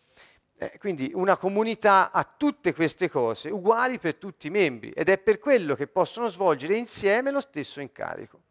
Eh, 0.57 0.77
quindi 0.77 1.09
una 1.15 1.37
comunità 1.37 2.11
ha 2.11 2.23
tutte 2.23 2.71
queste 2.75 3.09
cose 3.09 3.49
uguali 3.49 3.97
per 3.97 4.13
tutti 4.17 4.45
i 4.45 4.51
membri 4.51 4.91
ed 4.91 5.09
è 5.09 5.17
per 5.17 5.39
quello 5.39 5.73
che 5.73 5.87
possono 5.87 6.27
svolgere 6.27 6.75
insieme 6.75 7.31
lo 7.31 7.41
stesso 7.41 7.81
incarico. 7.81 8.41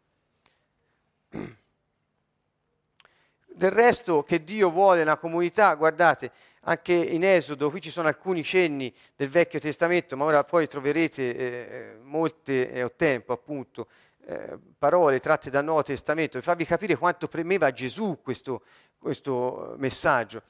Del 3.45 3.71
resto 3.71 4.23
che 4.23 4.43
Dio 4.43 4.71
vuole 4.71 5.03
una 5.03 5.15
comunità, 5.15 5.73
guardate, 5.75 6.33
anche 6.65 6.93
in 6.93 7.23
Esodo, 7.23 7.69
qui 7.69 7.81
ci 7.81 7.89
sono 7.89 8.07
alcuni 8.07 8.43
cenni 8.43 8.93
del 9.15 9.29
Vecchio 9.29 9.59
Testamento, 9.59 10.15
ma 10.15 10.25
ora 10.25 10.43
poi 10.43 10.67
troverete 10.67 11.35
eh, 11.35 11.45
eh 11.45 11.97
molte, 12.03 12.71
eh, 12.71 12.83
ho 12.83 12.91
tempo 12.95 13.33
appunto, 13.33 13.87
eh, 14.25 14.57
parole 14.77 15.19
tratte 15.19 15.49
dal 15.49 15.63
Nuovo 15.63 15.83
Testamento, 15.83 16.33
per 16.33 16.43
farvi 16.43 16.65
capire 16.65 16.95
quanto 16.95 17.27
premeva 17.27 17.71
Gesù 17.71 18.19
questo, 18.21 18.61
questo 18.97 19.75
messaggio. 19.77 20.43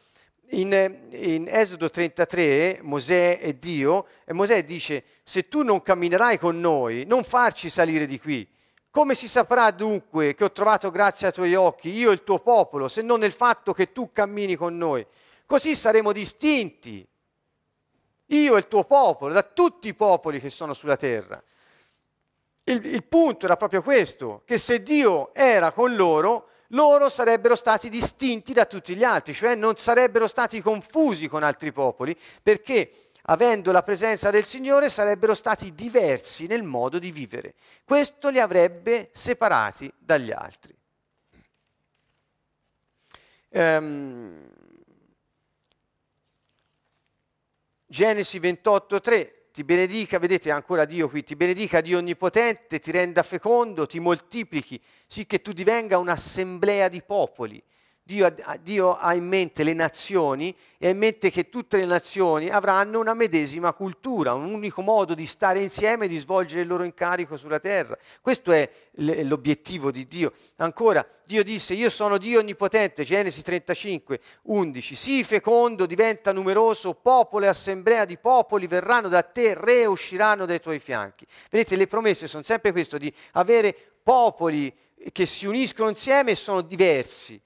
In, 0.50 1.08
in, 1.12 1.48
Esodo 1.50 1.90
33 1.90 2.80
Mosè 2.84 3.40
e 3.42 3.58
Dio, 3.58 4.06
e 4.26 4.34
Mosè 4.34 4.64
dice, 4.64 5.04
se 5.24 5.48
tu 5.48 5.64
non 5.64 5.82
camminerai 5.82 6.38
con 6.38 6.60
noi, 6.60 7.06
non 7.08 7.24
farci 7.24 7.70
salire 7.70 8.06
di 8.06 8.20
qui. 8.20 8.48
Come 8.92 9.16
si 9.16 9.28
saprà 9.28 9.72
dunque 9.72 10.36
che 10.36 10.44
ho 10.44 10.52
trovato 10.52 10.92
grazia 10.92 11.28
ai 11.28 11.34
tuoi 11.34 11.56
occhi, 11.56 11.90
io 11.90 12.12
e 12.12 12.14
il 12.14 12.24
tuo 12.24 12.38
popolo, 12.38 12.88
se 12.88 13.02
non 13.02 13.22
nel 13.22 13.32
fatto 13.32 13.74
che 13.74 13.92
tu 13.92 14.12
cammini 14.12 14.56
con 14.56 14.78
noi? 14.78 15.04
Così 15.46 15.76
saremo 15.76 16.12
distinti, 16.12 17.06
io 18.28 18.56
e 18.56 18.60
il 18.60 18.68
tuo 18.68 18.84
popolo, 18.84 19.34
da 19.34 19.44
tutti 19.44 19.88
i 19.88 19.94
popoli 19.94 20.40
che 20.40 20.50
sono 20.50 20.74
sulla 20.74 20.98
terra. 20.98 21.42
Il, 22.66 22.86
il, 22.86 23.04
punto 23.04 23.46
era 23.46 23.58
proprio 23.58 23.82
questo, 23.82 24.42
che 24.46 24.58
se 24.58 24.82
Dio 24.82 25.34
era 25.34 25.74
con 25.74 25.96
loro, 25.96 26.50
loro 26.70 27.10
sarebbero 27.10 27.56
stati 27.56 27.90
distinti 27.90 28.54
da 28.54 28.66
tutti 28.66 28.96
gli 28.96 29.04
altri, 29.04 29.34
cioè 29.34 29.56
non 29.56 29.76
sarebbero 29.76 30.28
stati 30.28 30.62
confusi 30.62 31.28
con 31.28 31.44
altri 31.44 31.72
popoli, 31.72 32.18
perché 32.42 32.90
avendo 33.24 33.72
la 33.72 33.84
presenza 33.84 34.32
del 34.32 34.44
Signore, 34.44 34.90
sarebbero 34.90 35.34
stati 35.34 35.74
diversi 35.74 36.48
nel 36.48 36.64
modo 36.64 37.00
di 37.00 37.12
vivere. 37.12 37.54
Questo 37.84 38.30
li 38.30 38.40
avrebbe 38.40 39.10
separati 39.14 39.92
dagli 39.98 40.32
altri. 40.32 40.76
Um, 43.50 44.50
Genesi 47.94 48.40
28, 48.40 49.02
3 49.02 49.50
ti 49.52 49.64
benedica, 49.64 50.18
vedete 50.18 50.50
ancora 50.50 50.84
Dio 50.84 51.08
qui, 51.08 51.24
ti 51.24 51.36
benedica 51.36 51.80
Dio 51.80 52.00
Onnipotente, 52.00 52.80
ti 52.80 52.90
renda 52.90 53.22
fecondo, 53.22 53.86
ti 53.86 54.00
moltiplichi, 54.00 54.82
sì 55.06 55.28
che 55.28 55.42
tu 55.42 55.52
divenga 55.52 56.00
un'assemblea 56.00 56.88
di 56.88 57.04
popoli. 57.04 57.64
Dio, 58.06 58.36
Dio, 58.62 58.98
ha 58.98 59.14
in 59.14 59.26
mente 59.26 59.64
le 59.64 59.72
nazioni 59.72 60.54
e 60.78 60.88
ha 60.88 60.90
in 60.90 60.98
mente 60.98 61.32
che 61.32 61.48
tutte 61.48 61.78
le 61.78 61.86
nazioni 61.86 62.50
avranno 62.50 63.00
una 63.00 63.14
medesima 63.14 63.72
cultura, 63.72 64.34
un 64.34 64.54
unico 64.54 64.82
modo 64.82 65.14
di 65.14 65.26
stare 65.26 65.62
insieme 65.62 66.04
e 66.04 66.08
di 66.10 66.18
svolgere 66.18 66.64
il 66.64 66.68
loro 66.68 66.84
incarico 66.84 67.38
sulla 67.38 67.62
terra. 67.62 67.98
Questo 68.20 68.52
è 68.52 68.70
l'obiettivo 68.96 69.90
di 69.90 70.06
Dio. 70.06 70.34
Ancora, 70.58 71.08
Dio 71.24 71.44
disse, 71.46 71.76
io 71.76 71.90
sono 71.90 72.18
Dio 72.18 72.42
onnipotente, 72.42 73.06
Genesi 73.06 73.42
35, 73.42 74.20
11, 74.44 74.96
sii 74.96 75.24
fecondo, 75.24 75.86
diventa 75.86 76.34
numeroso, 76.34 76.96
popolo 76.96 77.46
e 77.46 77.48
assemblea 77.48 78.04
di 78.04 78.18
popoli 78.18 78.68
verranno 78.68 79.08
da 79.08 79.22
te, 79.22 79.54
re 79.54 79.86
usciranno 79.86 80.46
dai 80.46 80.60
tuoi 80.60 80.80
fianchi. 80.80 81.26
Vedete, 81.50 81.78
le 81.78 81.88
promesse 81.88 82.28
sono 82.28 82.44
sempre 82.44 82.74
questo, 82.74 82.98
di 82.98 83.12
avere 83.32 83.74
popoli 84.04 84.76
che 85.14 85.26
si 85.26 85.46
uniscono 85.46 85.88
insieme 85.88 86.32
e 86.32 86.36
sono 86.36 86.60
diversi 86.60 87.42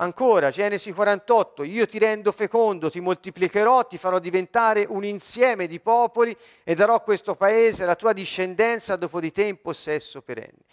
Ancora, 0.00 0.50
Genesi 0.50 0.92
48, 0.92 1.62
io 1.62 1.84
ti 1.84 1.98
rendo 1.98 2.32
fecondo, 2.32 2.90
ti 2.90 3.00
moltiplicherò, 3.00 3.86
ti 3.86 3.98
farò 3.98 4.18
diventare 4.18 4.86
un 4.88 5.04
insieme 5.04 5.66
di 5.66 5.78
popoli 5.78 6.34
e 6.64 6.74
darò 6.74 7.02
questo 7.02 7.34
paese 7.34 7.82
alla 7.82 7.96
tua 7.96 8.14
discendenza 8.14 8.96
dopo 8.96 9.20
di 9.20 9.30
te 9.30 9.42
in 9.42 9.60
possesso 9.60 10.22
perenne. 10.22 10.64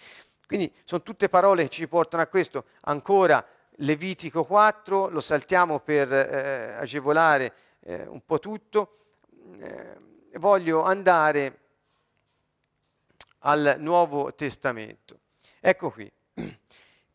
Quindi 0.45 0.73
sono 0.85 1.01
tutte 1.01 1.27
parole 1.27 1.63
che 1.63 1.69
ci 1.69 1.87
portano 1.89 2.23
a 2.23 2.27
questo. 2.27 2.67
Ancora, 2.83 3.45
Levitico 3.79 4.45
4, 4.45 5.09
lo 5.09 5.19
saltiamo 5.19 5.81
per 5.81 6.11
eh, 6.13 6.75
agevolare 6.77 7.53
eh, 7.81 8.07
un 8.07 8.21
po' 8.25 8.39
tutto. 8.39 8.97
Eh, 9.59 9.97
voglio 10.37 10.83
andare 10.83 11.59
al 13.39 13.75
Nuovo 13.79 14.33
Testamento. 14.33 15.19
Ecco 15.59 15.91
qui. 15.91 16.09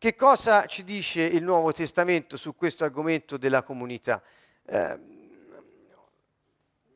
Che 0.03 0.15
cosa 0.17 0.65
ci 0.65 0.83
dice 0.83 1.21
il 1.21 1.43
Nuovo 1.43 1.71
Testamento 1.71 2.35
su 2.35 2.57
questo 2.57 2.83
argomento 2.83 3.37
della 3.37 3.63
comunità? 3.63 4.21
Eh, 4.65 4.99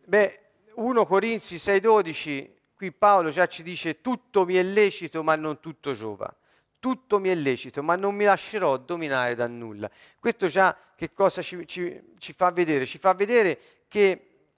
beh, 0.03 0.39
1 0.73 1.05
Corinzi 1.05 1.55
6,12, 1.55 2.49
qui 2.75 2.91
Paolo 2.91 3.29
già 3.29 3.47
ci 3.47 3.63
dice 3.63 4.01
tutto 4.01 4.43
mi 4.43 4.55
è 4.55 4.61
lecito 4.61 5.23
ma 5.23 5.37
non 5.37 5.61
tutto 5.61 5.93
giova. 5.93 6.35
Tutto 6.81 7.19
mi 7.21 7.29
è 7.29 7.35
lecito, 7.35 7.81
ma 7.81 7.95
non 7.95 8.13
mi 8.13 8.25
lascerò 8.25 8.75
dominare 8.75 9.35
da 9.35 9.47
nulla. 9.47 9.89
Questo 10.19 10.47
già 10.47 10.75
che 10.93 11.13
cosa 11.13 11.41
ci, 11.41 11.65
ci, 11.65 12.13
ci 12.17 12.33
fa 12.33 12.51
vedere? 12.51 12.85
Ci 12.85 12.97
fa 12.97 13.13
vedere 13.13 13.57
che 13.87 14.49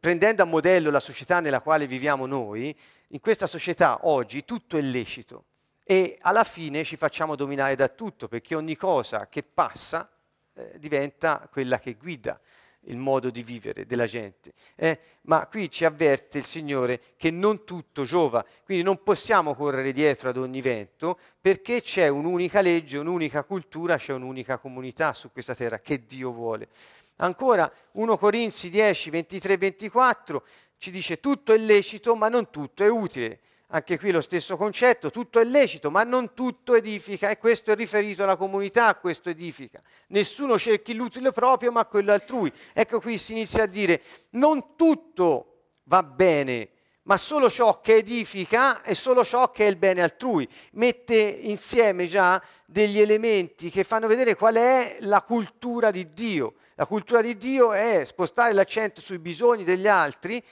prendendo 0.00 0.42
a 0.42 0.46
modello 0.46 0.90
la 0.90 1.00
società 1.00 1.40
nella 1.40 1.60
quale 1.60 1.86
viviamo 1.86 2.24
noi, 2.24 2.74
in 3.08 3.20
questa 3.20 3.46
società 3.46 4.06
oggi 4.06 4.46
tutto 4.46 4.78
è 4.78 4.80
lecito 4.80 5.44
e 5.84 6.18
alla 6.22 6.44
fine 6.44 6.82
ci 6.82 6.96
facciamo 6.96 7.36
dominare 7.36 7.76
da 7.76 7.88
tutto 7.88 8.26
perché 8.26 8.54
ogni 8.54 8.74
cosa 8.74 9.28
che 9.28 9.42
passa 9.42 10.10
eh, 10.54 10.78
diventa 10.78 11.46
quella 11.52 11.78
che 11.78 11.94
guida 11.94 12.40
il 12.86 12.96
modo 12.96 13.30
di 13.30 13.42
vivere 13.42 13.86
della 13.86 14.06
gente. 14.06 14.52
Eh? 14.74 14.98
Ma 15.22 15.46
qui 15.46 15.70
ci 15.70 15.84
avverte 15.84 16.38
il 16.38 16.44
Signore 16.44 17.00
che 17.16 17.30
non 17.30 17.64
tutto 17.64 18.04
giova, 18.04 18.44
quindi 18.64 18.82
non 18.82 19.02
possiamo 19.02 19.54
correre 19.54 19.92
dietro 19.92 20.28
ad 20.30 20.36
ogni 20.36 20.60
vento 20.60 21.18
perché 21.40 21.80
c'è 21.80 22.08
un'unica 22.08 22.60
legge, 22.60 22.98
un'unica 22.98 23.44
cultura, 23.44 23.96
c'è 23.96 24.12
un'unica 24.12 24.58
comunità 24.58 25.14
su 25.14 25.30
questa 25.32 25.54
terra 25.54 25.78
che 25.78 26.04
Dio 26.04 26.32
vuole. 26.32 26.68
Ancora 27.16 27.70
1 27.92 28.18
Corinzi 28.18 28.70
10, 28.70 29.10
23, 29.10 29.56
24 29.56 30.44
ci 30.78 30.90
dice 30.90 31.20
tutto 31.20 31.52
è 31.52 31.58
lecito 31.58 32.16
ma 32.16 32.28
non 32.28 32.50
tutto 32.50 32.84
è 32.84 32.88
utile. 32.90 33.40
Anche 33.68 33.98
qui 33.98 34.10
lo 34.10 34.20
stesso 34.20 34.56
concetto, 34.56 35.10
tutto 35.10 35.40
è 35.40 35.44
lecito, 35.44 35.90
ma 35.90 36.04
non 36.04 36.34
tutto 36.34 36.74
edifica 36.74 37.30
e 37.30 37.38
questo 37.38 37.72
è 37.72 37.74
riferito 37.74 38.22
alla 38.22 38.36
comunità, 38.36 38.94
questo 38.96 39.30
edifica. 39.30 39.82
Nessuno 40.08 40.58
cerchi 40.58 40.94
l'utile 40.94 41.32
proprio, 41.32 41.72
ma 41.72 41.84
quello 41.86 42.12
altrui. 42.12 42.52
Ecco 42.72 43.00
qui 43.00 43.18
si 43.18 43.32
inizia 43.32 43.64
a 43.64 43.66
dire, 43.66 44.02
non 44.30 44.76
tutto 44.76 45.72
va 45.84 46.02
bene, 46.02 46.68
ma 47.04 47.16
solo 47.16 47.50
ciò 47.50 47.80
che 47.80 47.96
edifica 47.96 48.82
e 48.82 48.94
solo 48.94 49.24
ciò 49.24 49.50
che 49.50 49.64
è 49.64 49.68
il 49.68 49.76
bene 49.76 50.02
altrui. 50.02 50.48
Mette 50.72 51.16
insieme 51.16 52.06
già 52.06 52.40
degli 52.66 53.00
elementi 53.00 53.70
che 53.70 53.82
fanno 53.82 54.06
vedere 54.06 54.36
qual 54.36 54.54
è 54.54 54.98
la 55.00 55.22
cultura 55.22 55.90
di 55.90 56.08
Dio. 56.08 56.54
La 56.76 56.86
cultura 56.86 57.22
di 57.22 57.36
Dio 57.36 57.72
è 57.72 58.04
spostare 58.04 58.52
l'accento 58.52 59.00
sui 59.00 59.18
bisogni 59.18 59.64
degli 59.64 59.88
altri, 59.88 60.42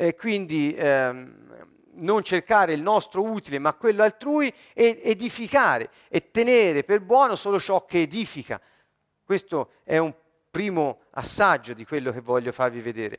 e 0.00 0.14
quindi 0.14 0.74
ehm, 0.78 1.76
non 1.98 2.22
cercare 2.22 2.72
il 2.72 2.80
nostro 2.82 3.22
utile 3.22 3.58
ma 3.58 3.74
quello 3.74 4.02
altrui 4.02 4.52
e 4.72 5.00
edificare 5.02 5.90
e 6.08 6.30
tenere 6.30 6.84
per 6.84 7.00
buono 7.00 7.36
solo 7.36 7.60
ciò 7.60 7.84
che 7.84 8.02
edifica. 8.02 8.60
Questo 9.24 9.72
è 9.84 9.98
un 9.98 10.14
primo 10.50 11.02
assaggio 11.10 11.74
di 11.74 11.84
quello 11.84 12.12
che 12.12 12.20
voglio 12.20 12.52
farvi 12.52 12.80
vedere. 12.80 13.18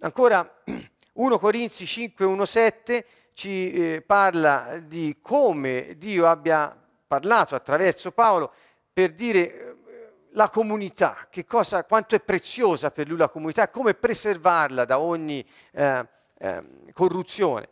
Ancora 0.00 0.62
1 1.14 1.38
Corinzi 1.38 1.86
5, 1.86 2.24
1, 2.24 2.44
7 2.44 3.06
ci 3.32 3.72
eh, 3.72 4.02
parla 4.02 4.80
di 4.80 5.18
come 5.22 5.94
Dio 5.96 6.26
abbia 6.26 6.76
parlato 7.06 7.54
attraverso 7.54 8.10
Paolo 8.10 8.52
per 8.92 9.12
dire 9.14 9.38
eh, 9.38 9.76
la 10.32 10.50
comunità, 10.50 11.28
cosa, 11.46 11.84
quanto 11.84 12.14
è 12.14 12.20
preziosa 12.20 12.90
per 12.90 13.08
lui 13.08 13.16
la 13.16 13.28
comunità, 13.28 13.68
come 13.68 13.94
preservarla 13.94 14.84
da 14.84 14.98
ogni 14.98 15.44
eh, 15.72 16.06
eh, 16.38 16.64
corruzione. 16.92 17.68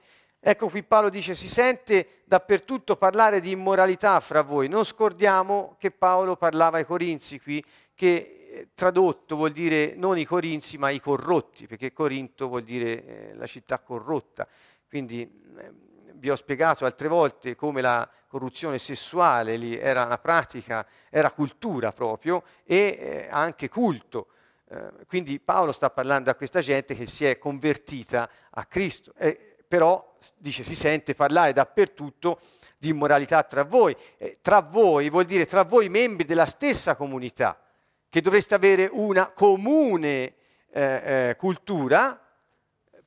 Ecco 0.48 0.68
qui 0.68 0.84
Paolo 0.84 1.08
dice 1.08 1.34
si 1.34 1.48
sente 1.48 2.20
dappertutto 2.24 2.94
parlare 2.94 3.40
di 3.40 3.50
immoralità 3.50 4.20
fra 4.20 4.42
voi. 4.42 4.68
Non 4.68 4.84
scordiamo 4.84 5.74
che 5.76 5.90
Paolo 5.90 6.36
parlava 6.36 6.76
ai 6.76 6.86
Corinzi 6.86 7.40
qui, 7.40 7.60
che 7.96 8.46
eh, 8.48 8.68
tradotto 8.72 9.34
vuol 9.34 9.50
dire 9.50 9.94
non 9.96 10.16
i 10.16 10.24
Corinzi 10.24 10.78
ma 10.78 10.90
i 10.90 11.00
corrotti, 11.00 11.66
perché 11.66 11.92
Corinto 11.92 12.46
vuol 12.46 12.62
dire 12.62 13.04
eh, 13.04 13.34
la 13.34 13.46
città 13.46 13.80
corrotta. 13.80 14.46
Quindi 14.88 15.22
eh, 15.22 15.72
vi 16.12 16.30
ho 16.30 16.36
spiegato 16.36 16.84
altre 16.84 17.08
volte 17.08 17.56
come 17.56 17.80
la 17.80 18.08
corruzione 18.28 18.78
sessuale 18.78 19.56
lì 19.56 19.76
era 19.76 20.04
una 20.04 20.18
pratica, 20.18 20.86
era 21.10 21.32
cultura 21.32 21.90
proprio 21.90 22.44
e 22.62 22.76
eh, 22.76 23.28
anche 23.32 23.68
culto. 23.68 24.28
Eh, 24.68 25.06
quindi 25.08 25.40
Paolo 25.40 25.72
sta 25.72 25.90
parlando 25.90 26.30
a 26.30 26.36
questa 26.36 26.60
gente 26.60 26.94
che 26.94 27.06
si 27.06 27.24
è 27.24 27.36
convertita 27.36 28.30
a 28.50 28.64
Cristo. 28.64 29.12
E, 29.16 29.55
però 29.66 30.16
dice 30.36 30.62
si 30.62 30.74
sente 30.74 31.14
parlare 31.14 31.52
dappertutto 31.52 32.40
di 32.78 32.88
immoralità 32.88 33.42
tra 33.42 33.64
voi. 33.64 33.96
Eh, 34.18 34.38
tra 34.40 34.60
voi 34.60 35.10
vuol 35.10 35.24
dire 35.24 35.46
tra 35.46 35.62
voi 35.62 35.88
membri 35.88 36.24
della 36.24 36.46
stessa 36.46 36.96
comunità, 36.96 37.58
che 38.08 38.20
dovreste 38.20 38.54
avere 38.54 38.88
una 38.90 39.28
comune 39.28 40.34
eh, 40.70 40.82
eh, 41.30 41.36
cultura 41.36 42.20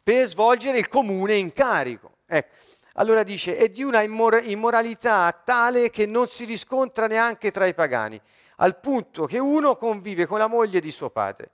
per 0.01 0.27
svolgere 0.27 0.79
il 0.79 0.87
comune 0.87 1.35
incarico. 1.35 2.17
Ecco. 2.25 2.55
Allora 2.93 3.23
dice, 3.23 3.55
è 3.55 3.69
di 3.69 3.83
una 3.83 4.01
immor- 4.01 4.41
immoralità 4.43 5.31
tale 5.31 5.89
che 5.89 6.05
non 6.05 6.27
si 6.27 6.43
riscontra 6.45 7.07
neanche 7.07 7.51
tra 7.51 7.65
i 7.65 7.73
pagani, 7.73 8.19
al 8.57 8.77
punto 8.79 9.25
che 9.25 9.39
uno 9.39 9.77
convive 9.77 10.25
con 10.25 10.39
la 10.39 10.47
moglie 10.47 10.81
di 10.81 10.91
suo 10.91 11.09
padre. 11.09 11.51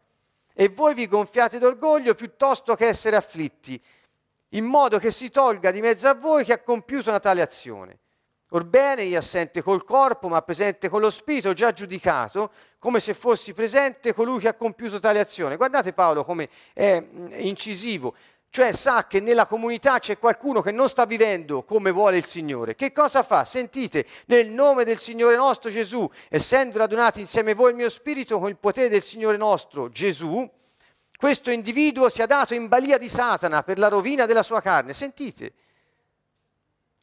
E 0.55 0.69
voi 0.69 0.93
vi 0.93 1.07
gonfiate 1.07 1.59
d'orgoglio 1.59 2.15
piuttosto 2.15 2.75
che 2.75 2.87
essere 2.87 3.17
afflitti 3.17 3.79
in 4.55 4.65
modo 4.65 4.99
che 4.99 5.11
si 5.11 5.29
tolga 5.29 5.71
di 5.71 5.81
mezzo 5.81 6.07
a 6.07 6.13
voi 6.13 6.43
che 6.43 6.53
ha 6.53 6.59
compiuto 6.59 7.09
una 7.09 7.19
tale 7.19 7.41
azione. 7.41 7.99
Orbene, 8.49 9.03
io 9.03 9.17
assente 9.17 9.61
col 9.61 9.83
corpo, 9.83 10.27
ma 10.27 10.41
presente 10.41 10.87
con 10.87 11.01
lo 11.01 11.09
spirito, 11.09 11.53
già 11.53 11.73
giudicato, 11.73 12.51
come 12.79 12.99
se 12.99 13.13
fossi 13.13 13.53
presente 13.53 14.13
colui 14.13 14.39
che 14.39 14.47
ha 14.47 14.53
compiuto 14.53 14.99
tale 14.99 15.19
azione. 15.19 15.57
Guardate 15.57 15.93
Paolo 15.93 16.23
come 16.23 16.47
è 16.73 17.01
mm, 17.01 17.33
incisivo, 17.37 18.15
cioè 18.49 18.71
sa 18.71 19.07
che 19.07 19.19
nella 19.19 19.45
comunità 19.45 19.99
c'è 19.99 20.17
qualcuno 20.17 20.61
che 20.61 20.71
non 20.71 20.87
sta 20.87 21.05
vivendo 21.05 21.63
come 21.63 21.91
vuole 21.91 22.17
il 22.17 22.25
Signore. 22.25 22.75
Che 22.75 22.93
cosa 22.93 23.23
fa? 23.23 23.43
Sentite, 23.43 24.05
nel 24.27 24.47
nome 24.47 24.85
del 24.85 24.99
Signore 24.99 25.35
nostro 25.35 25.69
Gesù, 25.69 26.09
essendo 26.29 26.77
radunati 26.77 27.19
insieme 27.19 27.55
voi 27.55 27.71
il 27.71 27.75
mio 27.75 27.89
spirito 27.89 28.39
con 28.39 28.47
il 28.47 28.57
potere 28.57 28.87
del 28.87 29.01
Signore 29.01 29.35
nostro 29.35 29.89
Gesù, 29.89 30.49
questo 31.17 31.51
individuo 31.51 32.09
sia 32.09 32.25
dato 32.25 32.53
in 32.53 32.67
balia 32.67 32.97
di 32.97 33.07
Satana 33.07 33.63
per 33.63 33.77
la 33.77 33.87
rovina 33.87 34.25
della 34.25 34.43
sua 34.43 34.61
carne. 34.61 34.93
Sentite, 34.93 35.53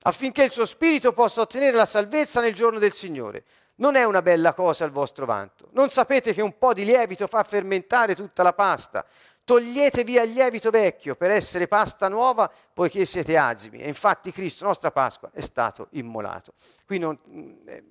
affinché 0.03 0.45
il 0.45 0.53
suo 0.53 0.67
spirito 0.67 1.13
possa 1.13 1.41
ottenere 1.41 1.77
la 1.77 1.87
salvezza 1.87 2.41
nel 2.41 2.55
giorno 2.55 2.79
del 2.79 2.93
Signore. 2.93 3.45
Non 3.77 3.97
è 3.97 4.05
una 4.05 4.23
bella 4.23 4.53
cosa 4.53 4.85
il 4.85 4.91
vostro 4.91 5.25
vanto. 5.25 5.69
Non 5.73 5.89
sapete 5.89 6.35
che 6.35 6.43
un 6.43 6.59
po' 6.59 6.75
di 6.75 6.85
lievito 6.85 7.27
fa 7.27 7.43
fermentare 7.43 8.15
tutta 8.15 8.43
la 8.43 8.53
pasta. 8.53 9.05
Togliete 9.45 10.05
via 10.05 10.23
il 10.23 10.33
lievito 10.33 10.71
vecchio 10.71 11.17
per 11.17 11.31
essere 11.31 11.67
pasta 11.67 12.07
nuova, 12.09 12.53
poiché 12.73 13.05
siete 13.05 13.37
azimi. 13.37 13.81
E 13.81 13.89
infatti 13.89 14.31
Cristo, 14.31 14.65
nostra 14.65 14.93
Pasqua, 14.93 15.31
è 15.33 15.41
stato 15.41 15.89
immolato. 15.93 16.53
Qui 16.85 16.99
non, 16.99 17.19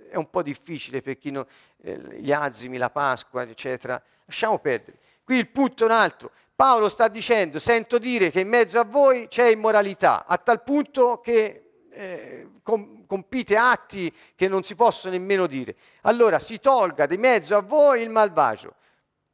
è 0.10 0.16
un 0.16 0.30
po' 0.30 0.44
difficile 0.44 1.02
per 1.02 1.18
chi 1.18 1.32
non, 1.32 1.46
eh, 1.82 2.00
gli 2.20 2.32
azimi, 2.32 2.78
la 2.78 2.90
Pasqua, 2.90 3.42
eccetera. 3.42 4.02
Lasciamo 4.26 4.60
perdere. 4.60 5.00
Qui 5.24 5.38
il 5.38 5.50
punto 5.50 5.84
è 5.84 5.86
un 5.88 5.94
altro. 5.94 6.32
Paolo 6.56 6.90
sta 6.90 7.08
dicendo, 7.08 7.60
sento 7.60 7.98
dire 7.98 8.30
che 8.30 8.42
in 8.42 8.48
mezzo 8.48 8.80
a 8.80 8.84
voi 8.84 9.28
c'è 9.28 9.48
immoralità, 9.48 10.26
a 10.26 10.38
tal 10.38 10.62
punto 10.62 11.20
che 11.20 11.86
eh, 11.92 12.50
com- 12.62 13.06
compite 13.06 13.58
atti 13.58 14.14
che 14.36 14.48
non 14.48 14.64
si 14.64 14.76
possono 14.76 15.14
nemmeno 15.14 15.48
dire. 15.48 15.76
Allora 16.02 16.40
si 16.40 16.60
tolga 16.60 17.06
di 17.06 17.18
mezzo 17.18 17.56
a 17.56 17.62
voi 17.62 18.02
il 18.02 18.10
malvagio 18.10 18.76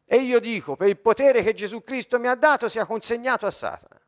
e 0.10 0.18
io 0.18 0.40
dico, 0.40 0.78
per 0.78 0.88
il 0.88 0.98
potere 0.98 1.44
che 1.44 1.54
Gesù 1.54 1.84
Cristo 1.84 2.18
mi 2.18 2.28
ha 2.28 2.36
dato, 2.36 2.70
sia 2.70 2.86
consegnato 2.86 3.46
a 3.46 3.52
Satana. 3.52 4.00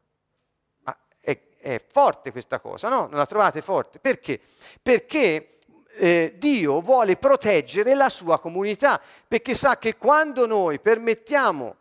Ma 0.83 0.97
è, 1.19 1.37
è 1.57 1.83
forte 1.85 2.31
questa 2.31 2.61
cosa, 2.61 2.87
no? 2.87 3.07
Non 3.07 3.17
la 3.17 3.25
trovate 3.25 3.61
forte? 3.61 3.99
Perché? 3.99 4.39
Perché 4.81 5.58
eh, 5.99 6.35
Dio 6.37 6.79
vuole 6.79 7.17
proteggere 7.17 7.93
la 7.93 8.09
sua 8.09 8.39
comunità, 8.39 9.01
perché 9.27 9.53
sa 9.53 9.77
che 9.77 9.97
quando 9.97 10.47
noi 10.47 10.79
permettiamo 10.79 11.75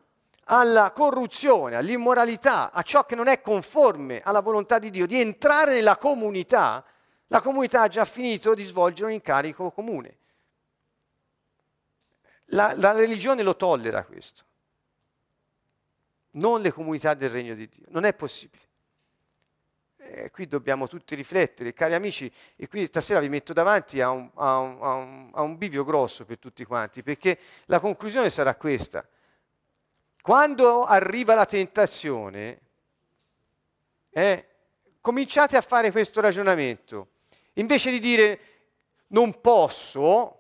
alla 0.51 0.91
corruzione, 0.91 1.77
all'immoralità, 1.77 2.73
a 2.73 2.83
ciò 2.83 3.05
che 3.05 3.15
non 3.15 3.29
è 3.29 3.41
conforme 3.41 4.21
alla 4.23 4.41
volontà 4.41 4.81
di 4.81 4.91
Dio, 4.91 5.07
di 5.07 5.21
entrare 5.21 5.75
nella 5.75 5.97
comunità, 5.97 6.85
la 7.29 7.41
comunità 7.41 7.83
ha 7.83 7.89
già 7.89 8.05
finito 8.05 8.55
di 8.55 8.63
svolgere 8.63 9.09
un 9.09 9.15
incarico 9.15 9.71
comune. 9.71 10.17
La, 12.53 12.73
la 12.75 12.93
religione 12.93 13.43
lo 13.43 13.55
tollera 13.55 14.05
questo, 14.05 14.43
non 16.33 16.61
le 16.61 16.73
comunità 16.73 17.15
del 17.15 17.31
regno 17.31 17.55
di 17.55 17.69
Dio, 17.69 17.85
non 17.91 18.05
è 18.05 18.15
possibile. 18.15 18.68
Eh, 20.11 20.31
qui 20.31 20.47
dobbiamo 20.47 20.87
tutti 20.89 21.15
riflettere, 21.15 21.75
cari 21.75 21.93
amici, 21.93 22.33
e 22.57 22.67
qui 22.67 22.87
stasera 22.87 23.21
vi 23.21 23.29
metto 23.29 23.53
davanti 23.53 24.01
a 24.01 24.09
un, 24.09 24.31
a, 24.37 24.57
un, 24.57 24.79
a, 24.81 24.95
un, 24.95 25.31
a 25.35 25.43
un, 25.43 25.59
bivio 25.59 25.85
grosso 25.85 26.25
per 26.25 26.39
tutti 26.39 26.65
quanti, 26.65 27.03
perché 27.03 27.39
la 27.67 27.79
conclusione 27.79 28.31
sarà 28.31 28.55
questa. 28.55 29.07
Quando 30.23 30.85
arriva 30.85 31.35
la 31.35 31.45
tentazione, 31.45 32.61
eh, 34.09 34.47
cominciate 35.03 35.59
a 35.59 35.61
fare 35.61 35.91
questo 35.91 36.23
ragionamento. 36.23 37.09
Invece 37.55 37.91
di 37.91 38.01
dire 38.01 38.41
non 39.09 39.43
posso, 39.43 40.39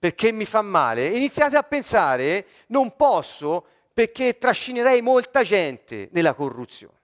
perché 0.00 0.32
mi 0.32 0.44
fa 0.44 0.62
male, 0.62 1.06
iniziate 1.06 1.56
a 1.56 1.62
pensare 1.62 2.44
non 2.68 2.96
posso 2.96 3.66
perché 3.94 4.36
trascinerei 4.36 5.00
molta 5.00 5.44
gente 5.44 6.08
nella 6.10 6.34
corruzione. 6.34 6.94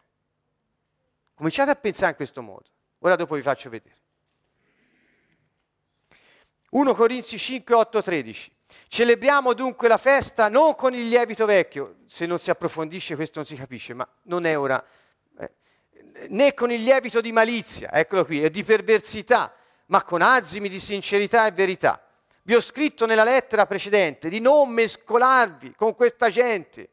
Cominciate 1.42 1.72
a 1.72 1.74
pensare 1.74 2.10
in 2.10 2.16
questo 2.16 2.40
modo. 2.40 2.66
Ora 3.00 3.16
dopo 3.16 3.34
vi 3.34 3.42
faccio 3.42 3.68
vedere. 3.68 3.96
1 6.70 6.94
Corinzi 6.94 7.36
5, 7.36 7.74
8, 7.74 8.00
13. 8.00 8.52
Celebriamo 8.86 9.52
dunque 9.52 9.88
la 9.88 9.96
festa 9.96 10.48
non 10.48 10.76
con 10.76 10.94
il 10.94 11.08
lievito 11.08 11.44
vecchio, 11.44 11.96
se 12.06 12.26
non 12.26 12.38
si 12.38 12.50
approfondisce 12.50 13.16
questo 13.16 13.40
non 13.40 13.48
si 13.48 13.56
capisce, 13.56 13.92
ma 13.92 14.08
non 14.26 14.44
è 14.44 14.56
ora, 14.56 14.86
eh, 15.40 15.52
né 16.28 16.54
con 16.54 16.70
il 16.70 16.80
lievito 16.80 17.20
di 17.20 17.32
malizia, 17.32 17.92
eccolo 17.92 18.24
qui, 18.24 18.40
e 18.40 18.48
di 18.48 18.62
perversità, 18.62 19.52
ma 19.86 20.04
con 20.04 20.22
azimi 20.22 20.68
di 20.68 20.78
sincerità 20.78 21.44
e 21.48 21.50
verità 21.50 22.00
vi 22.44 22.54
ho 22.54 22.60
scritto 22.60 23.04
nella 23.04 23.24
lettera 23.24 23.66
precedente 23.66 24.28
di 24.28 24.40
non 24.40 24.70
mescolarvi 24.70 25.74
con 25.74 25.94
questa 25.94 26.30
gente. 26.30 26.88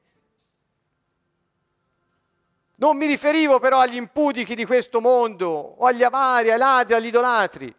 Non 2.80 2.96
mi 2.96 3.08
riferivo 3.08 3.60
però 3.60 3.80
agli 3.80 3.98
impudichi 3.98 4.56
di 4.56 4.66
questo 4.66 5.02
mondo, 5.02 5.50
o 5.50 5.86
agli 5.86 6.02
avari, 6.04 6.50
ai 6.50 6.58
ladri, 6.58 6.94
agli 6.94 7.08
idolatri. 7.08 7.76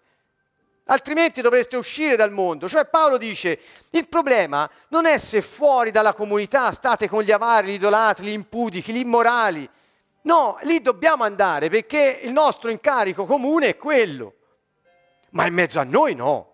Altrimenti 0.84 1.40
dovreste 1.40 1.76
uscire 1.78 2.16
dal 2.16 2.30
mondo. 2.32 2.68
Cioè 2.68 2.84
Paolo 2.84 3.16
dice, 3.16 3.59
il 3.90 4.09
problema 4.09 4.68
non 4.88 5.07
è 5.07 5.16
se 5.16 5.40
fuori 5.40 5.90
dalla 5.90 6.12
comunità 6.12 6.70
state 6.72 7.09
con 7.09 7.22
gli 7.22 7.30
avari, 7.30 7.68
gli 7.68 7.74
idolatri, 7.74 8.26
gli 8.26 8.32
impudichi, 8.32 8.92
gli 8.92 8.98
immorali. 8.98 9.68
No, 10.22 10.59
lì 10.62 10.82
dobbiamo 10.82 11.24
andare 11.24 11.70
perché 11.70 12.20
il 12.22 12.32
nostro 12.32 12.70
incarico 12.70 13.24
comune 13.24 13.68
è 13.68 13.76
quello. 13.76 14.34
Ma 15.30 15.46
in 15.46 15.55
mezzo 15.55 15.80
a 15.80 15.84
noi 15.84 16.14
no. 16.14 16.53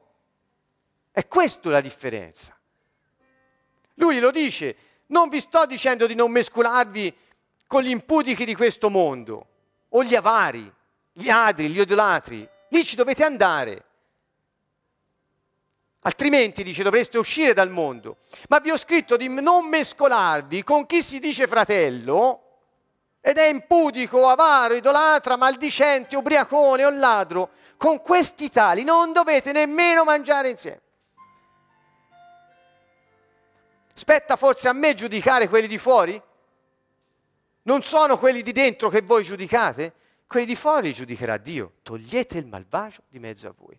È 1.11 1.26
questa 1.26 1.70
la 1.70 1.80
differenza. 1.80 2.57
Lui 3.94 4.20
lo 4.20 4.30
dice, 4.30 4.76
non 5.07 5.28
vi 5.30 5.40
sto 5.40 5.66
dicendo 5.66 6.07
di 6.07 6.14
non 6.14 6.30
mescolarvi 6.30 7.24
con 7.66 7.82
gli 7.82 7.90
imputichi 7.90 8.44
di 8.44 8.54
questo 8.54 8.90
mondo, 8.90 9.46
o 9.90 10.04
gli 10.04 10.14
avari, 10.14 10.72
gli 11.12 11.28
adri, 11.28 11.68
gli 11.68 11.80
idolatri. 11.80 12.48
Lì 12.68 12.84
ci 12.84 12.96
dovete 12.96 13.24
andare. 13.24 13.84
Altrimenti, 16.00 16.62
dice, 16.62 16.82
dovreste 16.82 17.18
uscire 17.18 17.52
dal 17.52 17.70
mondo. 17.70 18.18
Ma 18.48 18.60
vi 18.60 18.70
ho 18.70 18.76
scritto 18.76 19.16
di 19.16 19.28
non 19.28 19.66
mescolarvi 19.66 20.62
con 20.62 20.86
chi 20.86 21.02
si 21.02 21.18
dice 21.18 21.48
fratello 21.48 22.42
ed 23.20 23.38
è 23.38 23.48
impudico, 23.48 24.28
avaro, 24.28 24.74
idolatra, 24.74 25.36
maldicente, 25.36 26.14
ubriacone 26.14 26.84
o 26.84 26.90
ladro. 26.90 27.50
Con 27.76 28.00
questi 28.00 28.48
tali 28.50 28.84
non 28.84 29.12
dovete 29.12 29.50
nemmeno 29.50 30.04
mangiare 30.04 30.50
insieme. 30.50 30.80
Spetta 33.92 34.36
forse 34.36 34.68
a 34.68 34.72
me 34.72 34.94
giudicare 34.94 35.48
quelli 35.48 35.66
di 35.66 35.78
fuori? 35.78 36.22
Non 37.66 37.82
sono 37.82 38.16
quelli 38.16 38.42
di 38.42 38.52
dentro 38.52 38.88
che 38.88 39.02
voi 39.02 39.24
giudicate? 39.24 39.92
Quelli 40.26 40.46
di 40.46 40.56
fuori 40.56 40.92
giudicherà 40.92 41.36
Dio. 41.36 41.74
Togliete 41.82 42.38
il 42.38 42.46
malvagio 42.46 43.02
di 43.08 43.18
mezzo 43.18 43.48
a 43.48 43.54
voi. 43.56 43.78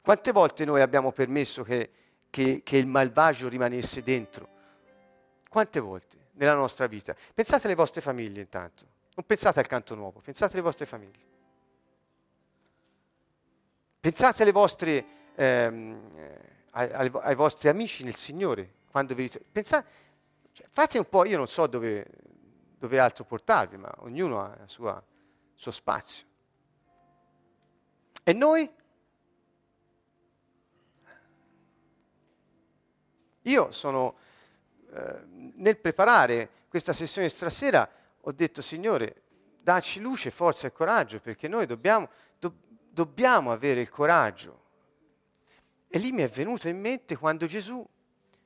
Quante 0.00 0.32
volte 0.32 0.64
noi 0.64 0.80
abbiamo 0.80 1.12
permesso 1.12 1.62
che, 1.62 1.90
che, 2.30 2.62
che 2.64 2.76
il 2.78 2.86
malvagio 2.86 3.48
rimanesse 3.48 4.02
dentro? 4.02 4.48
Quante 5.48 5.80
volte 5.80 6.28
nella 6.32 6.54
nostra 6.54 6.86
vita? 6.86 7.14
Pensate 7.34 7.66
alle 7.66 7.74
vostre 7.74 8.00
famiglie 8.00 8.40
intanto. 8.40 8.86
Non 9.14 9.26
pensate 9.26 9.60
al 9.60 9.66
canto 9.66 9.94
nuovo, 9.94 10.20
pensate 10.20 10.54
alle 10.54 10.62
vostre 10.62 10.86
famiglie. 10.86 11.28
Pensate 14.00 14.42
alle 14.42 14.52
vostre... 14.52 15.04
Ehm, 15.34 16.38
ai, 16.70 17.10
ai, 17.12 17.34
vostri 17.34 17.68
amici 17.68 18.04
nel 18.04 18.14
Signore, 18.14 18.74
quando 18.90 19.14
vi 19.14 19.30
pensate, 19.50 19.86
cioè, 20.52 20.66
fate 20.70 20.98
un 20.98 21.08
po', 21.08 21.24
io 21.24 21.36
non 21.36 21.48
so 21.48 21.66
dove, 21.66 22.06
dove 22.80 22.98
altro 22.98 23.24
portarvi, 23.24 23.76
ma 23.76 23.92
ognuno 23.98 24.40
ha 24.40 24.56
il 24.62 24.68
suo, 24.70 25.04
spazio. 25.54 26.26
E 28.24 28.32
noi? 28.32 28.72
Io 33.42 33.70
sono, 33.70 34.16
eh, 34.94 35.20
nel 35.26 35.76
preparare 35.76 36.48
questa 36.68 36.94
sessione 36.94 37.28
stasera, 37.28 37.86
ho 38.18 38.32
detto, 38.32 38.62
Signore, 38.62 39.24
dacci 39.60 40.00
luce, 40.00 40.30
forza 40.30 40.66
e 40.66 40.72
coraggio, 40.72 41.20
perché 41.20 41.48
noi 41.48 41.66
dobbiamo, 41.66 42.08
do, 42.38 42.54
dobbiamo 42.88 43.52
avere 43.52 43.82
il 43.82 43.90
coraggio 43.90 44.68
e 45.86 45.98
lì 45.98 46.12
mi 46.12 46.22
è 46.22 46.28
venuto 46.30 46.66
in 46.66 46.80
mente 46.80 47.14
quando 47.14 47.44
Gesù 47.44 47.86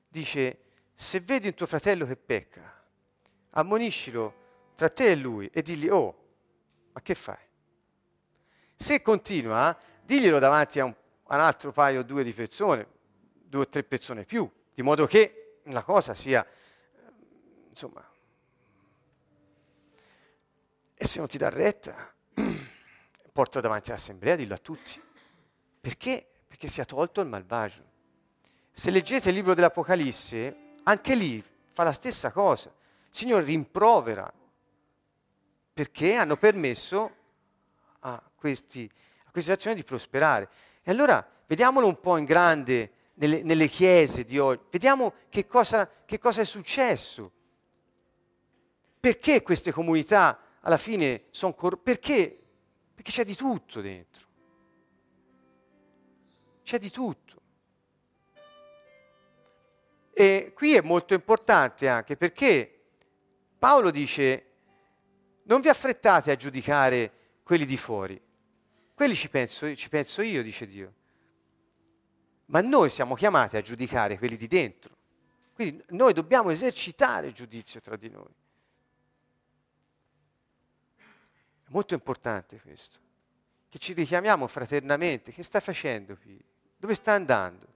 dice, 0.08 0.58
se 0.92 1.20
vedi 1.20 1.46
un 1.46 1.54
tuo 1.54 1.66
fratello 1.66 2.04
che 2.04 2.16
pecca, 2.16 2.83
ammoniscilo 3.54 4.42
tra 4.74 4.88
te 4.88 5.10
e 5.10 5.16
lui 5.16 5.48
e 5.52 5.62
digli, 5.62 5.88
oh, 5.88 6.22
ma 6.92 7.00
che 7.00 7.14
fai? 7.14 7.38
Se 8.74 9.02
continua, 9.02 9.76
diglielo 10.04 10.38
davanti 10.38 10.80
a 10.80 10.84
un, 10.84 10.94
a 11.26 11.34
un 11.34 11.40
altro 11.40 11.72
paio 11.72 12.00
o 12.00 12.02
due 12.02 12.22
di 12.22 12.32
persone, 12.32 12.86
due 13.32 13.62
o 13.62 13.68
tre 13.68 13.82
persone 13.82 14.24
più, 14.24 14.50
di 14.74 14.82
modo 14.82 15.06
che 15.06 15.60
la 15.64 15.82
cosa 15.82 16.14
sia, 16.14 16.46
insomma, 17.68 18.06
e 20.96 21.06
se 21.06 21.18
non 21.18 21.28
ti 21.28 21.38
dà 21.38 21.48
retta, 21.48 22.12
portalo 23.32 23.62
davanti 23.62 23.90
all'assemblea, 23.90 24.36
dillo 24.36 24.54
a 24.54 24.58
tutti. 24.58 25.02
Perché 25.80 26.28
perché 26.54 26.68
sia 26.68 26.84
tolto 26.84 27.20
il 27.20 27.26
malvagio. 27.26 27.82
Se 28.70 28.92
leggete 28.92 29.30
il 29.30 29.34
libro 29.34 29.54
dell'Apocalisse, 29.54 30.76
anche 30.84 31.16
lì 31.16 31.44
fa 31.72 31.82
la 31.82 31.92
stessa 31.92 32.30
cosa. 32.30 32.72
Signore 33.14 33.44
rimprovera 33.44 34.32
perché 35.72 36.14
hanno 36.14 36.36
permesso 36.36 37.14
a, 38.00 38.22
questi, 38.34 38.90
a 39.26 39.30
queste 39.30 39.52
azioni 39.52 39.76
di 39.76 39.84
prosperare. 39.84 40.48
E 40.82 40.90
allora 40.90 41.26
vediamolo 41.46 41.86
un 41.86 42.00
po' 42.00 42.16
in 42.16 42.24
grande 42.24 42.92
nelle, 43.14 43.42
nelle 43.42 43.68
chiese 43.68 44.24
di 44.24 44.38
oggi, 44.38 44.62
vediamo 44.70 45.14
che 45.28 45.46
cosa, 45.46 45.88
che 46.04 46.18
cosa 46.18 46.40
è 46.40 46.44
successo. 46.44 47.30
Perché 48.98 49.42
queste 49.42 49.70
comunità 49.70 50.38
alla 50.60 50.78
fine 50.78 51.24
sono 51.30 51.54
corrotte? 51.54 51.82
Perché? 51.82 52.42
Perché 52.94 53.10
c'è 53.10 53.24
di 53.24 53.36
tutto 53.36 53.80
dentro 53.80 54.24
c'è 56.64 56.78
di 56.78 56.90
tutto. 56.90 57.42
E 60.12 60.52
qui 60.54 60.74
è 60.74 60.80
molto 60.80 61.14
importante 61.14 61.88
anche 61.88 62.16
perché 62.16 62.73
Paolo 63.64 63.90
dice, 63.90 64.44
non 65.44 65.62
vi 65.62 65.70
affrettate 65.70 66.30
a 66.30 66.36
giudicare 66.36 67.38
quelli 67.42 67.64
di 67.64 67.78
fuori, 67.78 68.20
quelli 68.92 69.14
ci 69.14 69.30
penso, 69.30 69.74
ci 69.74 69.88
penso 69.88 70.20
io, 70.20 70.42
dice 70.42 70.66
Dio, 70.66 70.92
ma 72.48 72.60
noi 72.60 72.90
siamo 72.90 73.14
chiamati 73.14 73.56
a 73.56 73.62
giudicare 73.62 74.18
quelli 74.18 74.36
di 74.36 74.48
dentro. 74.48 74.94
Quindi 75.54 75.82
noi 75.92 76.12
dobbiamo 76.12 76.50
esercitare 76.50 77.28
il 77.28 77.32
giudizio 77.32 77.80
tra 77.80 77.96
di 77.96 78.10
noi. 78.10 78.34
È 80.98 81.68
molto 81.68 81.94
importante 81.94 82.60
questo, 82.60 82.98
che 83.70 83.78
ci 83.78 83.94
richiamiamo 83.94 84.46
fraternamente. 84.46 85.32
Che 85.32 85.42
stai 85.42 85.62
facendo 85.62 86.18
qui? 86.18 86.38
Dove 86.76 86.94
stai 86.94 87.14
andando? 87.14 87.66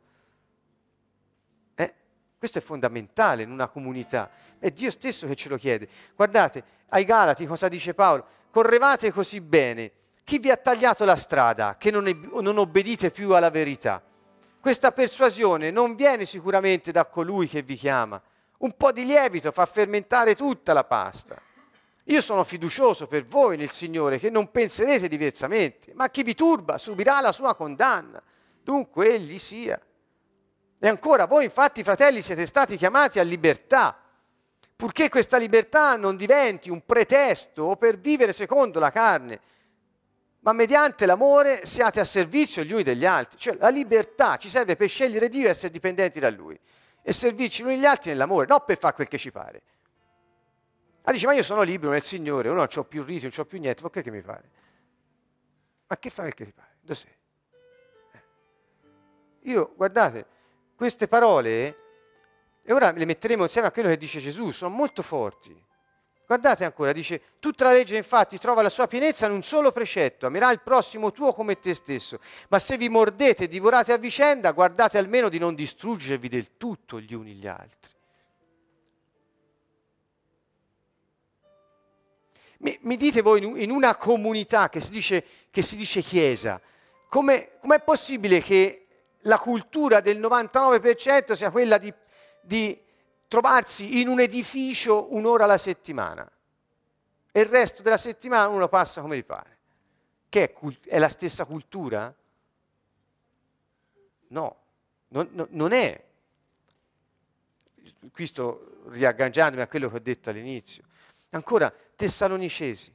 Questo 2.39 2.59
è 2.59 2.61
fondamentale 2.61 3.43
in 3.43 3.51
una 3.51 3.67
comunità. 3.67 4.31
È 4.61 4.71
Dio 4.71 4.93
stesso 4.93 5.27
che 5.27 5.35
ce 5.35 5.49
lo 5.49 5.57
chiede. 5.57 5.89
Guardate, 6.15 6.63
ai 6.91 7.05
Galati 7.05 7.47
cosa 7.47 7.67
dice 7.67 7.95
Paolo? 7.95 8.25
Correvate 8.51 9.13
così 9.13 9.41
bene. 9.41 9.91
Chi 10.23 10.39
vi 10.39 10.51
ha 10.51 10.57
tagliato 10.57 11.05
la 11.05 11.17
strada 11.17 11.77
che 11.77 11.91
non, 11.91 12.07
è, 12.07 12.15
non 12.41 12.59
obbedite 12.59 13.11
più 13.11 13.35
alla 13.35 13.51
verità? 13.51 14.01
Questa 14.61 14.93
persuasione 14.93 15.71
non 15.71 15.97
viene 15.97 16.25
sicuramente 16.25 16.93
da 16.93 17.07
colui 17.07 17.49
che 17.49 17.63
vi 17.63 17.75
chiama. 17.75 18.23
Un 18.59 18.77
po' 18.77 18.93
di 18.93 19.05
lievito 19.05 19.51
fa 19.51 19.67
fermentare 19.67 20.37
tutta 20.37 20.73
la 20.73 20.85
pasta. 20.85 21.41
Io 22.05 22.21
sono 22.21 22.45
fiducioso 22.45 23.07
per 23.07 23.25
voi 23.25 23.57
nel 23.57 23.71
Signore 23.71 24.19
che 24.19 24.31
non 24.31 24.51
penserete 24.51 25.09
diversamente, 25.09 25.93
ma 25.95 26.09
chi 26.09 26.23
vi 26.23 26.35
turba 26.35 26.79
subirà 26.79 27.21
la 27.21 27.33
sua 27.33 27.55
condanna. 27.55 28.23
Dunque 28.63 29.15
egli 29.15 29.39
sia. 29.39 29.81
E 30.81 30.89
ancora, 30.89 31.27
voi 31.27 31.45
infatti, 31.45 31.83
fratelli, 31.83 32.23
siete 32.23 32.47
stati 32.47 32.77
chiamati 32.77 33.19
a 33.19 33.23
libertà, 33.23 33.99
purché 34.77 35.09
questa 35.09 35.37
libertà 35.37 35.97
non 35.97 36.17
diventi 36.17 36.71
un 36.71 36.85
pretesto 36.87 37.77
per 37.77 37.99
vivere 37.99 38.33
secondo 38.33 38.79
la 38.79 38.91
carne, 38.91 39.41
ma 40.41 40.53
mediante 40.53 41.05
l'amore 41.05 41.67
siate 41.67 41.99
a 41.99 42.05
servizio 42.05 42.63
gli 42.63 42.73
uni 42.73 42.85
degli 42.85 43.05
altri. 43.05 43.39
Cioè 43.39 43.57
la 43.59 43.71
libertà 43.71 44.37
ci 44.37 44.49
serve 44.49 44.77
per 44.77 44.89
scegliere 44.89 45.29
Dio 45.29 45.49
e 45.49 45.51
essere 45.51 45.73
dipendenti 45.73 46.21
da 46.21 46.31
Lui 46.31 46.59
e 47.03 47.13
servirci 47.13 47.63
gli 47.63 47.67
uni 47.67 47.79
gli 47.79 47.85
altri 47.85 48.11
nell'amore, 48.11 48.47
non 48.47 48.63
per 48.65 48.79
fare 48.79 48.95
quel 48.95 49.09
che 49.09 49.19
ci 49.19 49.33
pare. 49.33 49.63
Ma 51.03 51.13
dice, 51.13 51.27
ma 51.27 51.33
io 51.33 51.43
sono 51.43 51.63
libero 51.63 51.91
nel 51.91 52.03
Signore, 52.03 52.49
non 52.49 52.69
ho 52.73 52.85
più 52.85 53.03
riti, 53.03 53.23
non 53.23 53.33
ho 53.37 53.45
più 53.47 53.59
niente, 53.59 53.83
ma 53.83 53.91
che 53.91 54.11
mi 54.11 54.21
pare? 54.21 54.51
Ma 55.87 55.97
che 55.97 56.11
fa 56.11 56.25
che 56.25 56.45
ti 56.45 56.53
pare? 56.53 56.77
Dove 56.81 56.95
sei? 56.95 57.17
Eh. 58.13 59.51
Io, 59.51 59.73
guardate, 59.75 60.27
queste 60.79 61.09
parole, 61.09 61.77
e 62.63 62.73
ora 62.73 62.93
le 62.93 63.05
metteremo 63.05 63.43
insieme 63.43 63.67
a 63.67 63.73
quello 63.73 63.89
che 63.89 63.97
dice 63.97 64.21
Gesù, 64.21 64.53
sono 64.53 64.73
molto 64.73 65.03
forti. 65.03 65.61
Guardate 66.25 66.65
ancora, 66.65 66.93
dice, 66.93 67.21
tutta 67.41 67.65
la 67.65 67.73
legge 67.73 67.97
infatti 67.97 68.39
trova 68.39 68.63
la 68.63 68.69
sua 68.69 68.87
pienezza 68.87 69.27
in 69.27 69.33
un 69.33 69.43
solo 69.43 69.73
precetto, 69.73 70.27
amerà 70.27 70.53
il 70.53 70.61
prossimo 70.61 71.11
tuo 71.11 71.33
come 71.33 71.59
te 71.59 71.75
stesso. 71.75 72.21
Ma 72.49 72.61
se 72.61 72.77
vi 72.77 72.89
mordete 72.89 73.45
e 73.45 73.49
divorate 73.49 73.93
a 73.93 73.97
vicenda, 73.97 74.53
guardate 74.53 74.99
almeno 74.99 75.29
di 75.29 75.39
non 75.39 75.57
distruggervi 75.57 76.29
del 76.29 76.57
tutto 76.57 77.01
gli 77.01 77.13
uni 77.13 77.35
gli 77.35 77.49
altri. 77.49 77.93
Mi, 82.59 82.79
mi 82.83 82.97
dite 82.97 83.21
voi, 83.21 83.63
in 83.63 83.71
una 83.73 83.97
comunità 83.97 84.69
che 84.69 84.79
si 84.79 84.93
dice, 84.93 85.25
che 85.51 85.63
si 85.63 85.77
dice 85.77 86.03
chiesa, 86.03 86.61
come 87.09 87.59
è 87.59 87.81
possibile 87.83 88.41
che 88.41 88.88
la 89.23 89.39
cultura 89.39 90.01
del 90.01 90.19
99% 90.19 91.33
sia 91.33 91.51
quella 91.51 91.79
di, 91.79 91.93
di 92.41 92.81
trovarsi 93.27 94.01
in 94.01 94.09
un 94.09 94.21
edificio 94.21 95.15
un'ora 95.15 95.45
alla 95.45 95.59
settimana 95.59 96.31
e 97.31 97.41
il 97.41 97.47
resto 97.47 97.83
della 97.83 97.99
settimana 97.99 98.49
uno 98.49 98.69
passa 98.69 99.01
come 99.01 99.17
gli 99.17 99.25
pare? 99.25 99.57
Che 100.29 100.43
è, 100.43 100.53
cult- 100.53 100.89
è 100.89 100.99
la 100.99 101.09
stessa 101.09 101.45
cultura? 101.45 102.13
No, 104.29 104.57
non, 105.09 105.29
no, 105.33 105.47
non 105.51 105.73
è. 105.73 106.05
Qui 108.11 108.27
sto 108.27 108.81
riagganciandomi 108.89 109.63
a 109.63 109.69
quello 109.69 109.89
che 109.89 109.97
ho 109.97 110.01
detto 110.01 110.31
all'inizio. 110.31 110.83
Ancora, 111.31 111.73
Tessalonicesi. 111.95 112.93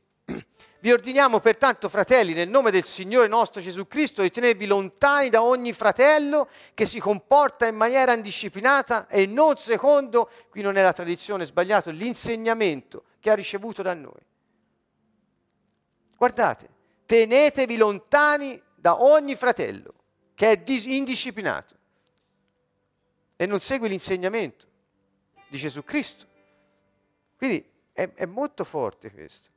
Vi 0.84 0.92
ordiniamo 0.92 1.40
pertanto, 1.40 1.88
fratelli, 1.88 2.34
nel 2.34 2.50
nome 2.50 2.70
del 2.70 2.84
Signore 2.84 3.30
nostro 3.30 3.62
Gesù 3.62 3.88
Cristo, 3.88 4.22
di 4.22 4.30
tenervi 4.30 4.66
lontani 4.66 5.30
da 5.30 5.42
ogni 5.42 5.72
fratello 5.72 6.50
che 6.74 6.86
si 6.86 7.00
comporta 7.00 7.66
in 7.66 7.76
maniera 7.76 8.12
indisciplinata 8.12 9.08
e 9.08 9.26
non 9.26 9.56
secondo, 9.56 10.30
qui 10.50 10.62
non 10.62 10.76
è 10.76 10.82
la 10.82 10.92
tradizione 10.92 11.46
sbagliata, 11.46 11.90
l'insegnamento 11.90 13.06
che 13.22 13.30
ha 13.30 13.34
ricevuto 13.34 13.82
da 13.82 13.94
noi. 13.94 14.20
Guardate, 16.18 16.68
tenetevi 17.06 17.78
lontani 17.78 18.62
da 18.76 19.02
ogni 19.02 19.38
fratello 19.38 19.94
che 20.36 20.52
è 20.52 20.62
indisciplinato 20.66 21.76
e 23.38 23.46
non 23.46 23.62
segue 23.62 23.88
l'insegnamento 23.88 24.68
di 25.48 25.58
Gesù 25.58 25.82
Cristo. 25.86 26.26
Quindi 27.38 27.66
è, 27.94 28.10
è 28.16 28.26
molto 28.26 28.66
forte 28.66 29.10
questo. 29.14 29.52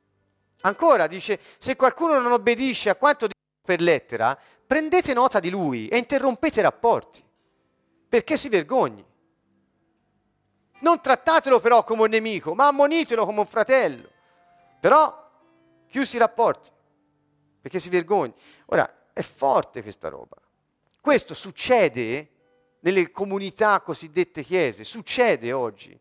Ancora 0.61 1.07
dice, 1.07 1.39
se 1.57 1.75
qualcuno 1.75 2.19
non 2.19 2.31
obbedisce 2.31 2.89
a 2.89 2.95
quanto 2.95 3.27
dice 3.27 3.35
per 3.61 3.81
lettera, 3.81 4.37
prendete 4.65 5.13
nota 5.13 5.39
di 5.39 5.49
lui 5.49 5.87
e 5.87 5.97
interrompete 5.97 6.59
i 6.59 6.63
rapporti, 6.63 7.23
perché 8.09 8.37
si 8.37 8.49
vergogni. 8.49 9.05
Non 10.79 11.01
trattatelo 11.01 11.59
però 11.59 11.83
come 11.83 12.03
un 12.03 12.09
nemico, 12.09 12.53
ma 12.53 12.67
ammonitelo 12.67 13.25
come 13.25 13.39
un 13.39 13.45
fratello. 13.45 14.09
Però 14.79 15.25
chiusi 15.87 16.15
i 16.17 16.19
rapporti, 16.19 16.69
perché 17.61 17.79
si 17.79 17.89
vergogni. 17.89 18.33
Ora, 18.67 19.09
è 19.13 19.21
forte 19.21 19.81
questa 19.81 20.09
roba. 20.09 20.37
Questo 21.01 21.33
succede 21.33 22.29
nelle 22.81 23.11
comunità 23.11 23.81
cosiddette 23.81 24.43
chiese, 24.43 24.83
succede 24.83 25.51
oggi. 25.51 25.99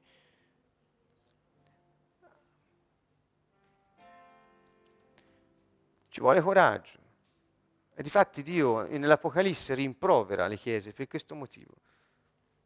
Ci 6.16 6.22
vuole 6.22 6.40
coraggio. 6.40 6.98
E 7.94 8.02
difatti 8.02 8.42
Dio 8.42 8.86
nell'Apocalisse 8.88 9.74
rimprovera 9.74 10.46
le 10.46 10.56
chiese 10.56 10.94
per 10.94 11.08
questo 11.08 11.34
motivo. 11.34 11.74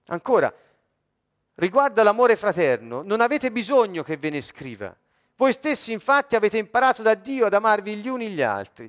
Ancora, 0.06 0.54
riguardo 1.54 2.00
all'amore 2.00 2.36
fraterno, 2.36 3.02
non 3.02 3.20
avete 3.20 3.50
bisogno 3.50 4.04
che 4.04 4.16
ve 4.18 4.30
ne 4.30 4.40
scriva. 4.40 4.96
Voi 5.34 5.52
stessi 5.52 5.90
infatti 5.90 6.36
avete 6.36 6.58
imparato 6.58 7.02
da 7.02 7.14
Dio 7.14 7.46
ad 7.46 7.54
amarvi 7.54 7.96
gli 7.96 8.06
uni 8.06 8.30
gli 8.30 8.40
altri. 8.40 8.88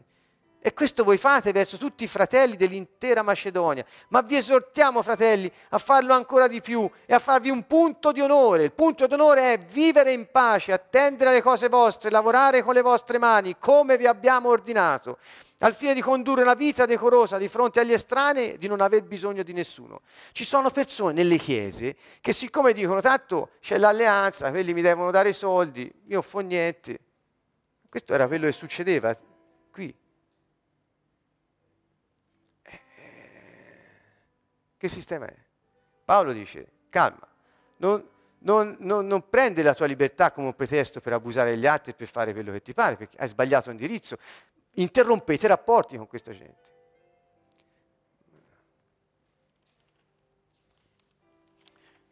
E 0.63 0.75
questo 0.75 1.03
voi 1.03 1.17
fate 1.17 1.51
verso 1.51 1.77
tutti 1.77 2.03
i 2.03 2.07
fratelli 2.07 2.55
dell'intera 2.55 3.23
Macedonia. 3.23 3.83
Ma 4.09 4.21
vi 4.21 4.35
esortiamo, 4.35 5.01
fratelli, 5.01 5.51
a 5.69 5.79
farlo 5.79 6.13
ancora 6.13 6.47
di 6.47 6.61
più 6.61 6.87
e 7.07 7.15
a 7.15 7.19
farvi 7.19 7.49
un 7.49 7.65
punto 7.65 8.11
di 8.11 8.21
onore. 8.21 8.65
Il 8.65 8.71
punto 8.71 9.07
di 9.07 9.13
onore 9.15 9.53
è 9.53 9.57
vivere 9.57 10.13
in 10.13 10.29
pace, 10.29 10.71
attendere 10.71 11.31
alle 11.31 11.41
cose 11.41 11.67
vostre, 11.67 12.11
lavorare 12.11 12.61
con 12.61 12.75
le 12.75 12.83
vostre 12.83 13.17
mani, 13.17 13.57
come 13.57 13.97
vi 13.97 14.05
abbiamo 14.05 14.49
ordinato, 14.49 15.17
al 15.57 15.73
fine 15.73 15.95
di 15.95 16.01
condurre 16.01 16.43
una 16.43 16.53
vita 16.53 16.85
decorosa 16.85 17.39
di 17.39 17.47
fronte 17.47 17.79
agli 17.79 17.93
estranei 17.93 18.51
e 18.51 18.57
di 18.59 18.67
non 18.67 18.81
aver 18.81 19.01
bisogno 19.01 19.41
di 19.41 19.53
nessuno. 19.53 20.01
Ci 20.31 20.43
sono 20.43 20.69
persone 20.69 21.13
nelle 21.13 21.37
chiese 21.37 21.95
che 22.21 22.33
siccome 22.33 22.71
dicono 22.73 23.01
tanto 23.01 23.49
c'è 23.61 23.79
l'alleanza, 23.79 24.51
quelli 24.51 24.73
mi 24.73 24.83
devono 24.83 25.09
dare 25.09 25.29
i 25.29 25.33
soldi, 25.33 25.81
io 25.81 26.13
non 26.13 26.21
fo 26.21 26.39
niente. 26.41 26.99
Questo 27.89 28.13
era 28.13 28.27
quello 28.27 28.45
che 28.45 28.51
succedeva 28.51 29.15
qui. 29.71 29.91
Che 34.81 34.87
sistema 34.87 35.27
è? 35.27 35.35
Paolo 36.03 36.33
dice, 36.33 36.71
calma, 36.89 37.27
non, 37.77 38.03
non, 38.39 38.77
non, 38.79 39.05
non 39.05 39.29
prende 39.29 39.61
la 39.61 39.75
tua 39.75 39.85
libertà 39.85 40.31
come 40.31 40.47
un 40.47 40.55
pretesto 40.55 40.99
per 40.99 41.13
abusare 41.13 41.51
degli 41.51 41.67
altri 41.67 41.91
e 41.91 41.93
per 41.93 42.07
fare 42.07 42.33
quello 42.33 42.51
che 42.51 42.63
ti 42.63 42.73
pare, 42.73 42.95
perché 42.95 43.15
hai 43.19 43.27
sbagliato 43.27 43.69
indirizzo. 43.69 44.17
Interrompete 44.71 45.45
i 45.45 45.49
rapporti 45.49 45.97
con 45.97 46.07
questa 46.07 46.31
gente. 46.31 46.71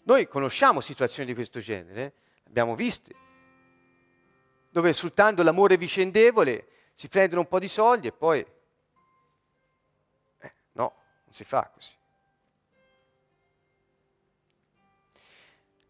Noi 0.04 0.28
conosciamo 0.28 0.80
situazioni 0.80 1.30
di 1.30 1.34
questo 1.34 1.60
genere, 1.60 2.14
abbiamo 2.46 2.76
viste, 2.76 3.16
dove 4.70 4.94
sfruttando 4.94 5.42
l'amore 5.42 5.76
vicendevole 5.76 6.68
si 6.94 7.10
prendono 7.10 7.42
un 7.42 7.48
po' 7.48 7.58
di 7.58 7.68
soldi 7.68 8.10
e 8.10 8.12
poi... 8.12 8.46
Eh, 10.38 10.54
no, 10.74 10.94
non 11.24 11.34
si 11.34 11.44
fa 11.44 11.68
così. 11.74 11.98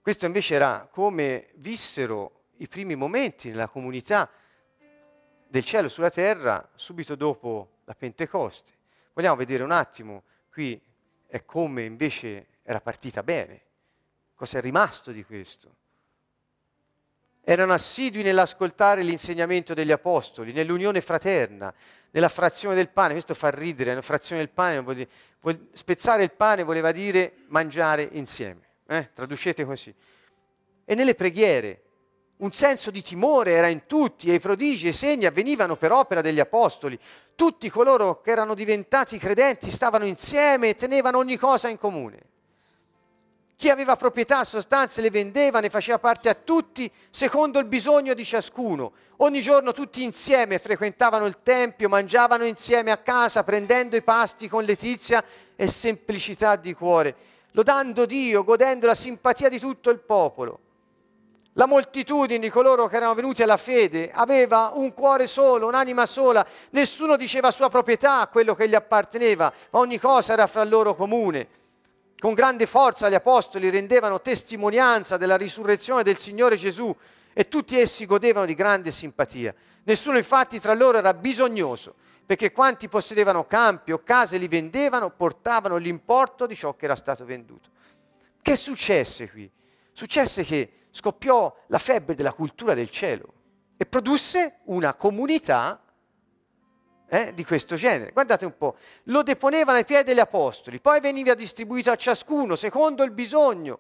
Questo 0.10 0.26
invece 0.26 0.56
era 0.56 0.88
come 0.90 1.50
vissero 1.58 2.46
i 2.58 2.68
primi 2.68 2.96
momenti 2.96 3.50
nella 3.50 3.68
comunità 3.68 4.28
del 5.48 5.64
cielo 5.64 5.88
sulla 5.88 6.10
terra 6.10 6.68
subito 6.74 7.14
dopo 7.14 7.82
la 7.86 7.94
Pentecoste. 7.94 8.72
Vogliamo 9.14 9.36
vedere 9.36 9.62
un 9.62 9.70
attimo 9.70 10.24
qui 10.52 10.82
è 11.28 11.46
come 11.46 11.84
invece 11.84 12.48
era 12.64 12.82
partita 12.82 13.22
bene, 13.22 13.62
cosa 14.34 14.58
è 14.58 14.62
rimasto 14.62 15.12
di 15.12 15.24
questo. 15.24 15.76
erano 17.44 17.74
assidui 17.74 18.24
nell'ascoltare 18.24 19.04
l'insegnamento 19.04 19.76
degli 19.76 19.92
apostoli, 19.92 20.54
nell'unione 20.54 21.02
fraterna, 21.02 21.72
nella 22.10 22.30
frazione 22.30 22.74
del 22.74 22.90
pane. 22.90 23.12
Questo 23.12 23.36
fa 23.36 23.52
ridere, 23.52 23.94
la 23.94 24.02
frazione 24.02 24.42
del 24.42 24.52
pane, 24.52 24.80
vuol 24.80 24.96
dire, 24.96 25.10
vuol, 25.40 25.70
spezzare 25.72 26.24
il 26.24 26.32
pane 26.32 26.64
voleva 26.64 26.92
dire 26.92 27.44
mangiare 27.50 28.10
insieme. 28.14 28.69
Eh? 28.92 29.10
Traducete 29.14 29.66
così. 29.66 29.94
E 30.84 30.96
nelle 30.96 31.14
preghiere, 31.14 31.84
un 32.38 32.52
senso 32.52 32.90
di 32.90 33.04
timore 33.04 33.52
era 33.52 33.68
in 33.68 33.86
tutti 33.86 34.32
e 34.32 34.34
i 34.34 34.40
prodigi 34.40 34.88
e 34.88 34.90
i 34.90 34.94
segni 34.94 35.28
avvenivano 35.28 35.76
per 35.76 35.92
opera 35.92 36.22
degli 36.22 36.40
apostoli. 36.40 36.98
Tutti 37.36 37.70
coloro 37.70 38.20
che 38.22 38.32
erano 38.32 38.56
diventati 38.56 39.20
credenti 39.20 39.70
stavano 39.70 40.06
insieme 40.06 40.70
e 40.70 40.76
tenevano 40.76 41.20
ogni 41.20 41.38
cosa 41.38 41.68
in 41.68 41.78
comune. 41.78 42.18
Chi 43.56 43.70
aveva 43.70 43.96
proprietà, 43.96 44.44
sostanze, 44.44 45.02
le 45.02 45.12
vendeva, 45.12 45.60
ne 45.60 45.70
faceva 45.70 46.00
parte 46.00 46.30
a 46.30 46.34
tutti 46.34 46.90
secondo 47.10 47.60
il 47.60 47.66
bisogno 47.66 48.14
di 48.14 48.24
ciascuno. 48.24 48.94
Ogni 49.18 49.42
giorno 49.42 49.74
tutti 49.74 50.02
insieme 50.02 50.58
frequentavano 50.58 51.26
il 51.26 51.40
Tempio, 51.44 51.90
mangiavano 51.90 52.46
insieme 52.46 52.90
a 52.90 52.98
casa, 52.98 53.44
prendendo 53.44 53.98
i 53.98 54.02
pasti 54.02 54.48
con 54.48 54.64
letizia 54.64 55.24
e 55.58 55.68
semplicità 55.68 56.56
di 56.56 56.74
cuore, 56.74 57.14
lodando 57.52 58.06
Dio, 58.06 58.44
godendo 58.44 58.88
la 58.88 58.96
simpatia 58.96 59.50
di 59.50 59.60
tutto 59.60 59.90
il 59.90 60.00
popolo. 60.00 60.60
La 61.54 61.66
moltitudine 61.66 62.40
di 62.40 62.50
coloro 62.50 62.88
che 62.88 62.96
erano 62.96 63.16
venuti 63.16 63.44
alla 63.44 63.58
fede 63.58 64.12
aveva 64.14 64.72
un 64.76 64.94
cuore 64.94 65.28
solo, 65.28 65.68
un'anima 65.68 66.06
sola, 66.06 66.46
nessuno 66.70 67.18
diceva 67.18 67.52
sua 67.52 67.70
proprietà 67.70 68.22
a 68.22 68.28
quello 68.28 68.56
che 68.56 68.70
gli 68.70 68.76
apparteneva, 68.76 69.52
ma 69.72 69.80
ogni 69.80 70.00
cosa 70.00 70.34
era 70.34 70.48
fra 70.48 70.64
loro 70.64 70.96
comune. 70.96 71.48
Con 72.18 72.34
grande 72.34 72.66
forza 72.66 73.10
gli 73.10 73.16
apostoli 73.16 73.70
rendevano 73.70 74.22
testimonianza 74.22 75.18
della 75.18 75.38
risurrezione 75.38 76.04
del 76.04 76.18
Signore 76.18 76.56
Gesù 76.56 76.96
e 77.34 77.48
tutti 77.48 77.80
essi 77.80 78.06
godevano 78.06 78.46
di 78.46 78.56
grande 78.56 78.92
simpatia. 78.92 79.54
Nessuno 79.84 80.18
infatti 80.18 80.60
tra 80.60 80.74
loro 80.74 80.98
era 80.98 81.14
bisognoso, 81.14 81.96
perché 82.30 82.52
quanti 82.52 82.88
possedevano 82.88 83.48
campi 83.48 83.92
o 83.92 84.04
case 84.04 84.38
li 84.38 84.48
vendevano, 84.48 85.10
portavano 85.10 85.78
l'importo 85.78 86.46
di 86.46 86.56
ciò 86.56 86.76
che 86.76 86.86
era 86.86 86.96
stato 86.96 87.26
venduto. 87.26 87.72
Che 88.40 88.56
successe 88.56 89.32
qui? 89.32 89.50
Successe 89.94 90.44
che 90.44 90.74
scoppiò 90.92 91.52
la 91.70 91.80
febbre 91.80 92.14
della 92.14 92.34
cultura 92.34 92.76
del 92.76 92.92
cielo 92.92 93.34
e 93.78 93.88
produsse 93.88 94.60
una 94.66 94.94
comunità 94.94 95.82
eh, 97.08 97.34
di 97.34 97.44
questo 97.44 97.76
genere. 97.76 98.12
Guardate 98.12 98.46
un 98.46 98.56
po', 98.56 98.78
lo 99.06 99.24
deponevano 99.24 99.80
ai 99.80 99.86
piedi 99.86 100.04
degli 100.04 100.20
apostoli, 100.20 100.80
poi 100.80 101.00
veniva 101.00 101.34
distribuito 101.34 101.90
a 101.90 101.96
ciascuno 101.96 102.56
secondo 102.56 103.02
il 103.02 103.10
bisogno. 103.10 103.80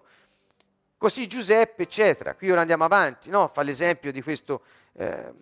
Così 0.97 1.27
Giuseppe, 1.27 1.83
eccetera. 1.83 2.33
Qui 2.33 2.49
ora 2.49 2.61
andiamo 2.61 2.83
avanti, 2.83 3.29
no? 3.29 3.47
fa 3.53 3.61
l'esempio 3.61 4.11
di 4.11 4.23
questo 4.23 4.63
eh, 4.93 5.33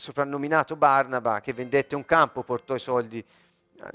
soprannominato 0.00 0.76
Barnaba 0.76 1.40
che 1.40 1.52
vendette 1.52 1.94
un 1.94 2.06
campo, 2.06 2.42
portò 2.42 2.74
i 2.74 2.80
soldi. 2.80 3.22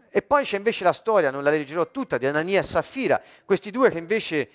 E 0.10 0.22
poi 0.22 0.44
c'è 0.44 0.58
invece 0.58 0.84
la 0.84 0.94
storia, 0.94 1.32
non 1.32 1.44
la 1.44 1.50
leggerò 1.50 1.90
tutta, 1.90 2.18
di 2.18 2.28
Anania 2.28 2.60
e 2.60 2.64
Saffira, 2.64 3.22
questi 3.44 3.72
due 3.72 3.90
che 3.90 3.98
invece 3.98 4.50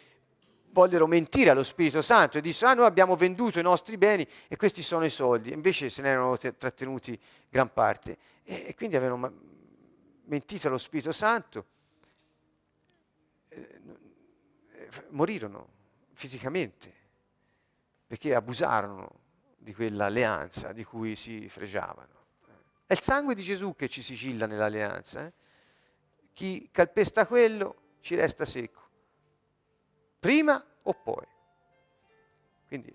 vollero 0.71 1.09
mentire 1.09 1.51
allo 1.51 1.65
Spirito 1.65 2.01
Santo 2.01 2.39
e 2.39 2.41
dissero, 2.41 2.71
ah 2.71 2.75
noi 2.75 2.87
abbiamo 2.87 3.17
venduto 3.17 3.59
i 3.59 3.63
nostri 3.63 3.97
beni 3.97 4.25
e 4.47 4.57
questi 4.57 4.83
sono 4.83 5.05
i 5.05 5.11
soldi, 5.11 5.53
invece 5.53 5.91
se 5.91 6.03
ne 6.03 6.11
erano 6.11 6.37
trattenuti 6.37 7.19
gran 7.49 7.73
parte. 7.73 8.17
E, 8.45 8.67
e 8.69 8.75
quindi 8.77 8.95
avevano 8.95 9.33
mentito 10.27 10.69
allo 10.69 10.79
Spirito 10.79 11.11
Santo, 11.11 11.67
eh, 13.49 13.81
morirono 15.09 15.69
fisicamente, 16.13 16.93
perché 18.07 18.35
abusarono 18.35 19.20
di 19.61 19.75
quell'alleanza 19.75 20.73
di 20.73 20.85
cui 20.85 21.15
si 21.15 21.49
fregiavano. 21.49 22.19
È 22.87 22.95
il 22.95 23.01
sangue 23.01 23.35
di 23.35 23.43
Gesù 23.43 23.77
che 23.77 23.89
ci 23.89 24.03
sigilla 24.03 24.47
nell'alleanza. 24.47 25.27
Eh? 25.27 25.33
Chi 26.33 26.69
calpesta 26.73 27.27
quello 27.27 27.77
ci 28.01 28.15
resta 28.15 28.45
secco 28.45 28.89
prima 30.21 30.63
o 30.83 30.95
poi. 30.95 31.27
Quindi 32.69 32.95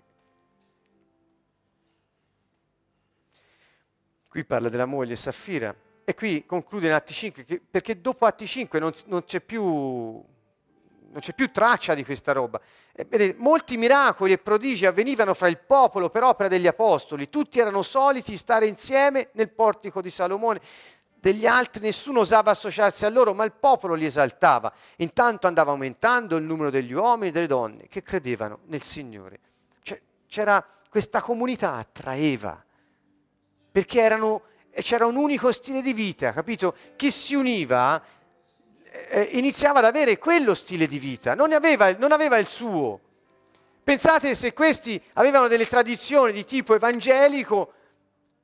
qui 4.28 4.44
parla 4.44 4.68
della 4.70 4.86
moglie 4.86 5.16
Saffira 5.16 5.74
e 6.04 6.14
qui 6.14 6.46
conclude 6.46 6.86
in 6.86 6.92
Atti 6.92 7.12
5 7.12 7.44
che, 7.44 7.60
perché 7.60 8.00
dopo 8.00 8.24
Atti 8.24 8.46
5 8.46 8.78
non, 8.78 8.92
non, 9.06 9.24
c'è 9.24 9.40
più, 9.40 9.62
non, 9.64 11.18
c'è 11.18 11.34
più, 11.34 11.50
traccia 11.50 11.94
di 11.94 12.04
questa 12.04 12.32
roba. 12.32 12.60
E, 12.98 13.04
vedete, 13.04 13.36
molti 13.38 13.76
miracoli 13.76 14.32
e 14.32 14.38
prodigi 14.38 14.86
avvenivano 14.86 15.34
fra 15.34 15.48
il 15.48 15.58
popolo 15.58 16.08
per 16.08 16.22
opera 16.22 16.48
degli 16.48 16.66
apostoli, 16.66 17.28
tutti 17.28 17.58
erano 17.58 17.82
soliti 17.82 18.38
stare 18.38 18.66
insieme 18.66 19.28
nel 19.32 19.50
portico 19.50 20.00
di 20.00 20.08
Salomone 20.08 20.60
degli 21.20 21.46
altri 21.46 21.82
nessuno 21.82 22.20
osava 22.20 22.52
associarsi 22.52 23.04
a 23.04 23.08
loro, 23.08 23.34
ma 23.34 23.44
il 23.44 23.52
popolo 23.52 23.94
li 23.94 24.06
esaltava. 24.06 24.72
Intanto 24.96 25.46
andava 25.46 25.72
aumentando 25.72 26.36
il 26.36 26.44
numero 26.44 26.70
degli 26.70 26.92
uomini 26.92 27.28
e 27.28 27.32
delle 27.32 27.46
donne 27.46 27.86
che 27.88 28.02
credevano 28.02 28.60
nel 28.66 28.82
Signore. 28.82 29.40
Cioè, 29.82 30.00
c'era 30.26 30.64
questa 30.88 31.20
comunità 31.20 31.74
attraeva, 31.74 32.64
perché 33.72 34.00
erano, 34.00 34.42
c'era 34.70 35.04
un 35.04 35.16
unico 35.16 35.52
stile 35.52 35.82
di 35.82 35.92
vita, 35.92 36.32
capito? 36.32 36.74
Chi 36.94 37.10
si 37.10 37.34
univa 37.34 38.00
eh, 39.08 39.22
iniziava 39.32 39.78
ad 39.78 39.84
avere 39.84 40.18
quello 40.18 40.54
stile 40.54 40.86
di 40.86 40.98
vita, 40.98 41.34
non 41.34 41.52
aveva, 41.52 41.92
non 41.92 42.12
aveva 42.12 42.38
il 42.38 42.48
suo. 42.48 43.00
Pensate 43.82 44.34
se 44.34 44.52
questi 44.52 45.00
avevano 45.14 45.48
delle 45.48 45.66
tradizioni 45.66 46.32
di 46.32 46.44
tipo 46.44 46.74
evangelico, 46.74 47.72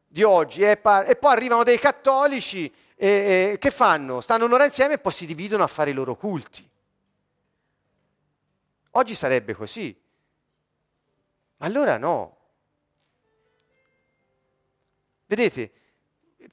di 0.07 0.23
oggi 0.23 0.63
eh, 0.63 0.73
e 0.73 1.17
poi 1.17 1.33
arrivano 1.33 1.63
dei 1.63 1.79
cattolici 1.79 2.73
e, 2.95 3.53
e 3.53 3.57
che 3.59 3.71
fanno? 3.71 4.21
Stanno 4.21 4.45
un'ora 4.45 4.67
insieme 4.67 4.95
e 4.95 4.99
poi 4.99 5.13
si 5.13 5.27
dividono 5.27 5.65
a 5.65 5.69
fare 5.69 5.91
i 5.91 5.95
loro 5.95 6.15
culti. 6.15 6.69
Oggi 8.91 9.15
sarebbe 9.15 9.55
così. 9.55 9.99
Allora 11.59 11.97
no. 11.97 12.37
Vedete, 15.27 15.73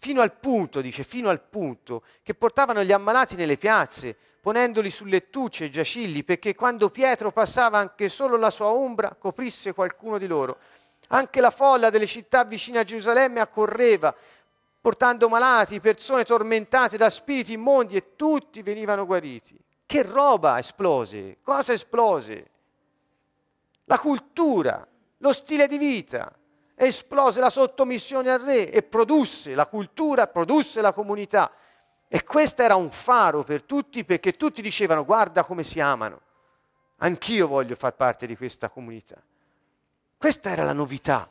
fino 0.02 0.22
al 0.22 0.32
punto, 0.32 0.80
dice, 0.80 1.04
fino 1.04 1.30
al 1.30 1.41
punto 1.41 2.04
che 2.24 2.34
portavano 2.34 2.84
gli 2.84 2.93
ammalati 2.93 3.36
nelle 3.36 3.58
piazze, 3.58 4.16
ponendoli 4.39 4.89
su 4.89 5.04
lettucce 5.04 5.66
e 5.66 5.70
giacilli, 5.70 6.24
perché 6.24 6.56
quando 6.56 6.89
Pietro 6.89 7.32
passava 7.32 7.80
anche 7.80 8.08
solo 8.08 8.38
la 8.38 8.50
sua 8.50 8.68
ombra 8.68 9.14
coprisse 9.20 9.74
qualcuno 9.74 10.18
di 10.18 10.26
loro. 10.26 10.58
Anche 11.10 11.41
la 11.41 11.50
folla 11.50 11.89
delle 11.89 12.06
città 12.06 12.45
vicine 12.45 12.80
a 12.80 12.84
Gerusalemme 12.86 13.41
accorreva, 13.41 14.16
portando 14.80 15.28
malati, 15.28 15.82
persone 15.82 16.24
tormentate 16.24 16.95
da 16.95 17.10
spiriti 17.10 17.52
immondi 17.52 17.97
e 17.97 18.16
tutti 18.16 18.62
venivano 18.62 19.06
guariti. 19.06 19.60
Che 19.86 20.02
roba 20.04 20.60
esplose? 20.60 21.39
Cosa 21.41 21.74
esplose? 21.74 22.52
La 23.84 24.00
cultura, 24.00 24.88
lo 25.18 25.34
stile 25.34 25.68
di 25.68 25.78
vita. 25.78 26.34
Esplose 26.82 27.41
la 27.41 27.49
sottomissione 27.49 28.32
al 28.32 28.39
re 28.39 28.71
e 28.71 28.84
produsse 28.84 29.53
la 29.53 29.65
cultura, 29.65 30.27
produsse 30.27 30.80
la 30.80 30.93
comunità. 30.93 31.51
E 32.07 32.23
questo 32.23 32.61
era 32.61 32.77
un 32.77 32.89
faro 32.89 33.43
per 33.43 33.63
tutti 33.63 34.05
perché 34.05 34.38
tutti 34.38 34.61
dicevano 34.61 35.03
guarda 35.03 35.43
come 35.43 35.63
si 35.63 35.82
amano. 35.82 36.21
Anch'io 36.99 37.47
voglio 37.47 37.75
far 37.75 37.95
parte 37.95 38.25
di 38.25 38.38
questa 38.38 38.69
comunità. 38.69 39.21
Questa 40.17 40.49
era 40.51 40.63
la 40.63 40.71
novità. 40.71 41.30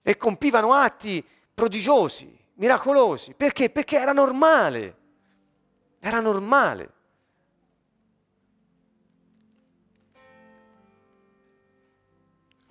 E 0.00 0.16
compivano 0.16 0.72
atti 0.72 1.26
prodigiosi, 1.52 2.38
miracolosi. 2.54 3.34
Perché? 3.34 3.68
Perché 3.68 3.98
era 3.98 4.12
normale. 4.12 4.96
Era 5.98 6.20
normale. 6.20 6.92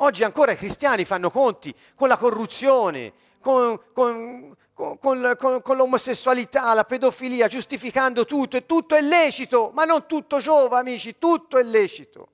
Oggi 0.04 0.24
ancora 0.24 0.52
i 0.52 0.58
cristiani 0.58 1.06
fanno 1.06 1.30
conti 1.30 1.74
con 1.96 2.08
la 2.08 2.18
corruzione, 2.18 3.14
con, 3.40 3.80
con, 3.94 4.56
con, 4.74 5.62
con, 5.62 5.76
l'omosessualità, 5.78 6.74
la 6.74 6.84
pedofilia, 6.84 7.48
giustificando 7.48 8.26
tutto, 8.26 8.58
e 8.58 8.66
tutto 8.66 8.96
è 8.96 9.02
lecito, 9.02 9.72
ma 9.74 9.86
non 9.86 10.06
tutto 10.08 10.40
giova, 10.40 10.80
amici, 10.80 11.18
tutto 11.18 11.58
è 11.58 11.64
lecito 11.64 12.30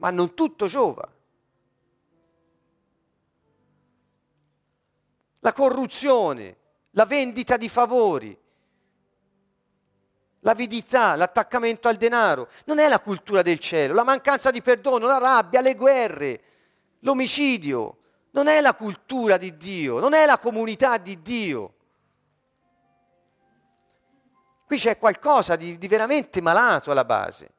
ma 0.00 0.10
non 0.10 0.34
tutto 0.34 0.66
giova. 0.66 1.08
La 5.40 5.52
corruzione, 5.52 6.56
la 6.90 7.06
vendita 7.06 7.56
di 7.56 7.68
favori, 7.68 8.38
l'avidità, 10.40 11.16
l'attaccamento 11.16 11.88
al 11.88 11.96
denaro, 11.96 12.48
non 12.66 12.78
è 12.78 12.88
la 12.88 13.00
cultura 13.00 13.42
del 13.42 13.58
cielo, 13.58 13.94
la 13.94 14.04
mancanza 14.04 14.50
di 14.50 14.60
perdono, 14.60 15.06
la 15.06 15.18
rabbia, 15.18 15.60
le 15.60 15.74
guerre, 15.74 16.42
l'omicidio, 17.00 17.98
non 18.32 18.46
è 18.46 18.60
la 18.60 18.74
cultura 18.74 19.36
di 19.36 19.56
Dio, 19.56 19.98
non 19.98 20.12
è 20.12 20.24
la 20.26 20.38
comunità 20.38 20.98
di 20.98 21.20
Dio. 21.20 21.74
Qui 24.66 24.78
c'è 24.78 24.98
qualcosa 24.98 25.56
di, 25.56 25.76
di 25.78 25.88
veramente 25.88 26.40
malato 26.40 26.90
alla 26.90 27.04
base. 27.04 27.50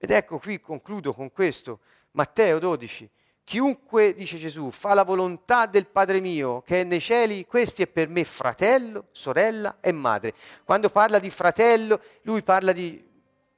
Ed 0.00 0.10
ecco 0.12 0.38
qui 0.38 0.60
concludo 0.60 1.12
con 1.12 1.32
questo, 1.32 1.80
Matteo 2.12 2.60
12. 2.60 3.10
Chiunque, 3.42 4.12
dice 4.12 4.36
Gesù, 4.36 4.70
fa 4.70 4.94
la 4.94 5.02
volontà 5.02 5.66
del 5.66 5.86
Padre 5.86 6.20
mio 6.20 6.60
che 6.60 6.82
è 6.82 6.84
nei 6.84 7.00
cieli, 7.00 7.46
questi 7.46 7.82
è 7.82 7.86
per 7.86 8.06
me 8.06 8.22
fratello, 8.22 9.06
sorella 9.10 9.78
e 9.80 9.90
madre. 9.90 10.34
Quando 10.64 10.90
parla 10.90 11.18
di 11.18 11.30
fratello, 11.30 12.00
lui 12.22 12.42
parla 12.42 12.72
di 12.72 13.02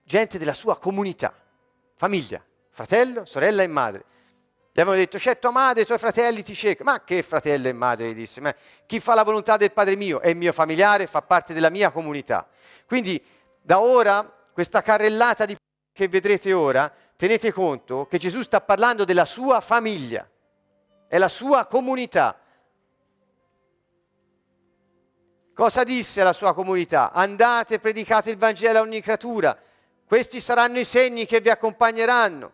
gente 0.05 0.39
della 0.39 0.55
sua 0.55 0.78
comunità, 0.78 1.35
famiglia, 2.01 2.43
fratello, 2.71 3.27
sorella 3.27 3.63
e 3.63 3.67
madre. 3.67 4.05
Gli 4.73 4.81
avevano 4.81 4.97
detto, 4.97 5.19
c'è 5.19 5.39
tua 5.39 5.51
madre, 5.51 5.83
i 5.83 5.85
tuoi 5.85 5.99
fratelli 5.99 6.43
ti 6.43 6.55
cercano. 6.55 6.93
Ma 6.93 7.05
che 7.05 7.23
fratello 7.23 7.69
e 7.69 7.75
madre, 7.75 8.09
gli 8.09 8.15
disse. 8.15 8.41
Ma 8.41 8.55
chi 8.87 9.01
fa 9.01 9.13
la 9.13 9.23
volontà 9.23 9.59
del 9.59 9.71
Padre 9.71 9.97
mio 9.97 10.19
è 10.21 10.29
il 10.29 10.37
mio 10.37 10.51
familiare, 10.51 11.07
fa 11.07 11.21
parte 11.21 11.53
della 11.53 11.69
mia 11.69 11.91
comunità. 11.91 12.49
Quindi 12.87 13.23
da 13.61 13.81
ora, 13.81 14.25
questa 14.51 14.81
carrellata 14.81 15.45
di 15.45 15.55
che 15.93 16.09
vedrete 16.09 16.55
ora, 16.55 16.91
tenete 17.17 17.53
conto 17.53 18.07
che 18.07 18.17
Gesù 18.17 18.41
sta 18.41 18.63
parlando 18.63 19.05
della 19.05 19.27
sua 19.27 19.61
famiglia, 19.61 20.27
è 21.07 21.19
la 21.19 21.29
sua 21.29 21.67
comunità. 21.67 22.41
Cosa 25.53 25.85
disse 25.85 26.23
alla 26.23 26.33
sua 26.33 26.55
comunità? 26.55 27.13
Andate, 27.13 27.79
predicate 27.79 28.31
il 28.31 28.39
Vangelo 28.39 28.79
a 28.79 28.81
ogni 28.81 29.03
creatura, 29.03 29.55
questi 30.11 30.41
saranno 30.41 30.81
i 30.81 30.85
segni 30.85 31.25
che 31.25 31.41
vi 31.41 31.51
accompagneranno 31.51 32.51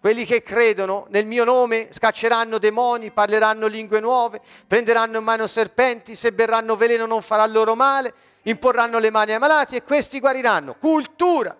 quelli 0.00 0.26
che 0.26 0.42
credono 0.42 1.06
nel 1.08 1.24
mio 1.24 1.44
nome 1.44 1.88
scacceranno 1.90 2.58
demoni, 2.58 3.10
parleranno 3.10 3.66
lingue 3.66 4.00
nuove, 4.00 4.42
prenderanno 4.66 5.16
in 5.16 5.24
mano 5.24 5.46
serpenti, 5.46 6.14
se 6.14 6.32
berranno 6.32 6.76
veleno 6.76 7.06
non 7.06 7.22
farà 7.22 7.46
loro 7.46 7.74
male, 7.74 8.12
imporranno 8.42 8.98
le 8.98 9.08
mani 9.08 9.32
ai 9.32 9.38
malati 9.38 9.76
e 9.76 9.82
questi 9.82 10.20
guariranno. 10.20 10.74
Cultura. 10.74 11.56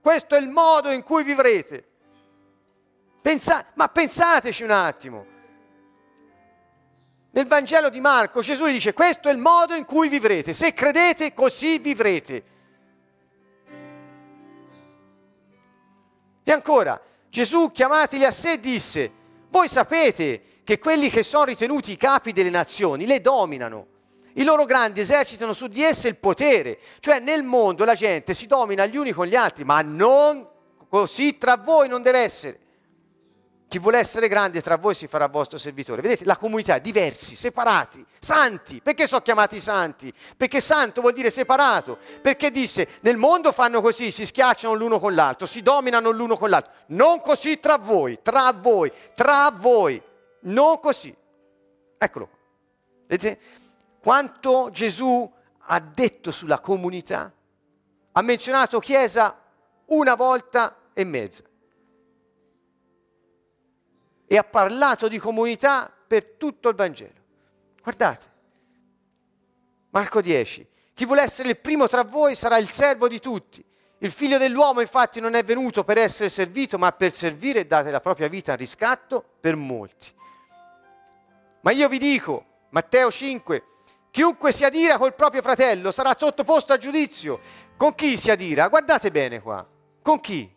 Questo 0.00 0.34
è 0.34 0.40
il 0.40 0.48
modo 0.48 0.90
in 0.90 1.04
cui 1.04 1.22
vivrete. 1.22 1.84
Pensa- 3.22 3.64
ma 3.74 3.88
pensateci 3.88 4.64
un 4.64 4.70
attimo. 4.72 5.26
Nel 7.30 7.46
Vangelo 7.46 7.90
di 7.90 8.00
Marco 8.00 8.40
Gesù 8.40 8.66
dice 8.66 8.92
questo 8.92 9.28
è 9.28 9.32
il 9.32 9.38
modo 9.38 9.74
in 9.74 9.84
cui 9.84 10.08
vivrete. 10.08 10.52
Se 10.52 10.74
credete 10.74 11.32
così 11.32 11.78
vivrete. 11.78 12.56
E 16.48 16.52
ancora, 16.52 16.98
Gesù, 17.28 17.70
chiamateli 17.70 18.24
a 18.24 18.30
sé, 18.30 18.58
disse, 18.58 19.12
voi 19.50 19.68
sapete 19.68 20.60
che 20.64 20.78
quelli 20.78 21.10
che 21.10 21.22
sono 21.22 21.44
ritenuti 21.44 21.92
i 21.92 21.98
capi 21.98 22.32
delle 22.32 22.48
nazioni 22.48 23.04
le 23.04 23.20
dominano. 23.20 23.86
I 24.32 24.44
loro 24.44 24.64
grandi 24.64 25.00
esercitano 25.00 25.52
su 25.52 25.66
di 25.66 25.82
esse 25.82 26.08
il 26.08 26.16
potere, 26.16 26.78
cioè 27.00 27.20
nel 27.20 27.42
mondo 27.42 27.84
la 27.84 27.94
gente 27.94 28.32
si 28.32 28.46
domina 28.46 28.86
gli 28.86 28.96
uni 28.96 29.12
con 29.12 29.26
gli 29.26 29.34
altri, 29.34 29.64
ma 29.64 29.82
non 29.82 30.48
così 30.88 31.36
tra 31.36 31.58
voi 31.58 31.86
non 31.86 32.00
deve 32.00 32.20
essere. 32.20 32.58
Chi 33.68 33.78
vuole 33.78 33.98
essere 33.98 34.28
grande 34.28 34.62
tra 34.62 34.76
voi 34.76 34.94
si 34.94 35.06
farà 35.06 35.26
vostro 35.26 35.58
servitore. 35.58 36.00
Vedete, 36.00 36.24
la 36.24 36.38
comunità 36.38 36.78
diversi, 36.78 37.36
separati, 37.36 38.04
santi. 38.18 38.80
Perché 38.80 39.06
sono 39.06 39.20
chiamati 39.20 39.60
santi? 39.60 40.10
Perché 40.34 40.58
santo 40.58 41.02
vuol 41.02 41.12
dire 41.12 41.30
separato. 41.30 41.98
Perché 42.22 42.50
disse, 42.50 42.88
nel 43.00 43.18
mondo 43.18 43.52
fanno 43.52 43.82
così, 43.82 44.10
si 44.10 44.24
schiacciano 44.24 44.72
l'uno 44.72 44.98
con 44.98 45.14
l'altro, 45.14 45.46
si 45.46 45.60
dominano 45.60 46.08
l'uno 46.10 46.38
con 46.38 46.48
l'altro. 46.48 46.72
Non 46.86 47.20
così 47.20 47.60
tra 47.60 47.76
voi, 47.76 48.20
tra 48.22 48.50
voi, 48.54 48.90
tra 49.14 49.52
voi. 49.54 50.02
Non 50.40 50.80
così. 50.80 51.14
Eccolo. 51.98 52.30
Vedete? 53.06 53.38
Quanto 54.00 54.70
Gesù 54.72 55.30
ha 55.58 55.78
detto 55.80 56.30
sulla 56.30 56.60
comunità? 56.60 57.30
Ha 58.12 58.22
menzionato 58.22 58.78
Chiesa 58.78 59.38
una 59.88 60.14
volta 60.14 60.74
e 60.94 61.04
mezza 61.04 61.42
e 64.28 64.36
ha 64.36 64.44
parlato 64.44 65.08
di 65.08 65.18
comunità 65.18 65.90
per 66.06 66.34
tutto 66.36 66.68
il 66.68 66.74
Vangelo. 66.74 67.24
Guardate, 67.82 68.26
Marco 69.90 70.20
10, 70.20 70.66
chi 70.92 71.06
vuole 71.06 71.22
essere 71.22 71.48
il 71.48 71.58
primo 71.58 71.88
tra 71.88 72.04
voi 72.04 72.34
sarà 72.34 72.58
il 72.58 72.68
servo 72.68 73.08
di 73.08 73.18
tutti. 73.18 73.64
Il 74.00 74.10
figlio 74.12 74.38
dell'uomo 74.38 74.80
infatti 74.80 75.18
non 75.18 75.34
è 75.34 75.42
venuto 75.42 75.82
per 75.82 75.98
essere 75.98 76.28
servito, 76.28 76.78
ma 76.78 76.92
per 76.92 77.12
servire 77.12 77.60
e 77.60 77.66
dare 77.66 77.90
la 77.90 78.00
propria 78.00 78.28
vita 78.28 78.52
a 78.52 78.56
riscatto 78.56 79.24
per 79.40 79.56
molti. 79.56 80.12
Ma 81.62 81.70
io 81.72 81.88
vi 81.88 81.98
dico, 81.98 82.44
Matteo 82.68 83.10
5, 83.10 83.64
chiunque 84.10 84.52
si 84.52 84.64
adira 84.64 84.98
col 84.98 85.14
proprio 85.14 85.42
fratello 85.42 85.90
sarà 85.90 86.14
sottoposto 86.16 86.72
a 86.72 86.76
giudizio. 86.76 87.40
Con 87.76 87.94
chi 87.94 88.16
si 88.16 88.30
adira? 88.30 88.68
Guardate 88.68 89.10
bene 89.10 89.40
qua. 89.40 89.66
Con 90.02 90.20
chi? 90.20 90.54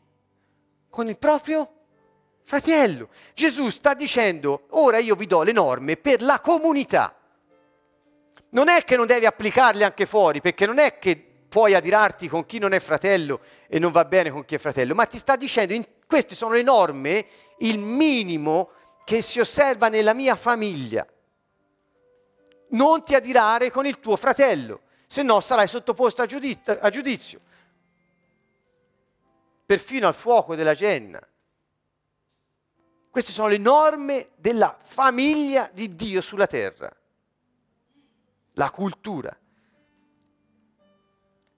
Con 0.90 1.08
il 1.08 1.18
proprio 1.18 1.81
Fratello, 2.52 3.08
Gesù 3.34 3.70
sta 3.70 3.94
dicendo, 3.94 4.66
ora 4.72 4.98
io 4.98 5.16
vi 5.16 5.26
do 5.26 5.42
le 5.42 5.54
norme 5.54 5.96
per 5.96 6.22
la 6.22 6.42
comunità. 6.42 7.16
Non 8.50 8.68
è 8.68 8.84
che 8.84 8.98
non 8.98 9.08
devi 9.08 9.26
applicarle 9.26 9.86
anche 9.86 10.06
fuori, 10.06 10.42
perché 10.42 10.66
non 10.66 10.78
è 10.78 11.00
che 11.00 11.16
puoi 11.48 11.76
adirarti 11.76 12.28
con 12.28 12.46
chi 12.46 12.60
non 12.60 12.74
è 12.74 12.82
fratello 12.82 13.40
e 13.70 13.80
non 13.80 13.94
va 13.94 14.04
bene 14.04 14.32
con 14.32 14.44
chi 14.44 14.56
è 14.56 14.58
fratello, 14.58 14.94
ma 14.94 15.06
ti 15.06 15.18
sta 15.18 15.38
dicendo, 15.38 15.72
in, 15.72 15.86
queste 16.06 16.36
sono 16.36 16.56
le 16.56 16.62
norme, 16.62 17.26
il 17.60 17.80
minimo 17.80 18.72
che 19.06 19.22
si 19.22 19.40
osserva 19.40 19.88
nella 19.88 20.14
mia 20.14 20.36
famiglia. 20.36 21.08
Non 22.72 23.06
ti 23.06 23.16
adirare 23.16 23.72
con 23.72 23.86
il 23.86 24.02
tuo 24.02 24.18
fratello, 24.18 24.82
se 25.08 25.24
no 25.24 25.40
sarai 25.40 25.70
sottoposto 25.70 26.22
a, 26.22 26.26
giudizio, 26.26 26.78
a 26.82 26.90
giudizio 26.90 27.40
perfino 29.66 30.06
al 30.06 30.16
fuoco 30.16 30.54
della 30.54 30.74
genna. 30.74 31.26
Queste 33.12 33.34
sono 33.34 33.50
le 33.50 33.58
norme 33.58 34.30
della 34.38 34.78
famiglia 34.80 35.70
di 35.74 35.90
Dio 35.90 36.22
sulla 36.22 36.48
terra, 36.48 36.90
la 38.54 38.70
cultura. 38.72 39.38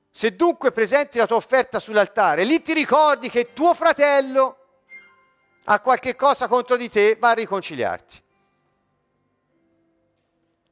Se 0.10 0.36
dunque 0.36 0.72
presenti 0.72 1.20
la 1.20 1.28
tua 1.28 1.36
offerta 1.36 1.78
sull'altare, 1.78 2.44
lì 2.44 2.60
ti 2.64 2.74
ricordi 2.74 3.30
che 3.30 3.54
tuo 3.54 3.76
fratello 3.76 4.58
ha 5.66 5.80
qualche 5.80 6.16
cosa 6.16 6.48
contro 6.48 6.76
di 6.76 6.90
te, 6.90 7.18
va 7.20 7.30
a 7.30 7.34
riconciliarti. 7.34 8.22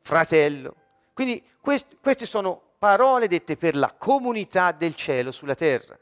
Fratello. 0.02 0.76
Quindi 1.14 1.48
quest- 1.62 1.98
queste 2.02 2.26
sono 2.26 2.60
parole 2.80 3.28
dette 3.28 3.56
per 3.56 3.76
la 3.76 3.94
comunità 3.96 4.72
del 4.72 4.96
cielo 4.96 5.32
sulla 5.32 5.54
terra. 5.54 5.96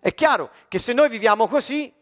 È 0.00 0.12
chiaro 0.12 0.50
che 0.66 0.80
se 0.80 0.92
noi 0.92 1.08
viviamo 1.08 1.46
così, 1.46 1.94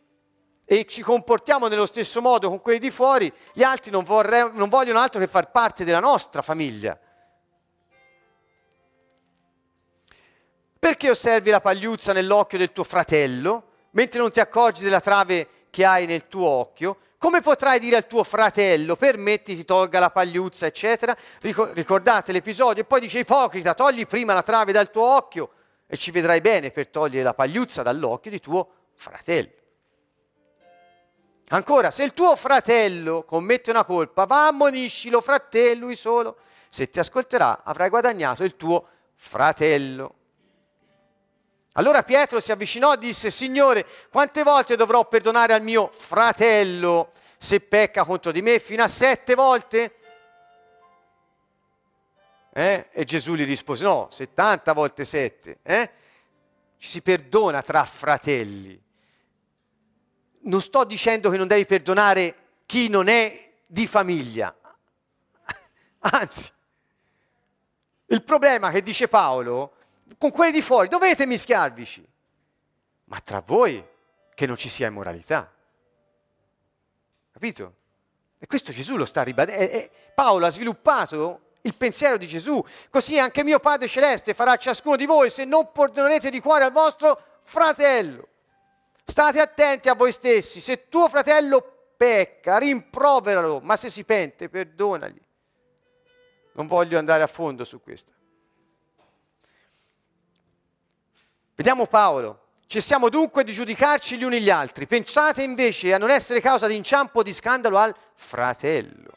e 0.73 0.87
ci 0.87 1.03
comportiamo 1.03 1.69
nello 1.69 1.85
stesso 1.85 2.23
modo 2.23 2.49
con 2.49 2.63
quelli 2.63 2.79
di 2.79 2.91
fuori, 2.91 3.31
gli 3.53 3.63
altri 3.63 3.91
non, 3.91 4.05
vorrei, 4.05 4.49
non 4.55 4.71
vogliono 4.71 5.01
altro 5.01 5.21
che 5.21 5.27
far 5.27 5.51
parte 5.51 5.85
della 5.85 6.01
nostra 6.01 6.41
famiglia. 6.41 6.99
Perché 10.79 11.11
osservi 11.11 11.51
la 11.51 11.61
pagliuzza 11.61 12.15
nell'occhio 12.15 12.57
del 12.57 12.73
tuo 12.73 12.85
fratello, 12.85 13.65
mentre 13.91 14.19
non 14.19 14.31
ti 14.31 14.41
accorgi 14.41 14.83
della 14.83 15.03
trave 15.03 15.67
che 15.69 15.85
hai 15.85 16.07
nel 16.07 16.27
tuo 16.27 16.49
occhio? 16.49 16.97
Come 17.19 17.43
potrai 17.43 17.79
dire 17.79 17.97
al 17.97 18.07
tuo 18.07 18.25
fratello, 18.25 18.97
permetti 18.97 19.55
ti 19.55 19.67
tolga 19.67 19.99
la 19.99 20.11
pagliuzza, 20.11 20.65
eccetera? 20.65 21.15
Ricordate 21.41 22.33
l'episodio? 22.33 22.83
E 22.83 22.87
poi 22.87 23.01
dice, 23.01 23.19
ipocrita, 23.19 23.75
togli 23.75 24.07
prima 24.07 24.33
la 24.33 24.43
trave 24.43 24.73
dal 24.73 24.91
tuo 24.91 25.05
occhio 25.05 25.51
e 25.87 25.99
ci 25.99 26.11
vedrai 26.11 26.41
bene 26.41 26.71
per 26.71 26.89
togliere 26.89 27.25
la 27.25 27.35
pagliuzza 27.35 27.83
dall'occhio 27.83 28.31
di 28.31 28.41
tuo 28.41 28.69
fratello. 28.95 29.61
Ancora, 31.53 31.91
se 31.91 32.03
il 32.03 32.15
tuo 32.15 32.35
fratello 32.35 33.25
commette 33.25 33.71
una 33.71 33.85
colpa, 33.85 34.25
va 34.25 34.47
ammoniscilo, 34.47 35.21
fratello, 35.21 35.85
lui 35.85 35.95
solo. 35.95 36.39
Se 36.71 36.89
ti 36.89 36.99
ascolterà, 36.99 37.61
avrai 37.63 37.91
guadagnato 37.91 38.43
il 38.43 38.57
tuo 38.57 38.89
fratello. 39.17 40.15
Allora 41.73 42.03
Pietro 42.05 42.41
si 42.41 42.53
avvicinò 42.53 42.95
e 42.95 42.99
disse, 42.99 43.31
Signore, 43.31 43.87
quante 44.11 44.43
volte 44.43 44.77
dovrò 44.77 45.07
perdonare 45.07 45.53
al 45.53 45.63
mio 45.63 45.91
fratello 45.93 47.13
se 47.37 47.61
pecca 47.61 48.05
contro 48.05 48.33
di 48.33 48.41
me? 48.41 48.59
Fino 48.59 48.83
a 48.83 48.89
sette 48.89 49.35
volte? 49.35 49.97
Eh? 52.51 52.89
E 52.91 53.05
Gesù 53.05 53.35
gli 53.35 53.45
rispose, 53.45 53.85
no, 53.85 54.09
70 54.11 54.73
volte 54.73 55.05
sette. 55.05 55.59
Eh? 55.63 55.91
Ci 56.79 56.89
si 56.89 57.03
perdona 57.03 57.61
tra 57.61 57.85
fratelli 57.85 58.83
non 60.43 60.61
sto 60.61 60.85
dicendo 60.85 61.31
che 61.31 61.37
non 61.37 61.47
devi 61.47 61.67
perdonare 61.67 62.35
chi 62.67 62.89
non 62.89 63.09
è 63.09 63.53
di 63.67 63.87
famiglia. 63.87 64.55
Anzi, 66.01 66.51
il 68.07 68.23
problema 68.23 68.71
che 68.71 68.83
dice 68.83 69.09
Paolo, 69.09 69.75
con 70.19 70.31
quelli 70.31 70.53
di 70.53 70.63
fuori 70.63 70.89
dovete 70.89 71.27
mischiarvici, 71.27 72.07
ma 73.05 73.21
tra 73.21 73.43
voi 73.45 73.85
che 74.35 74.47
non 74.47 74.57
ci 74.57 74.69
sia 74.69 74.89
immoralità. 74.89 75.51
Capito? 77.33 77.75
E 78.39 78.47
questo 78.47 78.73
Gesù 78.73 78.97
lo 78.97 79.05
sta 79.05 79.23
ribadendo. 79.23 79.89
Paolo 80.15 80.47
ha 80.47 80.51
sviluppato 80.51 81.53
il 81.63 81.75
pensiero 81.75 82.17
di 82.17 82.27
Gesù. 82.27 82.63
Così 82.91 83.19
anche 83.19 83.45
mio 83.45 83.61
Padre 83.61 83.89
Celeste 83.89 84.35
farà 84.35 84.53
a 84.53 84.57
ciascuno 84.57 84.97
di 84.97 85.07
voi 85.07 85.31
se 85.31 85.45
non 85.45 85.71
perdonerete 85.73 86.31
di 86.31 86.41
cuore 86.41 86.65
al 86.65 86.73
vostro 86.73 87.39
fratello. 87.43 88.29
State 89.05 89.41
attenti 89.41 89.89
a 89.89 89.95
voi 89.95 90.13
stessi, 90.13 90.61
se 90.61 90.89
tuo 90.89 91.09
fratello 91.09 91.93
pecca, 91.97 92.59
rimproveralo, 92.59 93.61
ma 93.61 93.77
se 93.77 93.91
si 93.91 94.05
pente, 94.05 94.49
perdonagli. 94.49 95.21
Non 96.55 96.67
voglio 96.67 96.99
andare 96.99 97.23
a 97.23 97.27
fondo 97.27 97.65
su 97.65 97.81
questo. 97.81 98.13
Vediamo 101.55 101.87
Paolo. 101.87 102.41
Cessiamo 102.67 103.09
dunque 103.09 103.45
di 103.45 103.53
giudicarci 103.53 104.17
gli 104.17 104.25
uni 104.25 104.41
gli 104.41 104.51
altri. 104.51 104.87
Pensate 104.87 105.43
invece 105.43 105.93
a 105.93 105.99
non 105.99 106.11
essere 106.11 106.41
causa 106.41 106.67
di 106.67 106.75
inciampo 106.75 107.19
o 107.19 107.23
di 107.23 107.33
scandalo 107.33 107.77
al 107.77 107.95
fratello. 108.15 109.13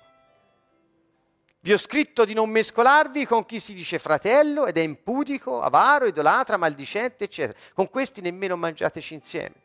Vi 1.61 1.73
ho 1.73 1.77
scritto 1.77 2.25
di 2.25 2.33
non 2.33 2.49
mescolarvi 2.49 3.25
con 3.25 3.45
chi 3.45 3.59
si 3.59 3.73
dice 3.73 3.97
fratello 3.97 4.67
ed 4.67 4.77
è 4.77 4.81
impudico, 4.81 5.61
avaro, 5.61 6.05
idolatra, 6.05 6.57
maldicente, 6.57 7.23
eccetera. 7.23 7.57
Con 7.73 7.89
questi 7.89 8.21
nemmeno 8.21 8.55
mangiateci 8.57 9.13
insieme. 9.15 9.63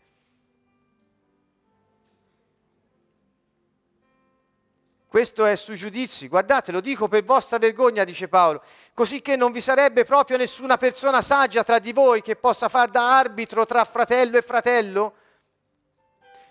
Questo 5.11 5.45
è 5.45 5.57
sui 5.57 5.75
giudizi. 5.75 6.29
Guardate, 6.29 6.71
lo 6.71 6.81
dico 6.81 7.09
per 7.09 7.25
vostra 7.25 7.59
vergogna, 7.59 8.05
dice 8.05 8.29
Paolo, 8.29 8.63
così 8.95 9.21
che 9.21 9.35
non 9.35 9.51
vi 9.51 9.61
sarebbe 9.61 10.05
proprio 10.05 10.37
nessuna 10.37 10.77
persona 10.77 11.21
saggia 11.21 11.65
tra 11.65 11.81
di 11.81 11.93
voi 11.93 12.23
che 12.23 12.37
possa 12.37 12.69
far 12.69 12.91
da 12.91 13.19
arbitro 13.19 13.67
tra 13.67 13.85
fratello 13.85 14.39
e 14.39 14.43
fratello? 14.43 15.15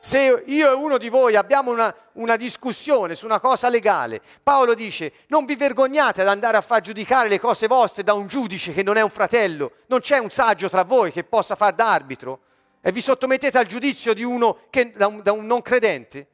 Se 0.01 0.43
io 0.45 0.71
e 0.71 0.73
uno 0.73 0.97
di 0.97 1.07
voi 1.07 1.37
abbiamo 1.37 1.71
una, 1.71 1.95
una, 2.13 2.35
discussione 2.35 3.15
su 3.15 3.23
una 3.23 3.39
cosa 3.39 3.69
legale, 3.69 4.21
Paolo 4.43 4.73
dice 4.73 5.13
non 5.27 5.45
vi 5.45 5.55
vergognate 5.55 6.19
ad 6.19 6.27
andare 6.27 6.57
a 6.57 6.61
far 6.61 6.81
giudicare 6.81 7.29
le 7.29 7.39
cose 7.39 7.65
vostre 7.65 8.03
da 8.03 8.11
un 8.11 8.27
giudice 8.27 8.73
che 8.73 8.83
non 8.83 8.97
è 8.97 9.01
un 9.01 9.09
fratello, 9.09 9.71
non 9.85 10.01
c'è 10.01 10.17
un 10.17 10.31
saggio 10.31 10.67
tra 10.67 10.83
voi 10.83 11.13
che 11.13 11.23
possa 11.23 11.55
far 11.55 11.73
da 11.73 11.93
arbitro 11.93 12.41
e 12.81 12.91
vi 12.91 12.99
sottomettete 12.99 13.57
al 13.57 13.67
giudizio 13.67 14.13
di 14.13 14.23
uno 14.23 14.63
che, 14.69 14.91
da, 14.91 15.07
un, 15.07 15.21
da 15.21 15.31
un 15.31 15.45
non 15.45 15.61
credente? 15.61 16.27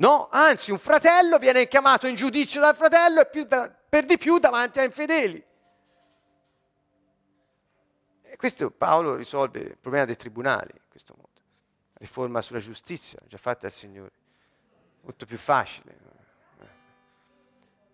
No, 0.00 0.28
anzi 0.30 0.70
un 0.70 0.78
fratello 0.78 1.36
viene 1.36 1.68
chiamato 1.68 2.06
in 2.06 2.14
giudizio 2.14 2.58
dal 2.58 2.74
fratello 2.74 3.30
e 3.30 3.46
da, 3.46 3.70
per 3.70 4.06
di 4.06 4.16
più 4.16 4.38
davanti 4.38 4.78
a 4.78 4.84
infedeli. 4.84 5.44
E 8.22 8.36
questo 8.36 8.70
Paolo 8.70 9.14
risolve 9.14 9.60
il 9.60 9.76
problema 9.76 10.06
dei 10.06 10.16
tribunali 10.16 10.70
in 10.72 10.88
questo 10.88 11.14
modo. 11.16 11.28
Riforma 11.98 12.40
sulla 12.40 12.60
giustizia, 12.60 13.18
già 13.26 13.36
fatta 13.36 13.62
dal 13.62 13.72
Signore. 13.72 14.12
Molto 15.02 15.26
più 15.26 15.36
facile. 15.36 15.98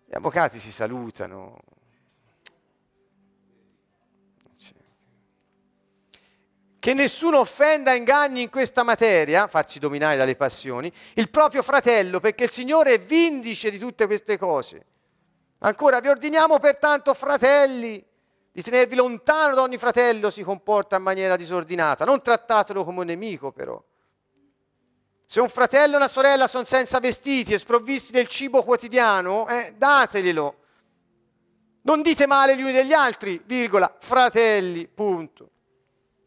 Gli 0.05 0.15
avvocati 0.15 0.59
si 0.59 0.71
salutano, 0.71 1.59
che 6.87 6.93
nessuno 6.93 7.39
offenda 7.39 7.93
inganni 7.93 8.43
in 8.43 8.49
questa 8.49 8.81
materia, 8.81 9.47
farsi 9.47 9.77
dominare 9.77 10.15
dalle 10.15 10.37
passioni, 10.37 10.89
il 11.15 11.29
proprio 11.29 11.61
fratello, 11.61 12.21
perché 12.21 12.45
il 12.45 12.49
Signore 12.49 12.93
è 12.93 12.97
vindice 12.97 13.69
di 13.69 13.77
tutte 13.77 14.05
queste 14.05 14.37
cose. 14.37 14.85
Ancora, 15.57 15.99
vi 15.99 16.07
ordiniamo 16.07 16.59
pertanto, 16.59 17.13
fratelli, 17.13 18.01
di 18.53 18.61
tenervi 18.61 18.95
lontano 18.95 19.55
da 19.55 19.63
ogni 19.63 19.77
fratello 19.77 20.29
si 20.29 20.43
comporta 20.43 20.95
in 20.95 21.03
maniera 21.03 21.35
disordinata, 21.35 22.05
non 22.05 22.21
trattatelo 22.21 22.85
come 22.85 23.01
un 23.01 23.07
nemico 23.07 23.51
però. 23.51 23.83
Se 25.25 25.41
un 25.41 25.49
fratello 25.49 25.95
e 25.95 25.97
una 25.97 26.07
sorella 26.07 26.47
sono 26.47 26.63
senza 26.63 27.01
vestiti 27.01 27.51
e 27.51 27.57
sprovvisti 27.57 28.13
del 28.13 28.27
cibo 28.27 28.63
quotidiano, 28.63 29.45
eh, 29.49 29.73
dateglielo. 29.75 30.55
Non 31.81 32.01
dite 32.01 32.25
male 32.27 32.55
gli 32.55 32.61
uni 32.61 32.71
degli 32.71 32.93
altri, 32.93 33.41
virgola, 33.45 33.93
fratelli, 33.99 34.87
punto. 34.87 35.49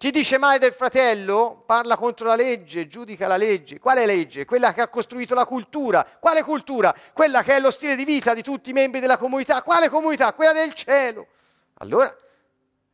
Chi 0.00 0.10
dice 0.10 0.38
male 0.38 0.56
del 0.56 0.72
fratello 0.72 1.62
parla 1.66 1.98
contro 1.98 2.26
la 2.26 2.34
legge, 2.34 2.86
giudica 2.86 3.26
la 3.26 3.36
legge. 3.36 3.78
Quale 3.78 4.06
legge? 4.06 4.46
Quella 4.46 4.72
che 4.72 4.80
ha 4.80 4.88
costruito 4.88 5.34
la 5.34 5.44
cultura. 5.44 6.02
Quale 6.18 6.42
cultura? 6.42 6.96
Quella 7.12 7.42
che 7.42 7.56
è 7.56 7.60
lo 7.60 7.70
stile 7.70 7.96
di 7.96 8.06
vita 8.06 8.32
di 8.32 8.42
tutti 8.42 8.70
i 8.70 8.72
membri 8.72 9.00
della 9.00 9.18
comunità. 9.18 9.62
Quale 9.62 9.90
comunità? 9.90 10.32
Quella 10.32 10.54
del 10.54 10.72
cielo. 10.72 11.26
Allora 11.74 12.16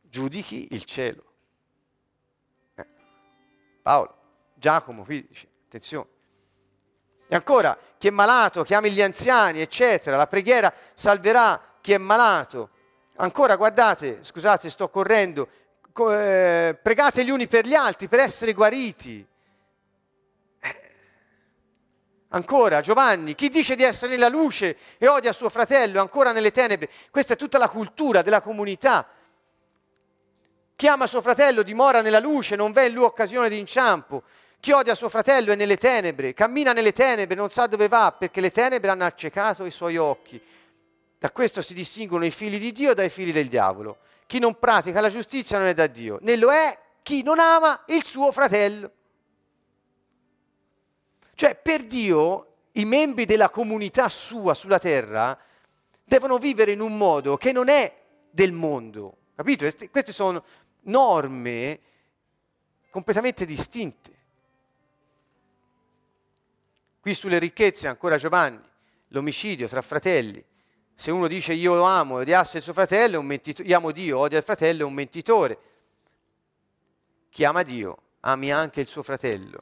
giudichi 0.01 0.67
il 0.71 0.83
cielo. 0.83 1.23
Eh. 2.75 2.85
Paolo, 3.81 4.17
Giacomo 4.55 5.05
qui 5.05 5.25
dice, 5.29 5.47
attenzione. 5.65 6.07
E 7.29 7.35
ancora, 7.35 7.77
chi 7.97 8.09
è 8.09 8.11
malato, 8.11 8.63
chiami 8.63 8.91
gli 8.91 9.01
anziani, 9.01 9.61
eccetera. 9.61 10.17
La 10.17 10.27
preghiera 10.27 10.73
salverà 10.93 11.77
chi 11.79 11.93
è 11.93 11.97
malato. 11.97 12.71
Ancora, 13.15 13.55
guardate, 13.55 14.25
scusate, 14.25 14.69
sto 14.69 14.89
correndo, 14.89 15.47
eh, 15.97 16.77
pregate 16.81 17.23
gli 17.23 17.29
uni 17.29 17.47
per 17.47 17.65
gli 17.65 17.73
altri 17.73 18.07
per 18.07 18.19
essere 18.19 18.53
guariti. 18.53 19.25
Eh. 20.59 20.81
Ancora, 22.29 22.81
Giovanni, 22.81 23.35
chi 23.35 23.49
dice 23.49 23.75
di 23.75 23.83
essere 23.83 24.11
nella 24.11 24.29
luce 24.29 24.77
e 24.97 25.07
odia 25.07 25.33
suo 25.33 25.49
fratello 25.49 25.99
ancora 25.99 26.31
nelle 26.31 26.51
tenebre? 26.51 26.89
Questa 27.09 27.33
è 27.33 27.37
tutta 27.37 27.57
la 27.57 27.69
cultura 27.69 28.21
della 28.21 28.41
comunità. 28.41 29.07
Chi 30.75 30.87
ama 30.87 31.07
suo 31.07 31.21
fratello 31.21 31.63
dimora 31.63 32.01
nella 32.01 32.19
luce, 32.19 32.55
non 32.55 32.71
v'è 32.71 32.83
in 32.83 32.93
lui 32.93 33.05
occasione 33.05 33.49
di 33.49 33.57
inciampo. 33.57 34.23
Chi 34.59 34.71
odia 34.71 34.95
suo 34.95 35.09
fratello 35.09 35.51
è 35.51 35.55
nelle 35.55 35.77
tenebre, 35.77 36.33
cammina 36.33 36.73
nelle 36.73 36.91
tenebre, 36.91 37.35
non 37.35 37.49
sa 37.49 37.67
dove 37.67 37.87
va, 37.87 38.15
perché 38.17 38.41
le 38.41 38.51
tenebre 38.51 38.91
hanno 38.91 39.05
accecato 39.05 39.65
i 39.65 39.71
suoi 39.71 39.97
occhi. 39.97 40.39
Da 41.17 41.31
questo 41.31 41.61
si 41.61 41.73
distinguono 41.73 42.25
i 42.25 42.31
figli 42.31 42.59
di 42.59 42.71
Dio 42.71 42.93
dai 42.93 43.09
figli 43.09 43.31
del 43.31 43.47
diavolo. 43.47 43.97
Chi 44.27 44.39
non 44.39 44.59
pratica 44.59 45.01
la 45.01 45.09
giustizia 45.09 45.57
non 45.57 45.67
è 45.67 45.73
da 45.73 45.87
Dio, 45.87 46.19
né 46.21 46.35
lo 46.35 46.51
è 46.51 46.77
chi 47.01 47.23
non 47.23 47.39
ama 47.39 47.83
il 47.87 48.03
suo 48.03 48.31
fratello. 48.31 48.91
Cioè, 51.33 51.55
per 51.55 51.85
Dio, 51.85 52.55
i 52.73 52.83
membri 52.85 53.25
della 53.25 53.49
comunità 53.49 54.09
sua 54.09 54.53
sulla 54.53 54.79
terra 54.79 55.37
devono 56.03 56.37
vivere 56.37 56.73
in 56.73 56.81
un 56.81 56.97
modo 56.97 57.37
che 57.37 57.51
non 57.51 57.69
è 57.69 57.95
del 58.29 58.51
mondo. 58.51 59.17
Capito? 59.35 59.65
Queste 59.89 60.11
sono 60.11 60.43
norme 60.83 61.79
completamente 62.89 63.45
distinte. 63.45 64.15
Qui 66.99 67.13
sulle 67.13 67.39
ricchezze, 67.39 67.87
ancora 67.87 68.17
Giovanni, 68.17 68.61
l'omicidio 69.09 69.67
tra 69.67 69.81
fratelli, 69.81 70.43
se 70.99 71.11
uno 71.11 71.27
dice 71.27 71.53
io 71.53 71.75
lo 71.75 71.83
amo 71.83 72.17
e 72.17 72.21
odiasse 72.21 72.57
il 72.57 72.63
suo 72.63 72.73
fratello, 72.73 73.17
è 73.17 73.19
un. 73.19 73.39
Io 73.43 73.77
amo 73.77 73.91
Dio, 73.91 74.17
odia 74.17 74.39
il 74.39 74.43
fratello, 74.43 74.81
è 74.81 74.85
un 74.85 74.93
mentitore. 74.95 75.59
Chi 77.29 77.43
ama 77.43 77.61
Dio, 77.61 77.97
ami 78.21 78.51
anche 78.51 78.81
il 78.81 78.87
suo 78.87 79.03
fratello. 79.03 79.61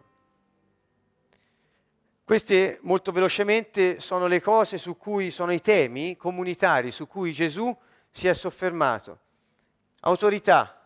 Queste 2.24 2.80
molto 2.84 3.12
velocemente 3.12 4.00
sono 4.00 4.28
le 4.28 4.42
cose 4.42 4.78
su 4.78 4.96
cui 4.96 5.30
sono 5.30 5.52
i 5.52 5.60
temi 5.60 6.16
comunitari 6.16 6.90
su 6.90 7.06
cui 7.06 7.34
Gesù 7.34 7.76
si 8.10 8.30
è 8.30 8.34
soffermato. 8.34 9.20
Autorità, 10.04 10.82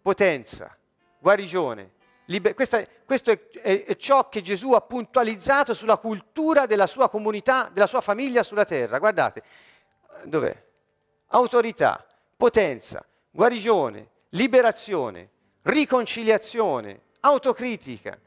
potenza, 0.00 0.74
guarigione. 1.18 1.94
Liber- 2.26 2.54
questa, 2.54 2.80
questo 3.04 3.32
è, 3.32 3.48
è, 3.60 3.84
è 3.86 3.96
ciò 3.96 4.28
che 4.28 4.40
Gesù 4.40 4.70
ha 4.70 4.80
puntualizzato 4.80 5.74
sulla 5.74 5.96
cultura 5.96 6.66
della 6.66 6.86
sua 6.86 7.08
comunità, 7.08 7.68
della 7.72 7.88
sua 7.88 8.00
famiglia 8.00 8.44
sulla 8.44 8.64
terra. 8.64 9.00
Guardate, 9.00 9.42
dov'è? 10.24 10.64
Autorità, 11.28 12.04
potenza, 12.36 13.04
guarigione, 13.30 14.08
liberazione, 14.30 15.28
riconciliazione, 15.62 17.00
autocritica. 17.20 18.18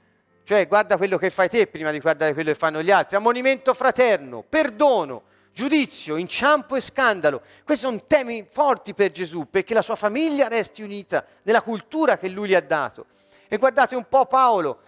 Cioè 0.43 0.67
guarda 0.67 0.97
quello 0.97 1.17
che 1.17 1.29
fai 1.29 1.49
te 1.49 1.67
prima 1.67 1.91
di 1.91 1.99
guardare 1.99 2.33
quello 2.33 2.51
che 2.51 2.57
fanno 2.57 2.81
gli 2.81 2.91
altri. 2.91 3.15
Ammonimento 3.15 3.73
fraterno, 3.73 4.43
perdono, 4.47 5.23
giudizio, 5.53 6.17
inciampo 6.17 6.75
e 6.75 6.81
scandalo. 6.81 7.41
Questi 7.63 7.85
sono 7.85 8.03
temi 8.05 8.45
forti 8.49 8.93
per 8.93 9.11
Gesù 9.11 9.49
perché 9.49 9.73
la 9.73 9.81
sua 9.81 9.95
famiglia 9.95 10.47
resti 10.47 10.81
unita 10.81 11.25
nella 11.43 11.61
cultura 11.61 12.17
che 12.17 12.27
lui 12.27 12.49
gli 12.49 12.55
ha 12.55 12.61
dato. 12.61 13.05
E 13.47 13.57
guardate 13.57 13.95
un 13.95 14.05
po' 14.09 14.25
Paolo, 14.25 14.81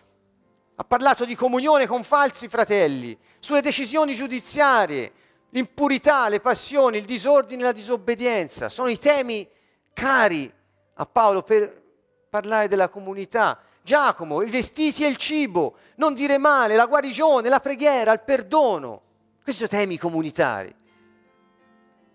ha 0.76 0.84
parlato 0.84 1.24
di 1.24 1.36
comunione 1.36 1.88
con 1.88 2.04
falsi 2.04 2.50
fratelli, 2.50 3.18
sulle 3.40 3.62
decisioni 3.62 4.14
giudiziarie, 4.14 5.12
l'impurità, 5.56 6.28
le 6.28 6.42
passioni, 6.42 6.98
il 6.98 7.06
disordine 7.06 7.62
e 7.62 7.66
la 7.66 7.72
disobbedienza. 7.72 8.68
Sono 8.70 8.90
i 8.90 9.00
temi 9.00 9.48
cari 9.94 10.52
a 10.96 11.06
Paolo 11.06 11.44
per 11.44 11.84
parlare 12.30 12.68
della 12.68 12.90
comunità. 12.90 13.60
Giacomo, 13.82 14.42
i 14.42 14.50
vestiti 14.50 15.06
e 15.06 15.08
il 15.08 15.16
cibo, 15.16 15.78
non 15.96 16.14
dire 16.14 16.38
male, 16.38 16.76
la 16.76 16.88
guarigione, 16.88 17.48
la 17.48 17.62
preghiera, 17.62 18.12
il 18.12 18.22
perdono. 18.22 19.02
Questi 19.42 19.66
sono 19.66 19.80
temi 19.80 19.98
comunitari. 19.98 20.76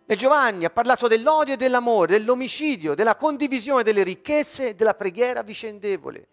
E 0.04 0.16
Giovanni 0.16 0.64
ha 0.64 0.70
parlato 0.70 1.06
dell'odio 1.06 1.54
e 1.54 1.56
dell'amore, 1.56 2.18
dell'omicidio, 2.18 2.94
della 2.94 3.14
condivisione 3.14 3.84
delle 3.84 4.02
ricchezze 4.02 4.70
e 4.70 4.74
della 4.74 4.94
preghiera 4.94 5.42
vicendevole. 5.42 6.26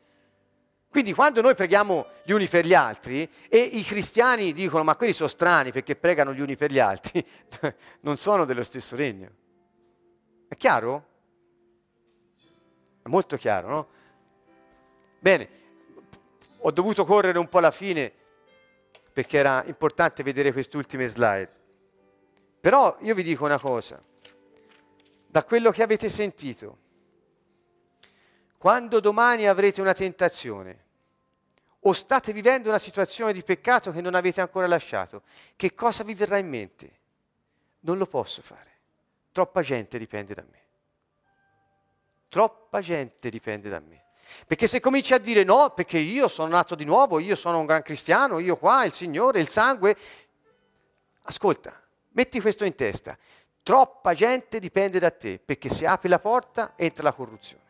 Quindi 0.98 1.14
quando 1.14 1.42
noi 1.42 1.54
preghiamo 1.54 2.08
gli 2.24 2.32
uni 2.32 2.48
per 2.48 2.66
gli 2.66 2.74
altri 2.74 3.30
e 3.50 3.60
i 3.60 3.84
cristiani 3.84 4.52
dicono 4.52 4.84
ma 4.84 4.96
quelli 4.96 5.14
sono 5.14 5.30
strani 5.30 5.72
perché 5.72 5.96
pregano 5.96 6.34
gli 6.34 6.42
uni 6.42 6.56
per 6.56 6.72
gli 6.72 6.80
altri, 6.80 7.24
non 8.02 8.18
sono 8.18 8.46
dello 8.46 8.64
stesso 8.64 8.96
regno. 8.96 9.30
È 10.48 10.58
chiaro? 10.58 11.08
È 13.04 13.08
molto 13.10 13.38
chiaro, 13.38 13.68
no? 13.68 13.88
Bene, 15.20 15.50
ho 16.58 16.72
dovuto 16.72 17.06
correre 17.06 17.38
un 17.38 17.48
po' 17.48 17.60
alla 17.60 17.70
fine 17.70 18.12
perché 19.14 19.38
era 19.38 19.64
importante 19.68 20.24
vedere 20.24 20.52
queste 20.52 20.78
ultime 20.78 21.06
slide. 21.06 21.52
Però 22.60 22.98
io 23.02 23.14
vi 23.14 23.22
dico 23.22 23.46
una 23.46 23.60
cosa, 23.60 24.02
da 25.28 25.44
quello 25.44 25.70
che 25.70 25.84
avete 25.84 26.10
sentito, 26.10 26.78
quando 28.58 29.00
domani 29.00 29.48
avrete 29.48 29.80
una 29.80 29.94
tentazione 29.94 30.86
o 31.82 31.94
state 31.94 32.34
vivendo 32.34 32.70
una 32.70 32.80
situazione 32.80 33.34
di 33.34 33.44
peccato 33.44 33.92
che 33.92 34.02
non 34.02 34.16
avete 34.16 34.42
ancora 34.42 34.68
lasciato, 34.68 35.24
che 35.56 35.74
cosa 35.74 36.04
vi 36.04 36.14
verrà 36.14 36.38
in 36.38 36.50
mente? 36.50 36.92
Non 37.82 37.98
lo 37.98 38.08
posso 38.08 38.42
fare. 38.42 38.72
Troppa 39.32 39.62
gente 39.62 39.98
dipende 39.98 40.34
da 40.34 40.44
me. 40.50 40.62
Troppa 42.30 42.82
gente 42.82 43.30
dipende 43.30 43.70
da 43.70 43.80
me. 43.80 44.06
Perché 44.46 44.68
se 44.68 44.80
cominci 44.80 45.14
a 45.14 45.20
dire 45.20 45.44
no, 45.44 45.70
perché 45.70 45.98
io 45.98 46.28
sono 46.28 46.50
nato 46.50 46.76
di 46.76 46.84
nuovo, 46.84 47.20
io 47.20 47.36
sono 47.36 47.60
un 47.60 47.66
gran 47.66 47.82
cristiano, 47.82 48.40
io 48.40 48.58
qua, 48.58 48.84
il 48.84 48.94
Signore, 48.94 49.40
il 49.40 49.48
sangue, 49.48 49.96
ascolta, 51.22 51.82
metti 52.10 52.42
questo 52.42 52.66
in 52.66 52.76
testa. 52.76 53.18
Troppa 53.64 54.14
gente 54.14 54.60
dipende 54.60 55.00
da 55.00 55.12
te, 55.12 55.40
perché 55.40 55.70
se 55.70 55.86
apri 55.86 56.10
la 56.10 56.20
porta 56.20 56.74
entra 56.76 57.04
la 57.04 57.14
corruzione. 57.14 57.64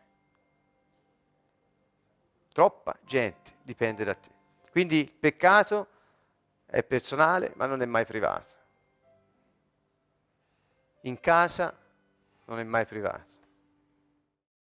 Troppa 2.58 2.96
gente 3.04 3.52
dipende 3.62 4.02
da 4.02 4.14
te. 4.14 4.30
Quindi 4.72 4.98
il 4.98 5.12
peccato 5.12 5.86
è 6.66 6.82
personale, 6.82 7.52
ma 7.54 7.66
non 7.66 7.82
è 7.82 7.84
mai 7.84 8.04
privato. 8.04 8.54
In 11.02 11.20
casa 11.20 11.72
non 12.46 12.58
è 12.58 12.64
mai 12.64 12.84
privato. 12.84 13.37